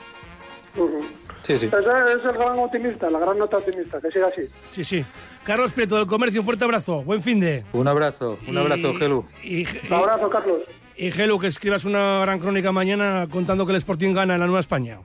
Sí, 1.43 1.57
sí. 1.57 1.65
Ese 1.65 1.77
es 1.77 2.25
el 2.25 2.33
gran 2.37 2.59
optimista, 2.59 3.09
la 3.09 3.19
gran 3.19 3.37
nota 3.37 3.57
optimista, 3.57 3.99
que 3.99 4.11
siga 4.11 4.27
así. 4.27 4.41
Sí, 4.69 4.83
sí. 4.83 5.05
Carlos 5.43 5.73
Prieto 5.73 5.95
del 5.95 6.05
Comercio, 6.07 6.41
un 6.41 6.45
fuerte 6.45 6.63
abrazo. 6.65 7.01
Buen 7.03 7.21
fin 7.23 7.39
de. 7.39 7.63
Un 7.73 7.87
abrazo, 7.87 8.37
un 8.47 8.53
Y- 8.53 8.57
abrazo, 8.57 8.93
Gelu. 8.93 9.25
Y, 9.43 9.65
Un 9.87 9.93
abrazo, 9.93 10.29
Carlos. 10.29 10.59
Y 10.95 11.09
Gelu, 11.11 11.39
que 11.39 11.47
escribas 11.47 11.85
una 11.85 12.19
gran 12.21 12.37
crónica 12.39 12.71
mañana 12.71 13.27
contando 13.31 13.65
que 13.65 13.71
el 13.71 13.77
Sporting 13.77 14.13
gana 14.13 14.35
en 14.35 14.39
la 14.39 14.45
Nueva 14.45 14.59
España. 14.59 14.99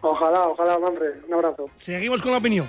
Ojalá, 0.00 0.48
ojalá, 0.48 0.76
hombre. 0.76 1.06
Un 1.28 1.34
abrazo. 1.34 1.64
Seguimos 1.76 2.20
con 2.20 2.32
la 2.32 2.38
opinión. 2.38 2.66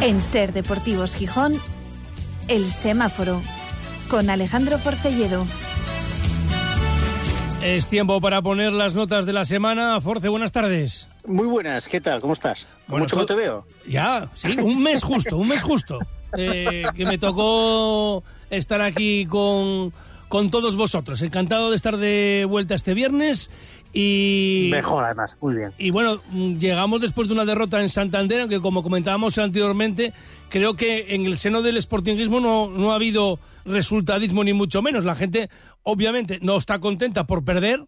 En 0.00 0.20
Ser 0.20 0.52
Deportivos 0.52 1.14
Gijón, 1.14 1.54
El 2.46 2.66
Semáforo, 2.66 3.42
con 4.08 4.30
Alejandro 4.30 4.78
Forcelledo. 4.78 5.44
Es 7.62 7.88
tiempo 7.88 8.20
para 8.20 8.40
poner 8.40 8.72
las 8.72 8.94
notas 8.94 9.26
de 9.26 9.32
la 9.32 9.44
semana. 9.44 10.00
Force, 10.00 10.28
buenas 10.28 10.52
tardes. 10.52 11.08
Muy 11.26 11.48
buenas, 11.48 11.88
¿qué 11.88 12.00
tal? 12.00 12.20
¿Cómo 12.20 12.32
estás? 12.32 12.68
Bueno, 12.86 13.04
Mucho 13.04 13.18
que 13.18 13.26
te 13.26 13.34
veo. 13.34 13.66
Ya, 13.88 14.30
sí, 14.34 14.56
un 14.60 14.80
mes 14.82 15.02
justo, 15.02 15.36
un 15.36 15.48
mes 15.48 15.62
justo. 15.62 15.98
Eh, 16.36 16.84
que 16.94 17.04
me 17.04 17.18
tocó 17.18 18.22
estar 18.50 18.80
aquí 18.80 19.26
con, 19.26 19.92
con 20.28 20.50
todos 20.52 20.76
vosotros. 20.76 21.20
Encantado 21.22 21.70
de 21.70 21.76
estar 21.76 21.96
de 21.96 22.46
vuelta 22.48 22.74
este 22.74 22.94
viernes 22.94 23.50
y... 23.92 24.68
Mejor, 24.70 25.04
además, 25.04 25.36
muy 25.40 25.54
bien. 25.56 25.72
Y 25.78 25.90
bueno, 25.90 26.20
llegamos 26.58 27.00
después 27.00 27.28
de 27.28 27.34
una 27.34 27.44
derrota 27.44 27.80
en 27.80 27.88
Santander, 27.88 28.40
aunque 28.40 28.60
como 28.60 28.82
comentábamos 28.82 29.38
anteriormente, 29.38 30.12
creo 30.48 30.74
que 30.74 31.14
en 31.14 31.26
el 31.26 31.38
seno 31.38 31.62
del 31.62 31.80
sportingismo 31.80 32.40
no, 32.40 32.68
no 32.68 32.92
ha 32.92 32.96
habido 32.96 33.38
resultadismo 33.64 34.44
ni 34.44 34.52
mucho 34.52 34.82
menos. 34.82 35.04
La 35.04 35.14
gente, 35.14 35.48
obviamente, 35.82 36.38
no 36.42 36.56
está 36.56 36.78
contenta 36.78 37.24
por 37.24 37.44
perder, 37.44 37.84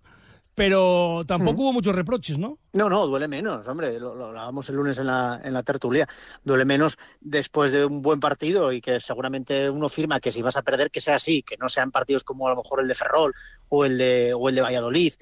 pero 0.55 1.23
tampoco 1.27 1.63
hubo 1.63 1.73
muchos 1.73 1.95
reproches, 1.95 2.37
¿no? 2.37 2.59
No, 2.73 2.91
no, 2.91 3.07
duele 3.07 3.29
menos, 3.29 3.67
hombre, 3.67 3.99
lo, 3.99 4.15
lo 4.15 4.27
hablábamos 4.27 4.69
el 4.69 4.77
lunes 4.77 4.99
en 4.99 5.07
la, 5.07 5.41
en 5.43 5.55
la 5.55 5.63
tertulia. 5.63 6.09
Duele 6.45 6.65
menos 6.65 6.99
después 7.21 7.71
de 7.71 7.85
un 7.85 8.03
buen 8.03 8.21
partido 8.21 8.73
y 8.73 8.81
que 8.81 9.01
seguramente 9.01 9.71
uno 9.71 9.89
firma 9.89 10.21
que 10.21 10.33
si 10.33 10.43
vas 10.43 10.57
a 10.57 10.63
perder, 10.63 10.91
que 10.91 11.01
sea 11.01 11.15
así, 11.15 11.43
que 11.43 11.57
no 11.57 11.69
sean 11.69 11.91
partidos 11.91 12.25
como 12.25 12.47
a 12.47 12.51
lo 12.51 12.57
mejor 12.57 12.81
el 12.81 12.89
de 12.89 12.95
Ferrol 12.95 13.35
o 13.69 13.85
el 13.85 13.97
de, 13.97 14.35
o 14.35 14.49
el 14.49 14.55
de 14.55 14.61
Valladolid, 14.61 15.15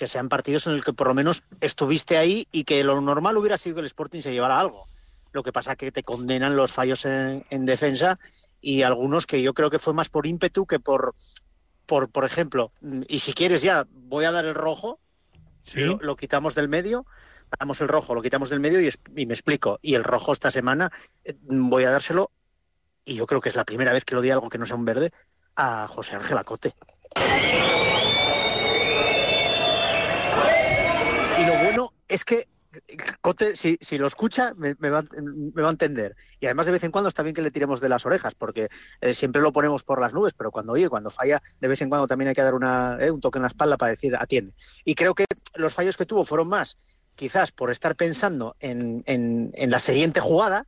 que 0.00 0.06
sean 0.06 0.30
partidos 0.30 0.66
en 0.66 0.72
el 0.72 0.82
que 0.82 0.94
por 0.94 1.08
lo 1.08 1.12
menos 1.14 1.42
estuviste 1.60 2.16
ahí 2.16 2.48
y 2.50 2.64
que 2.64 2.82
lo 2.82 2.98
normal 3.02 3.36
hubiera 3.36 3.58
sido 3.58 3.74
que 3.74 3.80
el 3.80 3.86
Sporting 3.86 4.22
se 4.22 4.32
llevara 4.32 4.58
algo. 4.58 4.86
Lo 5.32 5.42
que 5.42 5.52
pasa 5.52 5.76
que 5.76 5.92
te 5.92 6.02
condenan 6.02 6.56
los 6.56 6.72
fallos 6.72 7.04
en, 7.04 7.44
en 7.50 7.66
defensa 7.66 8.18
y 8.62 8.80
algunos 8.80 9.26
que 9.26 9.42
yo 9.42 9.52
creo 9.52 9.68
que 9.68 9.78
fue 9.78 9.92
más 9.92 10.08
por 10.08 10.26
ímpetu 10.26 10.64
que 10.64 10.80
por, 10.80 11.14
por, 11.84 12.08
por 12.08 12.24
ejemplo, 12.24 12.72
y 13.08 13.18
si 13.18 13.34
quieres 13.34 13.60
ya, 13.60 13.86
voy 13.90 14.24
a 14.24 14.32
dar 14.32 14.46
el 14.46 14.54
rojo, 14.54 14.98
lo, 15.88 15.98
lo 16.00 16.16
quitamos 16.16 16.54
del 16.54 16.68
medio, 16.68 17.04
damos 17.58 17.82
el 17.82 17.88
rojo, 17.88 18.14
lo 18.14 18.22
quitamos 18.22 18.48
del 18.48 18.60
medio 18.60 18.80
y, 18.80 18.86
es- 18.86 18.98
y 19.14 19.26
me 19.26 19.34
explico. 19.34 19.78
Y 19.82 19.96
el 19.96 20.02
rojo 20.04 20.32
esta 20.32 20.50
semana 20.50 20.90
eh, 21.26 21.36
voy 21.42 21.84
a 21.84 21.90
dárselo, 21.90 22.30
y 23.04 23.16
yo 23.16 23.26
creo 23.26 23.42
que 23.42 23.50
es 23.50 23.56
la 23.56 23.64
primera 23.66 23.92
vez 23.92 24.06
que 24.06 24.14
lo 24.14 24.22
di 24.22 24.30
algo 24.30 24.48
que 24.48 24.56
no 24.56 24.64
sea 24.64 24.76
un 24.76 24.86
verde, 24.86 25.12
a 25.56 25.86
José 25.88 26.14
Ángel 26.16 26.38
Acote. 26.38 26.74
Y 31.38 31.44
lo 31.44 31.56
bueno 31.56 31.92
es 32.10 32.24
que 32.24 32.48
Cote, 33.20 33.56
si, 33.56 33.98
lo 33.98 34.06
escucha, 34.06 34.54
me, 34.56 34.76
me 34.78 34.90
va, 34.90 35.02
me 35.20 35.60
va 35.60 35.68
a 35.68 35.72
entender. 35.72 36.14
Y 36.38 36.46
además, 36.46 36.66
de 36.66 36.72
vez 36.72 36.84
en 36.84 36.92
cuando 36.92 37.08
está 37.08 37.24
bien 37.24 37.34
que 37.34 37.42
le 37.42 37.50
tiremos 37.50 37.80
de 37.80 37.88
las 37.88 38.06
orejas, 38.06 38.34
porque 38.36 38.68
eh, 39.00 39.12
siempre 39.12 39.42
lo 39.42 39.52
ponemos 39.52 39.82
por 39.82 40.00
las 40.00 40.14
nubes, 40.14 40.34
pero 40.34 40.52
cuando 40.52 40.74
oye, 40.74 40.88
cuando 40.88 41.10
falla, 41.10 41.42
de 41.60 41.68
vez 41.68 41.82
en 41.82 41.88
cuando 41.88 42.06
también 42.06 42.28
hay 42.28 42.34
que 42.34 42.42
dar 42.42 42.54
una, 42.54 42.96
eh, 43.00 43.10
un 43.10 43.20
toque 43.20 43.38
en 43.38 43.42
la 43.42 43.48
espalda 43.48 43.76
para 43.76 43.90
decir 43.90 44.14
atiende. 44.14 44.52
Y 44.84 44.94
creo 44.94 45.16
que 45.16 45.24
los 45.56 45.74
fallos 45.74 45.96
que 45.96 46.06
tuvo 46.06 46.24
fueron 46.24 46.48
más, 46.48 46.78
quizás 47.16 47.50
por 47.50 47.72
estar 47.72 47.96
pensando 47.96 48.54
en, 48.60 49.02
en, 49.06 49.50
en 49.54 49.70
la 49.70 49.80
siguiente 49.80 50.20
jugada, 50.20 50.64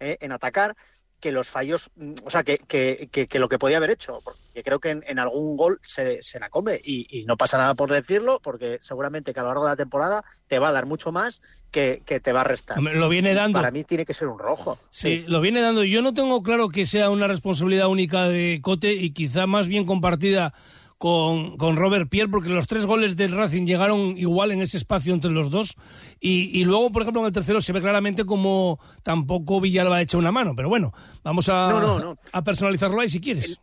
eh, 0.00 0.18
en 0.20 0.32
atacar, 0.32 0.76
que 1.20 1.32
los 1.32 1.48
fallos, 1.48 1.90
mm, 1.96 2.14
o 2.24 2.30
sea, 2.30 2.44
que, 2.44 2.58
que, 2.58 3.08
que, 3.10 3.26
que 3.26 3.38
lo 3.38 3.48
que 3.48 3.58
podía 3.58 3.78
haber 3.78 3.90
hecho, 3.90 4.20
porque 4.22 4.62
creo 4.62 4.78
que 4.80 4.90
en, 4.90 5.04
en 5.06 5.18
algún 5.18 5.56
gol 5.56 5.78
se, 5.82 6.22
se 6.22 6.38
la 6.38 6.50
come 6.50 6.80
y, 6.82 7.06
y 7.10 7.24
no 7.24 7.36
pasa 7.36 7.58
nada 7.58 7.74
por 7.74 7.90
decirlo, 7.90 8.40
porque 8.42 8.78
seguramente 8.80 9.32
que 9.32 9.40
a 9.40 9.42
lo 9.42 9.48
largo 9.48 9.64
de 9.64 9.70
la 9.70 9.76
temporada 9.76 10.24
te 10.46 10.58
va 10.58 10.68
a 10.68 10.72
dar 10.72 10.86
mucho 10.86 11.12
más 11.12 11.40
que, 11.70 12.02
que 12.04 12.20
te 12.20 12.32
va 12.32 12.42
a 12.42 12.44
restar. 12.44 12.80
Lo 12.80 13.08
viene 13.08 13.34
dando. 13.34 13.58
Para 13.58 13.70
mí 13.70 13.84
tiene 13.84 14.04
que 14.04 14.14
ser 14.14 14.28
un 14.28 14.38
rojo. 14.38 14.78
Sí, 14.90 15.24
lo 15.26 15.40
viene 15.40 15.60
dando. 15.60 15.84
Yo 15.84 16.02
no 16.02 16.14
tengo 16.14 16.42
claro 16.42 16.68
que 16.68 16.86
sea 16.86 17.10
una 17.10 17.26
responsabilidad 17.26 17.88
única 17.88 18.28
de 18.28 18.60
Cote 18.62 18.94
y 18.94 19.10
quizá 19.10 19.46
más 19.46 19.68
bien 19.68 19.84
compartida 19.84 20.54
con, 20.98 21.56
con 21.58 21.76
Robert 21.76 22.08
Pierre, 22.08 22.30
porque 22.30 22.48
los 22.48 22.66
tres 22.66 22.86
goles 22.86 23.16
del 23.16 23.32
Racing 23.32 23.66
llegaron 23.66 24.16
igual 24.16 24.52
en 24.52 24.62
ese 24.62 24.76
espacio 24.78 25.12
entre 25.14 25.30
los 25.30 25.50
dos. 25.50 25.76
Y, 26.20 26.58
y 26.58 26.64
luego, 26.64 26.90
por 26.90 27.02
ejemplo, 27.02 27.20
en 27.22 27.26
el 27.26 27.32
tercero 27.32 27.60
se 27.60 27.72
ve 27.72 27.80
claramente 27.82 28.24
como 28.24 28.78
tampoco 29.02 29.60
Villalba 29.60 29.96
ha 29.96 30.00
hecho 30.02 30.18
una 30.18 30.32
mano. 30.32 30.54
Pero 30.56 30.68
bueno, 30.68 30.92
vamos 31.22 31.48
a, 31.48 31.68
No, 31.70 31.80
no, 31.80 31.98
no. 31.98 32.18
a 32.32 32.42
personalizarlo 32.42 33.00
ahí 33.00 33.08
si 33.10 33.20
quieres. 33.20 33.58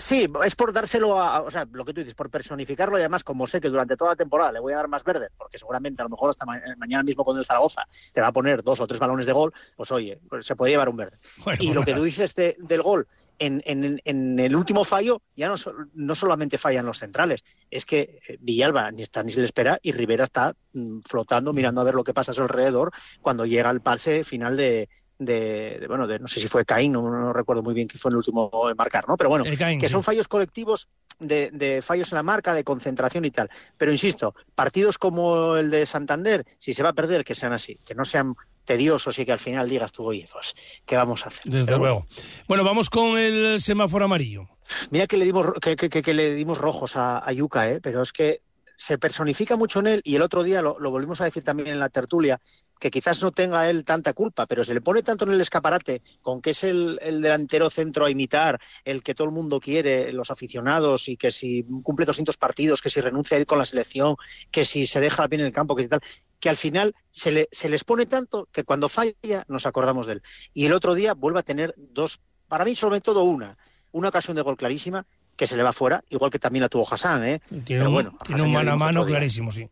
Sí, 0.00 0.26
es 0.44 0.54
por 0.54 0.72
dárselo 0.72 1.20
a, 1.20 1.40
o 1.42 1.50
sea, 1.50 1.66
lo 1.72 1.84
que 1.84 1.92
tú 1.92 1.98
dices, 2.00 2.14
por 2.14 2.30
personificarlo 2.30 2.96
y 2.98 3.00
además 3.00 3.24
como 3.24 3.48
sé 3.48 3.60
que 3.60 3.68
durante 3.68 3.96
toda 3.96 4.10
la 4.12 4.16
temporada 4.16 4.52
le 4.52 4.60
voy 4.60 4.72
a 4.72 4.76
dar 4.76 4.86
más 4.86 5.02
verde, 5.02 5.26
porque 5.36 5.58
seguramente 5.58 6.00
a 6.02 6.04
lo 6.04 6.10
mejor 6.10 6.30
hasta 6.30 6.46
ma- 6.46 6.60
mañana 6.76 7.02
mismo 7.02 7.24
con 7.24 7.36
el 7.36 7.44
Zaragoza 7.44 7.82
te 8.12 8.20
va 8.20 8.28
a 8.28 8.32
poner 8.32 8.62
dos 8.62 8.78
o 8.78 8.86
tres 8.86 9.00
balones 9.00 9.26
de 9.26 9.32
gol, 9.32 9.52
pues 9.76 9.90
oye, 9.90 10.20
pues 10.28 10.46
se 10.46 10.54
puede 10.54 10.70
llevar 10.70 10.88
un 10.88 10.98
verde. 10.98 11.18
Bueno, 11.42 11.60
y 11.64 11.72
lo 11.72 11.82
que 11.82 11.94
tú 11.94 12.04
dices 12.04 12.32
de- 12.36 12.54
del 12.60 12.82
gol, 12.82 13.08
en, 13.38 13.62
en- 13.64 14.00
en 14.04 14.38
el 14.38 14.56
último 14.56 14.84
fallo 14.84 15.22
ya 15.36 15.48
no, 15.48 15.54
no 15.94 16.14
solamente 16.14 16.58
fallan 16.58 16.86
los 16.86 16.98
centrales, 16.98 17.44
es 17.70 17.84
que 17.86 18.18
eh, 18.28 18.36
Villalba 18.40 18.90
ni 18.90 19.02
está 19.02 19.22
ni 19.22 19.30
se 19.30 19.40
le 19.40 19.46
espera 19.46 19.78
y 19.82 19.92
Rivera 19.92 20.24
está 20.24 20.54
mm, 20.72 21.00
flotando 21.08 21.52
mirando 21.52 21.80
a 21.80 21.84
ver 21.84 21.94
lo 21.94 22.04
que 22.04 22.14
pasa 22.14 22.32
a 22.32 22.34
su 22.34 22.42
alrededor 22.42 22.90
cuando 23.22 23.46
llega 23.46 23.70
el 23.70 23.80
pase 23.80 24.24
final 24.24 24.56
de, 24.56 24.88
de, 25.18 25.78
de, 25.80 25.86
bueno, 25.88 26.06
de, 26.06 26.18
no 26.18 26.28
sé 26.28 26.40
si 26.40 26.48
fue 26.48 26.64
Caín, 26.64 26.92
no, 26.92 27.02
no 27.10 27.32
recuerdo 27.32 27.62
muy 27.62 27.74
bien 27.74 27.88
quién 27.88 27.98
fue 28.00 28.10
el 28.10 28.16
último 28.16 28.50
en 28.70 28.76
marcar, 28.76 29.08
¿no? 29.08 29.16
Pero 29.16 29.30
bueno, 29.30 29.44
Caín, 29.58 29.78
que 29.80 29.88
sí. 29.88 29.92
son 29.92 30.02
fallos 30.02 30.28
colectivos 30.28 30.88
de, 31.18 31.50
de 31.52 31.82
fallos 31.82 32.12
en 32.12 32.16
la 32.16 32.22
marca, 32.22 32.54
de 32.54 32.62
concentración 32.64 33.24
y 33.24 33.30
tal. 33.32 33.50
Pero 33.76 33.90
insisto, 33.90 34.34
partidos 34.54 34.96
como 34.98 35.56
el 35.56 35.70
de 35.70 35.86
Santander, 35.86 36.44
si 36.58 36.72
se 36.72 36.82
va 36.84 36.90
a 36.90 36.92
perder, 36.94 37.24
que 37.24 37.34
sean 37.34 37.52
así, 37.52 37.76
que 37.84 37.94
no 37.96 38.04
sean 38.04 38.34
tediosos 38.68 39.18
y 39.18 39.24
que 39.26 39.32
al 39.32 39.40
final 39.40 39.68
digas 39.68 39.90
tú, 39.92 40.04
oye, 40.04 40.28
pues, 40.32 40.54
¿qué 40.86 40.94
vamos 40.94 41.24
a 41.24 41.28
hacer? 41.28 41.50
Desde 41.50 41.66
Pero 41.66 41.78
luego. 41.78 42.06
Bueno, 42.46 42.62
vamos 42.62 42.88
con 42.90 43.18
el 43.18 43.60
semáforo 43.60 44.04
amarillo. 44.04 44.48
Mira 44.90 45.06
que 45.08 45.16
le 45.16 45.24
dimos, 45.24 45.46
que, 45.60 45.74
que- 45.74 45.88
que- 45.90 46.02
que 46.02 46.14
le 46.14 46.34
dimos 46.34 46.58
rojos 46.58 46.94
a, 46.94 47.18
a 47.26 47.32
Yuka, 47.32 47.68
¿eh? 47.70 47.80
pero 47.82 48.02
es 48.02 48.12
que 48.12 48.42
se 48.78 48.96
personifica 48.96 49.56
mucho 49.56 49.80
en 49.80 49.88
él 49.88 50.00
y 50.04 50.14
el 50.14 50.22
otro 50.22 50.44
día 50.44 50.62
lo, 50.62 50.78
volvimos 50.78 51.20
a 51.20 51.24
decir 51.24 51.42
también 51.42 51.68
en 51.68 51.80
la 51.80 51.88
tertulia, 51.88 52.40
que 52.78 52.92
quizás 52.92 53.20
no 53.20 53.32
tenga 53.32 53.68
él 53.68 53.84
tanta 53.84 54.12
culpa, 54.12 54.46
pero 54.46 54.62
se 54.62 54.72
le 54.72 54.80
pone 54.80 55.02
tanto 55.02 55.24
en 55.24 55.32
el 55.32 55.40
escaparate 55.40 56.00
con 56.22 56.40
que 56.40 56.50
es 56.50 56.62
el, 56.62 56.96
el 57.02 57.20
delantero 57.20 57.70
centro 57.70 58.06
a 58.06 58.10
imitar, 58.10 58.60
el 58.84 59.02
que 59.02 59.16
todo 59.16 59.26
el 59.26 59.34
mundo 59.34 59.58
quiere, 59.58 60.12
los 60.12 60.30
aficionados, 60.30 61.08
y 61.08 61.16
que 61.16 61.32
si 61.32 61.64
cumple 61.82 62.06
200 62.06 62.36
partidos, 62.36 62.80
que 62.80 62.88
si 62.88 63.00
renuncia 63.00 63.36
a 63.36 63.40
ir 63.40 63.46
con 63.46 63.58
la 63.58 63.64
selección, 63.64 64.14
que 64.52 64.64
si 64.64 64.86
se 64.86 65.00
deja 65.00 65.26
bien 65.26 65.40
en 65.40 65.48
el 65.48 65.52
campo, 65.52 65.74
que 65.74 65.82
si 65.82 65.88
tal, 65.88 66.00
que 66.38 66.48
al 66.48 66.56
final 66.56 66.94
se, 67.10 67.32
le, 67.32 67.48
se 67.50 67.68
les 67.68 67.82
pone 67.82 68.06
tanto 68.06 68.48
que 68.52 68.62
cuando 68.62 68.88
falla 68.88 69.44
nos 69.48 69.66
acordamos 69.66 70.06
de 70.06 70.14
él. 70.14 70.22
Y 70.54 70.66
el 70.66 70.72
otro 70.72 70.94
día 70.94 71.14
vuelve 71.14 71.40
a 71.40 71.42
tener 71.42 71.74
dos, 71.76 72.20
para 72.46 72.64
mí 72.64 72.76
sobre 72.76 73.00
todo 73.00 73.24
una, 73.24 73.58
una 73.90 74.10
ocasión 74.10 74.36
de 74.36 74.42
gol 74.42 74.56
clarísima 74.56 75.04
que 75.38 75.46
se 75.46 75.56
le 75.56 75.62
va 75.62 75.72
fuera, 75.72 76.02
igual 76.10 76.30
que 76.30 76.38
también 76.38 76.62
la 76.64 76.68
tuvo 76.68 76.86
Hassan, 76.92 77.24
¿eh? 77.24 77.40
Tiene 77.48 77.64
Pero 77.64 77.86
un, 77.86 77.92
bueno, 77.94 78.10
tiene 78.26 78.34
Hassan 78.42 78.46
un 78.48 78.52
mano 78.52 78.72
a 78.72 78.76
mano 78.76 79.06
clarísimo, 79.06 79.50
sí. 79.50 79.66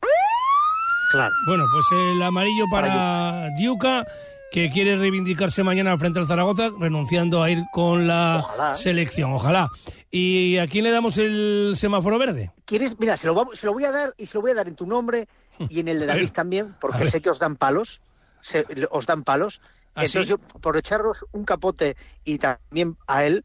Claro. 1.13 1.35
Bueno, 1.47 1.65
pues 1.73 1.87
el 1.93 2.23
amarillo 2.23 2.65
para 2.71 3.49
Diuca, 3.59 4.07
que 4.51 4.71
quiere 4.71 4.97
reivindicarse 4.97 5.63
mañana 5.63 5.97
frente 5.99 6.19
al 6.21 6.27
Zaragoza, 6.27 6.69
renunciando 6.79 7.43
a 7.43 7.51
ir 7.51 7.63
con 7.73 8.07
la 8.07 8.37
Ojalá. 8.39 8.75
selección. 8.75 9.33
Ojalá. 9.33 9.69
¿Y 10.11 10.57
a 10.59 10.67
quién 10.69 10.85
le 10.85 10.91
damos 10.93 11.19
el 11.19 11.73
semáforo 11.77 12.19
verde? 12.19 12.51
¿Quieres? 12.65 12.99
Mira, 12.99 13.17
se 13.17 13.27
lo, 13.27 13.35
vamos- 13.35 13.59
se 13.59 13.67
lo 13.67 13.73
voy 13.73 13.85
a 13.85 13.93
dar 13.93 14.15
y 14.17 14.27
se 14.27 14.39
lo 14.39 14.43
voy 14.43 14.53
a 14.53 14.55
dar 14.55 14.69
en 14.69 14.77
tu 14.77 14.87
nombre 14.87 15.29
y 15.69 15.81
en 15.81 15.89
el 15.89 15.99
de. 16.01 16.07
David 16.07 16.31
también, 16.31 16.75
porque 16.81 17.07
sé 17.07 17.21
que 17.21 17.31
os 17.31 17.39
dan 17.39 17.57
palos, 17.57 18.01
se- 18.41 18.65
os 18.91 19.07
dan 19.07 19.25
palos. 19.25 19.61
¿Ah, 19.95 20.05
Entonces 20.05 20.27
sí? 20.27 20.31
yo, 20.31 20.61
por 20.61 20.77
echaros 20.77 21.25
un 21.33 21.45
capote 21.45 21.97
y 22.25 22.39
también 22.39 22.97
a 23.07 23.25
él, 23.25 23.45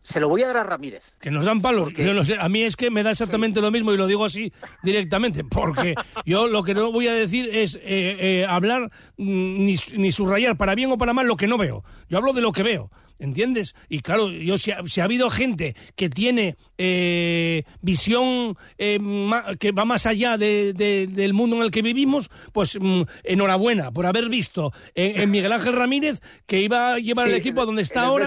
se 0.00 0.20
lo 0.20 0.28
voy 0.28 0.42
a 0.42 0.48
dar 0.48 0.58
a 0.58 0.62
Ramírez. 0.64 1.12
Que 1.20 1.30
nos 1.30 1.44
dan 1.44 1.60
palos. 1.60 1.92
Yo 1.94 2.14
no 2.14 2.24
sé, 2.24 2.36
a 2.38 2.48
mí 2.48 2.62
es 2.62 2.76
que 2.76 2.90
me 2.90 3.02
da 3.02 3.10
exactamente 3.10 3.60
lo 3.60 3.70
mismo 3.70 3.92
y 3.92 3.96
lo 3.96 4.06
digo 4.06 4.24
así 4.24 4.52
directamente, 4.82 5.44
porque 5.44 5.94
yo 6.24 6.46
lo 6.46 6.62
que 6.62 6.74
no 6.74 6.90
voy 6.90 7.08
a 7.08 7.14
decir 7.14 7.50
es 7.52 7.76
eh, 7.76 7.80
eh, 7.84 8.46
hablar 8.48 8.90
mm, 9.16 9.64
ni, 9.64 9.76
ni 9.96 10.12
subrayar 10.12 10.56
para 10.56 10.74
bien 10.74 10.90
o 10.90 10.98
para 10.98 11.12
mal 11.12 11.26
lo 11.26 11.36
que 11.36 11.46
no 11.46 11.58
veo. 11.58 11.84
Yo 12.08 12.18
hablo 12.18 12.32
de 12.32 12.40
lo 12.40 12.52
que 12.52 12.62
veo. 12.62 12.90
¿Entiendes? 13.20 13.74
Y 13.88 14.00
claro, 14.00 14.30
yo 14.30 14.58
si 14.58 14.72
ha, 14.72 14.78
si 14.86 15.00
ha 15.00 15.04
habido 15.04 15.30
gente 15.30 15.76
que 15.94 16.08
tiene 16.10 16.56
eh, 16.78 17.64
visión 17.82 18.56
eh, 18.78 18.98
ma- 18.98 19.44
que 19.58 19.72
va 19.72 19.84
más 19.84 20.06
allá 20.06 20.36
de- 20.38 20.72
de- 20.72 21.06
del 21.06 21.34
mundo 21.34 21.56
en 21.56 21.62
el 21.62 21.70
que 21.70 21.82
vivimos, 21.82 22.30
pues 22.52 22.78
mm, 22.80 23.02
enhorabuena 23.24 23.90
por 23.92 24.06
haber 24.06 24.28
visto 24.28 24.72
en, 24.94 25.20
en 25.20 25.30
Miguel 25.30 25.52
Ángel 25.52 25.74
Ramírez 25.74 26.20
que 26.46 26.60
iba 26.62 26.94
a 26.94 26.98
llevar 26.98 27.26
Sí, 27.28 27.34
el 27.34 27.38
equipo 27.38 27.60
a 27.60 27.66
donde 27.66 27.82
está 27.82 28.00
en 28.00 28.06
ahora 28.06 28.24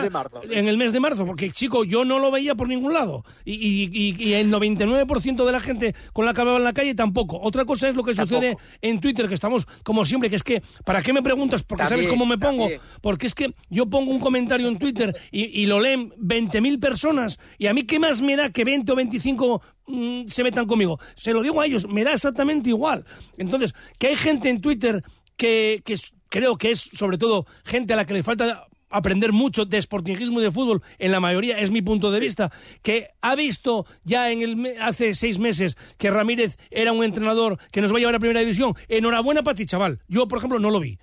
en 0.50 0.68
el 0.68 0.78
mes 0.78 0.94
de 0.94 1.00
marzo, 1.00 1.26
porque 1.26 1.50
chico, 1.52 1.84
yo 1.84 2.06
no 2.06 2.20
lo 2.20 2.32
veía 2.32 2.56
por 2.56 2.68
ningún 2.68 2.94
lado. 2.94 3.26
Y, 3.46 3.54
y- 3.54 3.90
y- 3.92 4.24
y 4.30 4.34
el 4.34 4.50
99% 4.52 5.46
de 5.46 5.52
la 5.52 5.60
gente 5.60 5.96
con 6.14 6.26
la 6.26 6.34
que 6.34 6.42
hablaba 6.42 6.58
en 6.60 6.64
la 6.64 6.74
calle 6.74 6.94
tampoco. 6.96 7.40
Otra 7.42 7.66
cosa 7.66 7.90
es 7.90 7.96
lo 7.96 8.04
que 8.04 8.14
sucede 8.16 8.58
en 8.82 9.00
Twitter, 9.00 9.28
que 9.28 9.34
estamos 9.34 9.68
como 9.84 10.06
siempre, 10.06 10.30
que 10.30 10.36
es 10.36 10.44
que, 10.44 10.62
¿para 10.86 11.02
qué 11.02 11.14
me 11.14 11.24
preguntas? 11.24 11.64
Porque 11.64 11.88
sabes 11.88 12.08
cómo 12.08 12.26
me 12.26 12.38
pongo. 12.38 12.64
también. 12.64 12.82
Porque 13.02 13.28
es 13.28 13.34
que 13.36 13.54
yo 13.70 13.88
pongo 13.88 14.12
un 14.12 14.20
comentario 14.20 14.68
en 14.68 14.78
Twitter 14.84 15.16
y, 15.32 15.66
lo 15.66 15.80
leen 15.80 16.12
20.000 16.12 16.80
personas. 16.80 17.40
Y 17.58 17.68
a 17.68 17.74
mí, 17.74 17.84
¿qué 17.84 18.00
más 18.00 18.22
me 18.22 18.36
da 18.36 18.52
que 18.52 18.66
20 18.66 18.92
o 18.92 18.96
25 18.96 19.62
mm, 19.88 20.28
se 20.28 20.44
metan 20.44 20.66
conmigo? 20.66 21.00
Se 21.16 21.34
lo 21.34 21.42
digo 21.42 21.62
a 21.62 21.66
ellos, 21.66 21.88
me 21.88 22.04
da 22.04 22.12
exactamente 22.12 22.70
igual. 22.70 23.06
Entonces, 23.38 23.74
que 23.98 24.08
hay 24.08 24.16
gente 24.16 24.50
en 24.50 24.60
Twitter 24.60 25.02
que, 25.38 25.82
creo 26.30 26.58
que 26.58 26.72
es 26.72 26.82
sobre 26.82 27.18
todo 27.18 27.46
gente 27.64 27.94
a 27.94 27.96
la 27.96 28.06
que 28.06 28.14
le 28.14 28.24
falta 28.24 28.68
aprender 28.90 29.32
mucho 29.32 29.66
de 29.66 29.82
sportingismo 29.82 30.40
y 30.40 30.44
de 30.44 30.52
fútbol, 30.52 30.84
en 31.00 31.12
la 31.12 31.20
mayoría 31.20 31.60
es 31.60 31.72
mi 31.72 31.82
punto 31.82 32.12
de 32.12 32.20
vista, 32.20 32.52
que 32.84 33.08
ha 33.22 33.36
visto 33.36 33.88
ya 34.04 34.30
en 34.30 34.42
el 34.42 34.76
hace 34.80 35.16
seis 35.16 35.40
meses 35.40 35.78
que 35.98 36.12
Ramírez 36.12 36.58
era 36.70 36.92
un 36.92 37.04
entrenador 37.04 37.58
que 37.72 37.82
nos 37.82 37.92
va 37.92 37.98
a 37.98 38.00
llevar 38.00 38.16
a 38.16 38.20
primera 38.20 38.42
división. 38.42 38.76
Enhorabuena 38.90 39.42
para 39.42 39.56
ti, 39.56 39.66
chaval. 39.66 40.02
Yo, 40.08 40.28
por 40.28 40.38
ejemplo, 40.38 40.60
no 40.60 40.70
lo 40.70 40.80
vi. 40.80 41.00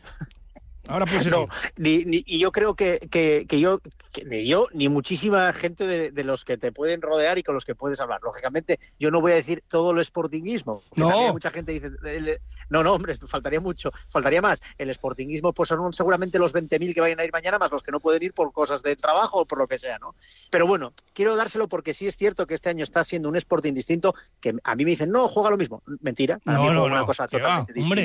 Ahora 0.90 1.06
pues 1.06 1.26
No, 1.26 1.46
ni, 1.76 2.04
ni- 2.04 2.22
y 2.26 2.38
yo 2.38 2.52
creo 2.52 2.74
que, 2.74 2.98
que, 3.10 3.46
que 3.48 3.60
yo, 3.60 3.80
que 4.12 4.24
ni 4.24 4.46
yo, 4.46 4.66
ni 4.72 4.88
muchísima 4.88 5.52
gente 5.52 5.86
de, 5.86 6.10
de 6.10 6.24
los 6.24 6.44
que 6.44 6.58
te 6.58 6.72
pueden 6.72 7.00
rodear 7.02 7.38
y 7.38 7.42
con 7.42 7.54
los 7.54 7.64
que 7.64 7.74
puedes 7.74 8.00
hablar. 8.00 8.20
Lógicamente, 8.22 8.78
yo 8.98 9.10
no 9.10 9.20
voy 9.20 9.32
a 9.32 9.36
decir 9.36 9.62
todo 9.68 9.92
el 9.92 10.04
sportingismo. 10.04 10.82
No. 10.96 11.32
Mucha 11.32 11.50
gente 11.50 11.72
dice, 11.72 11.90
el- 12.04 12.40
no, 12.68 12.84
no, 12.84 12.92
hombre, 12.92 13.14
faltaría 13.16 13.58
mucho, 13.60 13.90
faltaría 14.10 14.40
más. 14.40 14.62
El 14.78 14.94
sportingismo, 14.94 15.52
pues 15.52 15.68
son 15.68 15.92
seguramente 15.92 16.38
los 16.38 16.52
20.000 16.54 16.94
que 16.94 17.00
vayan 17.00 17.18
a 17.18 17.24
ir 17.24 17.32
mañana, 17.32 17.58
más 17.58 17.72
los 17.72 17.82
que 17.82 17.90
no 17.90 17.98
pueden 17.98 18.22
ir 18.22 18.32
por 18.32 18.52
cosas 18.52 18.80
de 18.82 18.94
trabajo 18.94 19.40
o 19.40 19.44
por 19.44 19.58
lo 19.58 19.66
que 19.66 19.76
sea, 19.78 19.98
¿no? 19.98 20.14
Pero 20.50 20.68
bueno, 20.68 20.92
quiero 21.12 21.34
dárselo 21.34 21.68
porque 21.68 21.94
sí 21.94 22.06
es 22.06 22.16
cierto 22.16 22.46
que 22.46 22.54
este 22.54 22.68
año 22.68 22.84
está 22.84 23.02
siendo 23.02 23.28
un 23.28 23.34
sporting 23.36 23.72
distinto, 23.74 24.14
que 24.40 24.54
a 24.62 24.74
mí 24.76 24.84
me 24.84 24.90
dicen, 24.92 25.10
no, 25.10 25.26
juega 25.28 25.50
lo 25.50 25.56
mismo. 25.56 25.82
Mentira, 26.00 26.38
para 26.44 26.58
No, 26.58 26.64
mí 26.64 26.70
no, 26.70 26.80
juega 26.82 26.94
una 26.96 27.04
cosa 27.06 27.26
totalmente 27.26 27.72
hombre. 27.82 28.02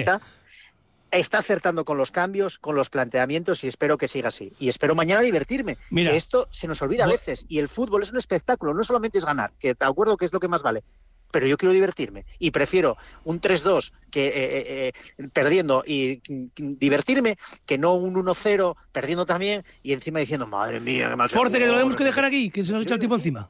Está 1.20 1.39
acertando 1.39 1.86
con 1.86 1.97
los 1.97 2.11
cambios, 2.11 2.57
con 2.59 2.76
los 2.76 2.89
planteamientos 2.89 3.63
y 3.63 3.68
espero 3.68 3.97
que 3.97 4.07
siga 4.07 4.30
así. 4.30 4.53
Y 4.59 4.70
espero 4.70 4.95
mañana 4.95 5.22
divertirme. 5.22 5.78
Mira. 5.89 6.11
que 6.11 6.18
esto 6.18 6.47
se 6.51 6.68
nos 6.68 6.82
olvida 6.82 7.05
a 7.05 7.07
veces. 7.07 7.45
Y 7.47 7.59
el 7.59 7.68
fútbol 7.68 8.03
es 8.03 8.11
un 8.11 8.18
espectáculo, 8.18 8.74
no 8.74 8.84
solamente 8.84 9.18
es 9.18 9.26
ganar, 9.26 9.51
que 9.59 9.76
te 9.76 9.86
acuerdo 9.86 10.18
que 10.18 10.26
es 10.26 10.34
lo 10.34 10.39
que 10.39 10.47
más 10.47 10.61
vale. 10.61 10.84
Pero 11.32 11.47
yo 11.47 11.57
quiero 11.57 11.74
divertirme 11.74 12.26
y 12.39 12.51
prefiero 12.51 12.97
un 13.26 13.41
3-2 13.41 13.91
que 14.09 14.28
eh, 14.28 14.34
eh, 14.36 14.93
eh, 15.18 15.28
perdiendo 15.34 15.84
y 15.86 16.22
divertirme 16.55 17.38
que 17.66 17.78
no 17.78 17.95
un 17.95 18.16
1-0 18.16 18.76
perdiendo 18.93 19.26
también 19.26 19.66
y 19.84 19.91
encima 19.91 20.20
diciendo, 20.20 20.47
madre 20.47 20.80
mía, 20.80 21.09
qué 21.09 21.16
mal 21.16 21.30
Force, 21.30 21.51
que 21.51 21.59
lo 21.59 21.66
jugó". 21.66 21.78
tenemos 21.78 21.95
que 21.97 22.03
dejar 22.05 22.26
aquí, 22.26 22.51
que 22.51 22.63
se 22.63 22.72
nos 22.72 22.84
echa 22.84 22.93
el 22.93 22.99
tiempo 22.99 23.16
encima. 23.16 23.49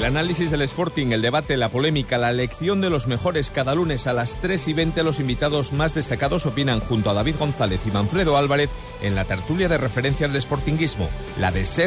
ópticas. 0.00 0.20
análisis 0.20 0.50
del 0.50 0.62
Sporting, 0.62 1.12
el 1.12 1.22
debate, 1.22 1.56
la 1.56 1.68
polémica, 1.68 2.18
la 2.18 2.30
elección 2.30 2.80
de 2.80 2.90
los 2.90 3.06
mejores 3.06 3.50
cada 3.50 3.74
lunes 3.74 4.06
a 4.06 4.12
las 4.12 4.40
3 4.40 4.68
y 4.68 4.72
20 4.72 5.02
los 5.02 5.20
invitados 5.20 5.72
más 5.72 5.94
destacados 5.94 6.46
opinan 6.46 6.80
junto 6.80 7.10
a 7.10 7.14
David 7.14 7.36
González 7.38 7.80
y 7.86 7.90
Manfredo 7.90 8.36
Álvarez 8.36 8.70
en 9.02 9.14
la 9.14 9.24
tertulia 9.24 9.68
de 9.68 9.78
referencia 9.78 10.28
del 10.28 10.42
Sportinguismo, 10.42 11.08
la 11.38 11.50
de 11.50 11.64
ser 11.64 11.70